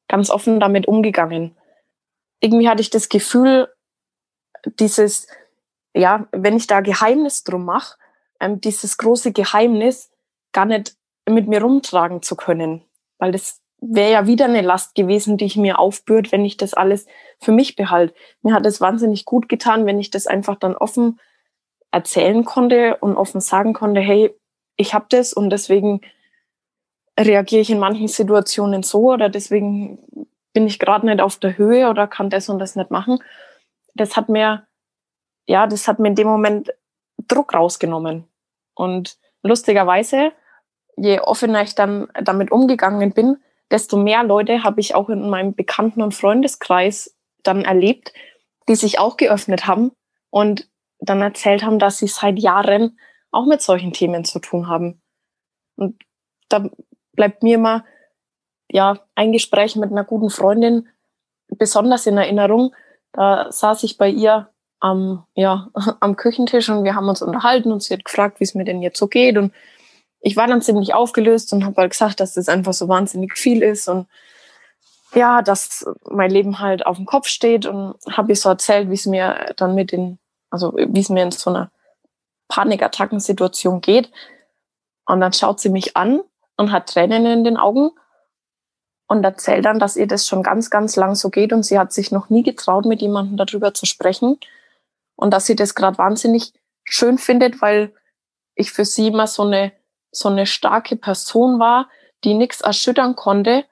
ganz 0.09 0.31
offen 0.31 0.61
damit 0.61 0.87
umgegangen. 0.87 1.57
Irgendwie 2.41 2.69
hatte 2.69 2.81
ich 2.81 2.91
das 2.91 3.09
Gefühl, 3.09 3.69
dieses, 4.79 5.27
ja, 5.95 6.27
wenn 6.33 6.57
ich 6.57 6.67
da 6.67 6.81
Geheimnis 6.81 7.45
drum 7.45 7.65
mache, 7.65 7.97
ähm, 8.41 8.61
dieses 8.61 8.99
große 8.99 9.33
Geheimnis 9.33 10.11
gar 10.53 10.67
nicht 10.67 10.97
mit 11.29 11.49
mir 11.49 11.63
rumtragen 11.63 12.23
zu 12.23 12.37
können. 12.37 12.85
Weil 13.19 13.33
das 13.33 13.61
wäre 13.81 14.13
ja 14.13 14.27
wieder 14.27 14.47
eine 14.47 14.63
Last 14.63 14.95
gewesen, 14.95 15.37
die 15.37 15.45
ich 15.45 15.57
mir 15.57 15.79
aufbürd, 15.79 16.33
wenn 16.33 16.45
ich 16.45 16.57
das 16.57 16.75
alles 16.75 17.07
für 17.41 17.53
mich 17.53 17.77
behalte. 17.77 18.15
Mir 18.43 18.55
hat 18.55 18.67
es 18.67 18.81
wahnsinnig 18.81 19.25
gut 19.25 19.49
getan, 19.49 19.87
wenn 19.87 20.01
ich 20.01 20.11
das 20.11 20.27
einfach 20.27 20.57
dann 20.57 20.77
offen 20.77 21.21
erzählen 21.91 22.45
konnte 22.45 22.97
und 22.97 23.17
offen 23.17 23.41
sagen 23.41 23.73
konnte, 23.73 24.01
hey, 24.01 24.35
ich 24.77 24.95
habe 24.95 25.07
das 25.09 25.33
und 25.33 25.51
deswegen 25.51 26.01
reagiere 27.19 27.63
ich 27.63 27.71
in 27.71 27.79
manchen 27.79 28.09
Situationen 28.09 28.83
so 28.83 29.13
oder 29.13 29.29
deswegen 29.29 29.99
bin 30.53 30.67
ich 30.67 30.79
gerade 30.79 31.07
nicht 31.07 31.21
auf 31.21 31.37
der 31.37 31.59
Höhe 31.59 31.89
oder 31.89 32.07
kann 32.07 32.31
das 32.31 32.49
und 32.49 32.59
das 32.59 32.77
nicht 32.77 32.91
machen. 32.91 33.19
Das 33.95 34.17
hat 34.17 34.29
mir, 34.29 34.67
ja, 35.47 35.67
das 35.67 35.89
hat 35.89 35.99
mir 35.99 36.09
in 36.09 36.15
dem 36.15 36.29
Moment 36.29 36.73
Druck 37.29 37.55
rausgenommen. 37.55 38.25
Und 38.75 39.19
lustigerweise, 39.43 40.33
je 40.97 41.21
offener 41.21 41.63
ich 41.63 41.75
dann 41.75 42.09
damit 42.23 42.51
umgegangen 42.51 43.13
bin, 43.13 43.39
desto 43.71 43.97
mehr 43.97 44.23
Leute 44.23 44.63
habe 44.63 44.81
ich 44.81 44.95
auch 44.95 45.09
in 45.09 45.29
meinem 45.29 45.55
Bekannten- 45.55 46.03
und 46.03 46.15
Freundeskreis 46.15 47.17
dann 47.43 47.65
erlebt, 47.65 48.13
die 48.69 48.75
sich 48.75 48.99
auch 48.99 49.17
geöffnet 49.17 49.67
haben 49.67 49.93
und 50.31 50.69
dann 50.99 51.23
erzählt 51.23 51.63
haben, 51.63 51.79
dass 51.79 51.99
sie 51.99 52.09
seit 52.09 52.39
Jahren 52.39 52.99
auch 53.31 53.47
mit 53.47 53.61
solchen 53.61 53.93
Themen 53.93 54.25
zu 54.25 54.39
tun 54.39 54.69
haben. 54.69 55.03
Und 55.77 56.03
da 56.49 56.71
bleibt 57.17 57.43
mir 57.43 57.59
mal 57.59 57.85
ja, 58.71 58.99
ein 59.15 59.33
Gespräch 59.33 59.77
mit 59.77 59.91
einer 59.91 60.05
guten 60.05 60.31
Freundin 60.31 60.89
besonders 61.49 62.07
in 62.07 62.19
Erinnerung. 62.19 62.75
Da 63.13 63.51
saß 63.51 63.83
ich 63.85 63.99
bei 63.99 64.09
ihr 64.09 64.49
am, 64.81 65.25
ja, 65.35 65.69
am 66.01 66.17
Küchentisch 66.17 66.69
und 66.69 66.85
wir 66.85 66.95
haben 66.95 67.09
uns 67.09 67.23
unterhalten 67.23 67.73
und 67.73 67.83
sie 67.83 67.95
hat 67.95 68.05
gefragt, 68.05 68.41
wie 68.41 68.45
es 68.45 68.55
mir 68.55 68.65
denn 68.65 68.83
jetzt 68.83 68.99
so 68.99 69.07
geht. 69.09 69.37
Und 69.37 69.53
ich 70.21 70.37
war 70.37 70.47
dann 70.47 70.63
ziemlich 70.63 70.95
aufgelöst 70.95 71.53
und 71.53 71.65
habe 71.65 71.83
halt 71.83 71.93
gesagt, 71.93 72.21
dass 72.21 72.35
das 72.35 72.49
einfach 72.49 72.73
so 72.73 72.89
wahnsinnig 72.89 73.37
viel 73.37 73.63
ist 73.63 73.89
und 73.89 74.07
ja, 75.15 75.41
dass 75.41 75.87
mein 76.11 76.31
Leben 76.31 76.59
halt 76.59 76.85
auf 76.85 76.97
dem 76.97 77.07
Kopf 77.07 77.29
steht 77.29 77.65
und 77.65 77.95
habe 78.11 78.33
ihr 78.33 78.37
so 78.37 78.49
erzählt, 78.49 78.91
wie 78.91 78.95
es 78.95 79.07
mir 79.07 79.55
dann 79.57 79.75
mit 79.75 79.93
den, 79.93 80.19
also 80.51 80.75
wie 80.77 81.01
es 81.01 81.09
mir 81.09 81.23
in 81.23 81.31
so 81.31 81.51
einer 81.51 81.71
Panikattackensituation 82.49 83.81
geht. 83.81 84.11
Und 85.07 85.21
dann 85.21 85.33
schaut 85.33 85.61
sie 85.61 85.69
mich 85.69 85.97
an 85.97 86.23
und 86.57 86.73
hat 86.73 86.89
Tränen 86.89 87.27
in 87.27 87.45
den 87.45 87.57
Augen 87.57 87.91
und 89.09 89.25
erzählt 89.25 89.65
dann, 89.65 89.79
dass 89.79 89.97
ihr 89.97 90.07
das 90.07 90.27
schon 90.27 90.43
ganz, 90.43 90.71
ganz 90.71 90.97
lang 90.97 91.15
so 91.15 91.31
geht 91.31 91.53
und 91.53 91.63
sie 91.63 91.79
hat 91.79 91.93
sich 91.93 92.11
noch 92.11 92.29
nie 92.29 92.43
getraut, 92.43 92.87
mit 92.87 93.01
jemandem 93.01 93.37
darüber 93.37 93.75
zu 93.75 93.87
sprechen 93.87 94.39
und 95.15 95.33
dass 95.33 95.47
sie 95.47 95.57
das 95.57 95.75
gerade 95.75 95.99
wahnsinnig 95.99 96.53
schön 96.85 97.19
findet, 97.19 97.61
weil 97.63 97.93
ich 98.55 98.73
für 98.73 98.85
sie 98.85 99.09
immer 99.09 99.27
so 99.27 99.43
eine, 99.43 99.73
so 100.11 100.29
eine 100.29 100.47
starke 100.47 100.97
Person 100.97 101.59
war, 101.59 101.89
die 102.25 102.35
nichts 102.35 102.61
erschüttern 102.61 103.17
konnte 103.17 103.65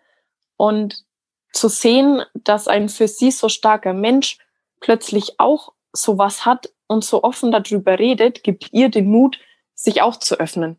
und 0.57 1.05
zu 1.53 1.69
sehen, 1.69 2.23
dass 2.35 2.69
ein 2.69 2.89
für 2.89 3.09
sie 3.09 3.31
so 3.31 3.49
starker 3.49 3.93
Mensch 3.93 4.39
plötzlich 4.81 5.39
auch 5.39 5.73
sowas 5.93 6.45
hat 6.45 6.73
und 6.87 7.05
so 7.05 7.23
offen 7.23 7.53
darüber 7.53 7.99
redet, 7.99 8.43
gibt 8.43 8.73
ihr 8.73 8.89
den 8.89 9.11
Mut, 9.11 9.39
sich 9.75 10.03
auch 10.03 10.17
zu 10.17 10.39
öffnen. 10.39 10.79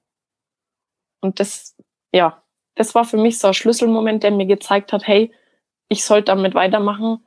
Und 1.21 1.39
das, 1.39 1.74
ja, 2.15 2.41
das 2.75 2.95
war 2.95 3.03
für 3.03 3.17
mich 3.17 3.39
so 3.39 3.47
ein 3.47 3.53
Schlüsselmoment, 3.53 4.23
der 4.23 4.31
mir 4.31 4.45
gezeigt 4.45 4.93
hat, 4.93 5.05
hey, 5.05 5.33
ich 5.89 6.05
sollte 6.05 6.25
damit 6.25 6.55
weitermachen, 6.55 7.25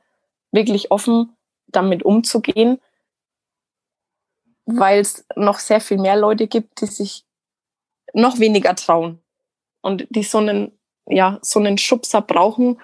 wirklich 0.51 0.89
offen 0.89 1.35
damit 1.67 2.01
umzugehen, 2.01 2.79
weil 4.65 4.99
es 4.99 5.27
noch 5.35 5.59
sehr 5.59 5.79
viel 5.79 5.99
mehr 5.99 6.17
Leute 6.17 6.47
gibt, 6.47 6.81
die 6.81 6.87
sich 6.87 7.23
noch 8.13 8.39
weniger 8.39 8.75
trauen 8.75 9.19
und 9.81 10.07
die 10.09 10.23
so 10.23 10.39
einen, 10.39 10.71
ja, 11.05 11.37
so 11.43 11.59
einen 11.59 11.77
Schubser 11.77 12.21
brauchen, 12.21 12.81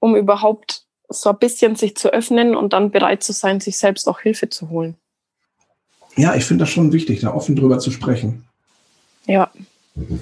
um 0.00 0.16
überhaupt 0.16 0.84
so 1.08 1.30
ein 1.30 1.38
bisschen 1.38 1.76
sich 1.76 1.96
zu 1.96 2.12
öffnen 2.12 2.56
und 2.56 2.72
dann 2.72 2.90
bereit 2.90 3.22
zu 3.22 3.32
sein, 3.32 3.60
sich 3.60 3.78
selbst 3.78 4.08
auch 4.08 4.18
Hilfe 4.18 4.48
zu 4.48 4.68
holen. 4.68 4.96
Ja, 6.16 6.34
ich 6.34 6.44
finde 6.44 6.64
das 6.64 6.70
schon 6.70 6.92
wichtig, 6.92 7.20
da 7.20 7.32
offen 7.32 7.54
drüber 7.54 7.78
zu 7.78 7.92
sprechen. 7.92 8.48
Ja, 9.26 9.52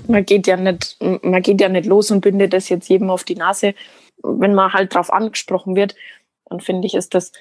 man 0.08 0.24
geht 0.24 0.46
ja 0.46 0.56
nicht, 0.56 0.96
man 1.00 1.42
geht 1.42 1.60
ja 1.60 1.68
nicht 1.68 1.86
los 1.86 2.10
und 2.10 2.20
bindet 2.20 2.52
das 2.52 2.68
jetzt 2.68 2.88
jedem 2.88 3.10
auf 3.10 3.24
die 3.24 3.36
Nase. 3.36 3.74
Wenn 4.22 4.54
man 4.54 4.72
halt 4.72 4.94
drauf 4.94 5.12
angesprochen 5.12 5.76
wird, 5.76 5.94
dann 6.46 6.60
finde 6.60 6.86
ich, 6.86 6.94
ist 6.94 7.14
das, 7.14 7.32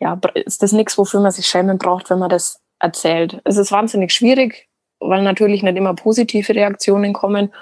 ja, 0.00 0.20
ist 0.34 0.62
das 0.62 0.72
nichts, 0.72 0.98
wofür 0.98 1.20
man 1.20 1.32
sich 1.32 1.46
schämen 1.46 1.78
braucht, 1.78 2.10
wenn 2.10 2.18
man 2.18 2.30
das 2.30 2.60
erzählt. 2.78 3.40
Es 3.44 3.56
ist 3.56 3.72
wahnsinnig 3.72 4.12
schwierig, 4.12 4.68
weil 5.00 5.22
natürlich 5.22 5.62
nicht 5.62 5.76
immer 5.76 5.94
positive 5.94 6.54
Reaktionen 6.54 7.12
kommen, 7.12 7.52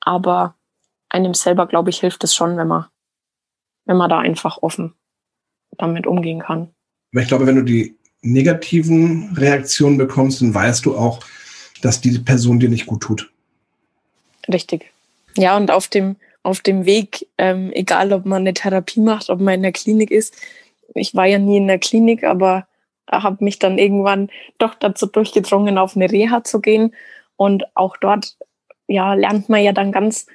aber 0.00 0.56
einem 1.10 1.34
selber, 1.34 1.66
glaube 1.66 1.90
ich, 1.90 2.00
hilft 2.00 2.24
es 2.24 2.34
schon, 2.34 2.56
wenn 2.56 2.68
man, 2.68 2.86
wenn 3.84 3.96
man 3.96 4.08
da 4.08 4.18
einfach 4.18 4.62
offen 4.62 4.94
damit 5.78 6.06
umgehen 6.06 6.40
kann. 6.40 6.70
Ich 7.12 7.28
glaube, 7.28 7.46
wenn 7.46 7.56
du 7.56 7.62
die 7.62 7.96
negativen 8.22 9.34
Reaktionen 9.36 9.98
bekommst, 9.98 10.40
dann 10.40 10.54
weißt 10.54 10.86
du 10.86 10.96
auch, 10.96 11.20
dass 11.82 12.00
diese 12.00 12.22
Person 12.22 12.60
dir 12.60 12.68
nicht 12.68 12.86
gut 12.86 13.02
tut. 13.02 13.31
Richtig. 14.48 14.90
Ja, 15.36 15.56
und 15.56 15.70
auf 15.70 15.88
dem, 15.88 16.16
auf 16.42 16.60
dem 16.60 16.84
Weg, 16.84 17.26
ähm, 17.38 17.70
egal 17.72 18.12
ob 18.12 18.26
man 18.26 18.42
eine 18.42 18.54
Therapie 18.54 19.00
macht, 19.00 19.30
ob 19.30 19.40
man 19.40 19.54
in 19.54 19.62
der 19.62 19.72
Klinik 19.72 20.10
ist, 20.10 20.34
ich 20.94 21.14
war 21.14 21.26
ja 21.26 21.38
nie 21.38 21.56
in 21.56 21.68
der 21.68 21.78
Klinik, 21.78 22.24
aber 22.24 22.66
habe 23.10 23.44
mich 23.44 23.58
dann 23.58 23.78
irgendwann 23.78 24.30
doch 24.58 24.74
dazu 24.74 25.06
durchgedrungen, 25.06 25.78
auf 25.78 25.96
eine 25.96 26.10
Reha 26.10 26.44
zu 26.44 26.60
gehen. 26.60 26.94
Und 27.36 27.64
auch 27.74 27.96
dort 27.96 28.36
ja, 28.86 29.14
lernt 29.14 29.48
man 29.48 29.62
ja 29.62 29.72
dann 29.72 29.92
ganz, 29.92 30.26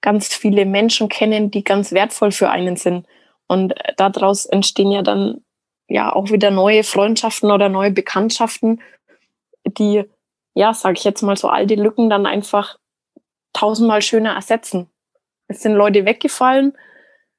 ganz 0.00 0.34
viele 0.34 0.66
Menschen 0.66 1.08
kennen, 1.08 1.50
die 1.50 1.64
ganz 1.64 1.92
wertvoll 1.92 2.32
für 2.32 2.50
einen 2.50 2.76
sind. 2.76 3.06
Und 3.46 3.74
daraus 3.96 4.46
entstehen 4.46 4.92
ja 4.92 5.02
dann 5.02 5.42
ja 5.88 6.12
auch 6.12 6.30
wieder 6.30 6.50
neue 6.50 6.84
Freundschaften 6.84 7.50
oder 7.50 7.68
neue 7.68 7.90
Bekanntschaften, 7.90 8.80
die, 9.64 10.04
ja, 10.54 10.72
sage 10.72 10.96
ich 10.98 11.04
jetzt 11.04 11.22
mal 11.22 11.36
so, 11.36 11.48
all 11.48 11.66
die 11.66 11.76
Lücken 11.76 12.08
dann 12.10 12.26
einfach 12.26 12.78
tausendmal 13.52 14.02
schöner 14.02 14.34
ersetzen. 14.34 14.88
Es 15.48 15.62
sind 15.62 15.74
Leute 15.74 16.04
weggefallen, 16.04 16.74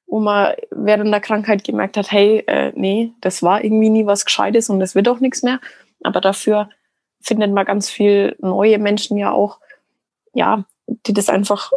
wo 0.06 0.20
man 0.20 0.54
während 0.70 1.12
der 1.12 1.20
Krankheit 1.20 1.64
gemerkt 1.64 1.96
hat, 1.96 2.12
hey, 2.12 2.44
äh, 2.46 2.72
nee, 2.74 3.12
das 3.20 3.42
war 3.42 3.64
irgendwie 3.64 3.88
nie 3.88 4.06
was 4.06 4.26
Gescheites 4.26 4.68
und 4.68 4.80
das 4.80 4.94
wird 4.94 5.08
auch 5.08 5.20
nichts 5.20 5.42
mehr. 5.42 5.60
Aber 6.02 6.20
dafür 6.20 6.68
findet 7.20 7.52
man 7.52 7.64
ganz 7.64 7.88
viel 7.88 8.36
neue 8.40 8.78
Menschen 8.78 9.16
ja 9.16 9.32
auch, 9.32 9.60
ja, 10.34 10.64
die 11.06 11.14
das 11.14 11.28
einfach, 11.28 11.72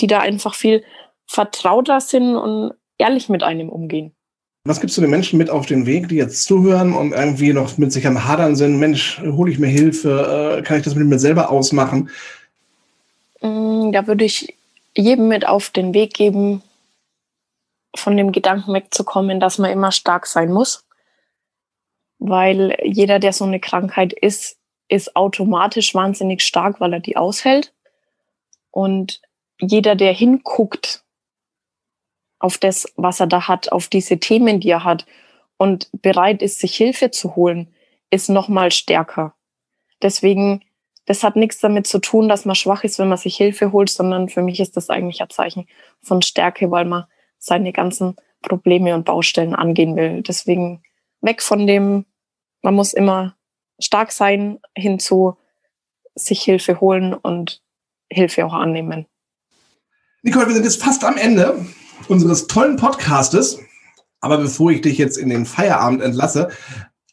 die 0.00 0.06
da 0.06 0.20
einfach 0.20 0.54
viel 0.54 0.82
vertrauter 1.26 2.00
sind 2.00 2.36
und 2.36 2.72
ehrlich 2.98 3.28
mit 3.28 3.42
einem 3.42 3.68
umgehen. 3.68 4.16
Was 4.64 4.80
gibst 4.80 4.96
du 4.96 5.00
den 5.00 5.10
Menschen 5.10 5.38
mit 5.38 5.48
auf 5.48 5.66
den 5.66 5.86
Weg, 5.86 6.08
die 6.08 6.16
jetzt 6.16 6.42
zuhören 6.42 6.92
und 6.92 7.12
irgendwie 7.12 7.52
noch 7.52 7.78
mit 7.78 7.92
sich 7.92 8.04
am 8.04 8.24
Hadern 8.24 8.56
sind? 8.56 8.80
Mensch, 8.80 9.20
hole 9.22 9.50
ich 9.50 9.60
mir 9.60 9.68
Hilfe? 9.68 10.58
Äh, 10.58 10.62
kann 10.62 10.78
ich 10.78 10.82
das 10.82 10.96
mit 10.96 11.06
mir 11.06 11.20
selber 11.20 11.50
ausmachen? 11.50 12.10
Mm, 13.46 13.92
da 13.92 14.06
würde 14.06 14.24
ich 14.24 14.56
jedem 14.94 15.28
mit 15.28 15.46
auf 15.46 15.70
den 15.70 15.94
Weg 15.94 16.14
geben, 16.14 16.62
von 17.94 18.16
dem 18.16 18.32
Gedanken 18.32 18.74
wegzukommen, 18.74 19.40
dass 19.40 19.58
man 19.58 19.70
immer 19.70 19.92
stark 19.92 20.26
sein 20.26 20.52
muss. 20.52 20.86
Weil 22.18 22.76
jeder, 22.82 23.18
der 23.18 23.32
so 23.32 23.44
eine 23.44 23.60
Krankheit 23.60 24.12
ist, 24.12 24.58
ist 24.88 25.16
automatisch 25.16 25.94
wahnsinnig 25.94 26.42
stark, 26.42 26.80
weil 26.80 26.92
er 26.92 27.00
die 27.00 27.16
aushält. 27.16 27.72
Und 28.70 29.20
jeder, 29.60 29.96
der 29.96 30.12
hinguckt 30.12 31.04
auf 32.38 32.58
das, 32.58 32.92
was 32.96 33.20
er 33.20 33.26
da 33.26 33.48
hat, 33.48 33.72
auf 33.72 33.88
diese 33.88 34.18
Themen, 34.18 34.60
die 34.60 34.70
er 34.70 34.84
hat 34.84 35.06
und 35.56 35.88
bereit 35.92 36.42
ist, 36.42 36.58
sich 36.58 36.76
Hilfe 36.76 37.10
zu 37.10 37.34
holen, 37.36 37.74
ist 38.10 38.28
noch 38.28 38.48
mal 38.48 38.70
stärker. 38.70 39.34
Deswegen 40.02 40.62
das 41.06 41.22
hat 41.22 41.36
nichts 41.36 41.60
damit 41.60 41.86
zu 41.86 42.00
tun, 42.00 42.28
dass 42.28 42.44
man 42.44 42.56
schwach 42.56 42.84
ist, 42.84 42.98
wenn 42.98 43.08
man 43.08 43.18
sich 43.18 43.36
Hilfe 43.36 43.72
holt, 43.72 43.88
sondern 43.88 44.28
für 44.28 44.42
mich 44.42 44.60
ist 44.60 44.76
das 44.76 44.90
eigentlich 44.90 45.22
ein 45.22 45.30
Zeichen 45.30 45.66
von 46.02 46.20
Stärke, 46.20 46.70
weil 46.70 46.84
man 46.84 47.04
seine 47.38 47.72
ganzen 47.72 48.16
Probleme 48.42 48.94
und 48.94 49.04
Baustellen 49.04 49.54
angehen 49.54 49.96
will. 49.96 50.22
Deswegen 50.22 50.82
weg 51.20 51.42
von 51.42 51.66
dem, 51.66 52.04
man 52.62 52.74
muss 52.74 52.92
immer 52.92 53.36
stark 53.78 54.10
sein, 54.12 54.58
hinzu 54.76 55.36
sich 56.14 56.42
Hilfe 56.42 56.80
holen 56.80 57.14
und 57.14 57.62
Hilfe 58.10 58.44
auch 58.44 58.52
annehmen. 58.52 59.06
Nicole, 60.22 60.46
wir 60.46 60.54
sind 60.54 60.64
jetzt 60.64 60.82
fast 60.82 61.04
am 61.04 61.16
Ende 61.16 61.64
unseres 62.08 62.46
tollen 62.48 62.76
Podcastes. 62.76 63.60
Aber 64.20 64.38
bevor 64.38 64.70
ich 64.70 64.80
dich 64.80 64.98
jetzt 64.98 65.18
in 65.18 65.28
den 65.28 65.46
Feierabend 65.46 66.02
entlasse, 66.02 66.48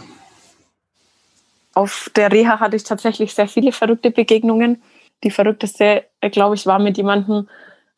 Auf 1.73 2.09
der 2.15 2.31
Reha 2.31 2.59
hatte 2.59 2.75
ich 2.75 2.83
tatsächlich 2.83 3.33
sehr 3.33 3.47
viele 3.47 3.71
verrückte 3.71 4.11
Begegnungen. 4.11 4.81
Die 5.23 5.31
verrückteste, 5.31 6.05
äh, 6.21 6.29
glaube 6.29 6.55
ich, 6.55 6.65
war 6.65 6.79
mit 6.79 6.97
jemandem, 6.97 7.49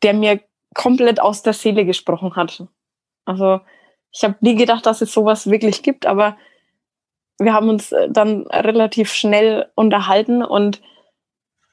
der 0.02 0.14
mir 0.14 0.40
komplett 0.76 1.20
aus 1.20 1.42
der 1.42 1.54
Seele 1.54 1.84
gesprochen 1.84 2.36
hat. 2.36 2.64
Also 3.24 3.60
ich 4.12 4.22
habe 4.22 4.36
nie 4.40 4.54
gedacht, 4.54 4.86
dass 4.86 5.00
es 5.00 5.12
sowas 5.12 5.50
wirklich 5.50 5.82
gibt, 5.82 6.06
aber 6.06 6.36
wir 7.38 7.52
haben 7.52 7.68
uns 7.68 7.92
äh, 7.92 8.08
dann 8.10 8.46
relativ 8.46 9.12
schnell 9.12 9.66
unterhalten 9.74 10.42
und 10.42 10.80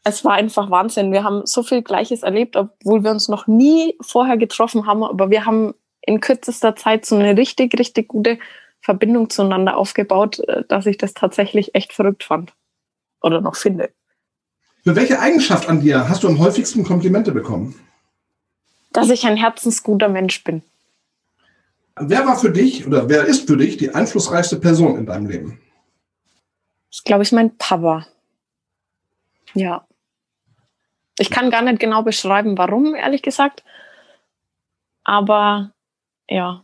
es 0.05 0.25
war 0.25 0.33
einfach 0.33 0.69
Wahnsinn. 0.69 1.11
Wir 1.11 1.23
haben 1.23 1.45
so 1.45 1.63
viel 1.63 1.81
Gleiches 1.81 2.23
erlebt, 2.23 2.55
obwohl 2.55 3.03
wir 3.03 3.11
uns 3.11 3.29
noch 3.29 3.47
nie 3.47 3.95
vorher 4.01 4.37
getroffen 4.37 4.85
haben, 4.85 5.03
aber 5.03 5.29
wir 5.29 5.45
haben 5.45 5.73
in 6.01 6.19
kürzester 6.19 6.75
Zeit 6.75 7.05
so 7.05 7.15
eine 7.15 7.37
richtig, 7.37 7.77
richtig 7.79 8.09
gute 8.09 8.39
Verbindung 8.81 9.29
zueinander 9.29 9.77
aufgebaut, 9.77 10.39
äh, 10.39 10.63
dass 10.67 10.85
ich 10.85 10.97
das 10.97 11.13
tatsächlich 11.13 11.75
echt 11.75 11.93
verrückt 11.93 12.23
fand. 12.23 12.53
Oder 13.21 13.41
noch 13.41 13.55
finde. 13.55 13.89
Für 14.83 14.97
welche 14.97 15.19
Eigenschaft 15.19 15.69
an 15.69 15.79
dir 15.79 16.09
hast 16.09 16.23
du 16.23 16.27
am 16.27 16.39
häufigsten 16.39 16.83
Komplimente 16.83 17.31
bekommen? 17.31 17.75
Dass 18.93 19.09
ich 19.09 19.25
ein 19.25 19.37
herzensguter 19.37 20.07
Mensch 20.07 20.43
bin. 20.43 20.61
Wer 21.95 22.25
war 22.25 22.37
für 22.37 22.51
dich 22.51 22.87
oder 22.87 23.09
wer 23.09 23.25
ist 23.25 23.47
für 23.47 23.57
dich 23.57 23.77
die 23.77 23.93
einflussreichste 23.93 24.59
Person 24.59 24.97
in 24.97 25.05
deinem 25.05 25.27
Leben? 25.27 25.61
Das 26.89 26.99
ist, 26.99 27.05
glaube 27.05 27.23
ich, 27.23 27.31
mein 27.31 27.55
Papa. 27.57 28.07
Ja. 29.53 29.85
Ich 31.19 31.29
kann 31.29 31.51
gar 31.51 31.61
nicht 31.61 31.79
genau 31.79 32.01
beschreiben, 32.01 32.57
warum, 32.57 32.95
ehrlich 32.95 33.21
gesagt. 33.21 33.63
Aber 35.03 35.71
ja, 36.27 36.63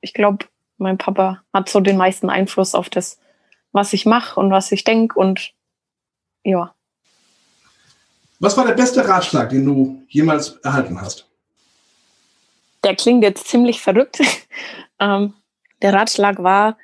ich 0.00 0.12
glaube, 0.12 0.46
mein 0.76 0.98
Papa 0.98 1.42
hat 1.52 1.68
so 1.68 1.80
den 1.80 1.96
meisten 1.96 2.28
Einfluss 2.28 2.74
auf 2.74 2.90
das, 2.90 3.18
was 3.72 3.92
ich 3.92 4.04
mache 4.04 4.38
und 4.38 4.50
was 4.50 4.72
ich 4.72 4.84
denke 4.84 5.18
und 5.18 5.52
ja. 6.42 6.74
Was 8.40 8.56
war 8.56 8.66
der 8.66 8.74
beste 8.74 9.06
Ratschlag, 9.08 9.48
den 9.48 9.64
du 9.64 10.02
jemals 10.08 10.56
erhalten 10.58 11.00
hast? 11.00 11.30
Der 12.84 12.94
klingt 12.94 13.24
jetzt 13.24 13.48
ziemlich 13.48 13.80
verrückt. 13.80 14.20
ähm, 15.00 15.34
der 15.82 15.92
Ratschlag 15.92 16.42
war, 16.42 16.78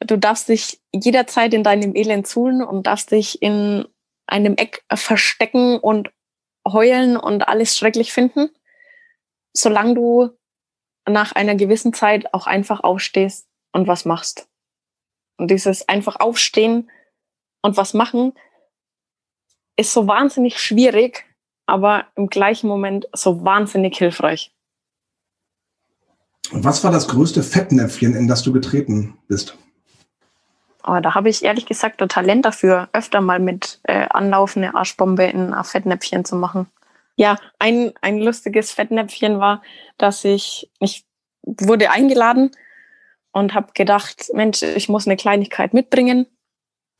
du 0.00 0.16
darfst 0.16 0.48
dich 0.48 0.80
jederzeit 0.92 1.52
in 1.52 1.62
deinem 1.62 1.94
Elend 1.94 2.26
suhlen 2.26 2.62
und 2.62 2.86
darfst 2.86 3.10
dich 3.10 3.42
in 3.42 3.86
einem 4.26 4.56
Eck 4.56 4.84
verstecken 4.92 5.78
und 5.78 6.10
heulen 6.66 7.16
und 7.16 7.48
alles 7.48 7.76
schrecklich 7.76 8.12
finden, 8.12 8.50
solange 9.52 9.94
du 9.94 10.30
nach 11.08 11.32
einer 11.32 11.56
gewissen 11.56 11.92
Zeit 11.92 12.32
auch 12.32 12.46
einfach 12.46 12.80
aufstehst 12.80 13.48
und 13.72 13.88
was 13.88 14.04
machst. 14.04 14.48
Und 15.36 15.50
dieses 15.50 15.88
einfach 15.88 16.16
aufstehen 16.20 16.90
und 17.62 17.76
was 17.76 17.94
machen 17.94 18.34
ist 19.76 19.92
so 19.94 20.06
wahnsinnig 20.06 20.60
schwierig, 20.60 21.24
aber 21.66 22.06
im 22.14 22.28
gleichen 22.28 22.68
Moment 22.68 23.08
so 23.14 23.44
wahnsinnig 23.44 23.96
hilfreich. 23.96 24.52
Und 26.52 26.64
was 26.64 26.82
war 26.82 26.90
das 26.90 27.08
größte 27.08 27.42
Fettnäpfchen, 27.42 28.14
in 28.14 28.28
das 28.28 28.42
du 28.42 28.52
getreten 28.52 29.18
bist? 29.28 29.56
Oh, 30.86 30.98
da 31.00 31.14
habe 31.14 31.28
ich 31.28 31.44
ehrlich 31.44 31.66
gesagt 31.66 32.00
ein 32.02 32.08
Talent 32.08 32.44
dafür, 32.44 32.88
öfter 32.92 33.20
mal 33.20 33.38
mit 33.38 33.80
äh, 33.84 34.06
anlaufende 34.08 34.74
Arschbombe 34.74 35.24
in 35.24 35.52
ein 35.52 35.64
Fettnäpfchen 35.64 36.24
zu 36.24 36.36
machen. 36.36 36.66
Ja, 37.16 37.36
ein, 37.58 37.92
ein 38.00 38.18
lustiges 38.18 38.72
Fettnäpfchen 38.72 39.38
war, 39.38 39.62
dass 39.98 40.24
ich, 40.24 40.70
ich 40.80 41.04
wurde 41.42 41.90
eingeladen 41.90 42.50
und 43.32 43.54
habe 43.54 43.72
gedacht, 43.74 44.30
Mensch, 44.32 44.62
ich 44.62 44.88
muss 44.88 45.06
eine 45.06 45.16
Kleinigkeit 45.16 45.74
mitbringen 45.74 46.26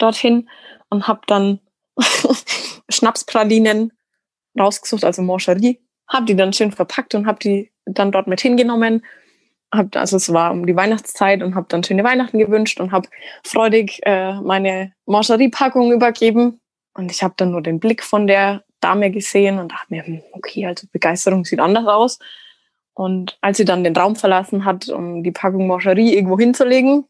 dorthin 0.00 0.48
und 0.88 1.06
habe 1.06 1.20
dann 1.26 1.60
Schnapspralinen 2.88 3.92
rausgesucht, 4.58 5.04
also 5.04 5.22
Mancherie, 5.22 5.80
habe 6.08 6.26
die 6.26 6.36
dann 6.36 6.52
schön 6.52 6.72
verpackt 6.72 7.14
und 7.14 7.26
habe 7.26 7.38
die 7.38 7.70
dann 7.84 8.12
dort 8.12 8.26
mit 8.26 8.40
hingenommen. 8.40 9.04
Hab, 9.72 9.94
also 9.96 10.16
es 10.16 10.32
war 10.32 10.50
um 10.50 10.66
die 10.66 10.74
Weihnachtszeit 10.74 11.42
und 11.42 11.54
habe 11.54 11.66
dann 11.68 11.84
schöne 11.84 12.02
Weihnachten 12.02 12.38
gewünscht 12.38 12.80
und 12.80 12.92
habe 12.92 13.08
freudig 13.44 14.00
äh, 14.04 14.34
meine 14.40 14.92
Mancherie-Packung 15.06 15.92
übergeben. 15.92 16.60
Und 16.94 17.12
ich 17.12 17.22
habe 17.22 17.34
dann 17.36 17.52
nur 17.52 17.62
den 17.62 17.78
Blick 17.78 18.02
von 18.02 18.26
der 18.26 18.64
Dame 18.80 19.10
gesehen 19.10 19.58
und 19.58 19.70
dachte 19.70 19.86
mir, 19.90 20.04
hm, 20.04 20.22
okay, 20.32 20.66
also 20.66 20.86
Begeisterung 20.92 21.44
sieht 21.44 21.60
anders 21.60 21.86
aus. 21.86 22.18
Und 22.94 23.38
als 23.40 23.58
sie 23.58 23.64
dann 23.64 23.84
den 23.84 23.96
Raum 23.96 24.16
verlassen 24.16 24.64
hat, 24.64 24.88
um 24.88 25.22
die 25.22 25.30
Packung 25.30 25.66
Mancherie 25.66 26.14
irgendwo 26.14 26.38
hinzulegen, 26.38 27.04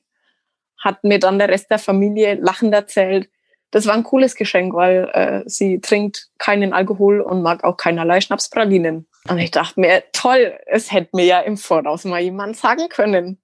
hat 0.78 1.02
mir 1.04 1.18
dann 1.18 1.38
der 1.38 1.48
Rest 1.48 1.70
der 1.70 1.78
Familie 1.78 2.34
lachend 2.34 2.74
erzählt, 2.74 3.30
das 3.70 3.86
war 3.86 3.94
ein 3.94 4.02
cooles 4.02 4.34
Geschenk, 4.34 4.74
weil 4.74 5.08
äh, 5.12 5.42
sie 5.48 5.80
trinkt 5.80 6.28
keinen 6.38 6.72
Alkohol 6.72 7.20
und 7.20 7.42
mag 7.42 7.62
auch 7.64 7.76
keinerlei 7.76 8.20
Schnapspralinen. 8.20 9.06
Und 9.28 9.38
ich 9.38 9.50
dachte 9.50 9.80
mir, 9.80 10.02
toll, 10.12 10.58
es 10.66 10.92
hätte 10.92 11.14
mir 11.16 11.24
ja 11.24 11.40
im 11.40 11.56
Voraus 11.56 12.04
mal 12.04 12.20
jemand 12.20 12.56
sagen 12.56 12.88
können. 12.88 13.38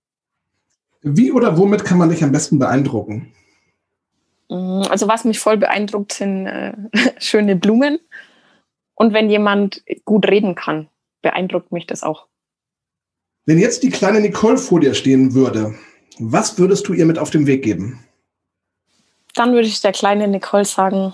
Wie 1.03 1.31
oder 1.33 1.59
womit 1.59 1.85
kann 1.85 1.99
man 1.99 2.09
dich 2.09 2.25
am 2.25 2.33
besten 2.33 2.59
beeindrucken? 2.59 3.33
Mm, 4.49 4.83
also 4.89 5.07
was 5.09 5.25
mich 5.25 5.39
voll 5.39 5.57
beeindruckt, 5.57 6.13
sind 6.13 6.47
äh, 6.47 6.73
schöne 7.19 7.57
Blumen. 7.57 7.99
Und 8.95 9.13
wenn 9.13 9.29
jemand 9.29 9.85
gut 10.05 10.27
reden 10.27 10.55
kann, 10.55 10.89
beeindruckt 11.21 11.71
mich 11.71 11.87
das 11.87 12.03
auch. 12.03 12.27
Wenn 13.45 13.59
jetzt 13.59 13.83
die 13.83 13.91
kleine 13.91 14.21
Nicole 14.21 14.57
vor 14.57 14.81
dir 14.81 14.95
stehen 14.95 15.35
würde, 15.35 15.75
was 16.19 16.59
würdest 16.59 16.89
du 16.89 16.95
ihr 16.95 17.05
mit 17.05 17.19
auf 17.19 17.31
den 17.31 17.47
Weg 17.47 17.63
geben? 17.63 18.03
Dann 19.35 19.53
würde 19.53 19.69
ich 19.69 19.83
der 19.83 19.93
kleinen 19.93 20.31
Nicole 20.31 20.65
sagen, 20.65 21.13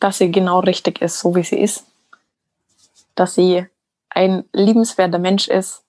dass 0.00 0.18
sie 0.18 0.32
genau 0.32 0.60
richtig 0.60 1.00
ist, 1.00 1.20
so 1.20 1.34
wie 1.36 1.44
sie 1.44 1.60
ist. 1.60 1.84
Dass 3.14 3.36
sie 3.36 3.66
ein 4.14 4.44
liebenswerter 4.52 5.18
Mensch 5.18 5.48
ist, 5.48 5.82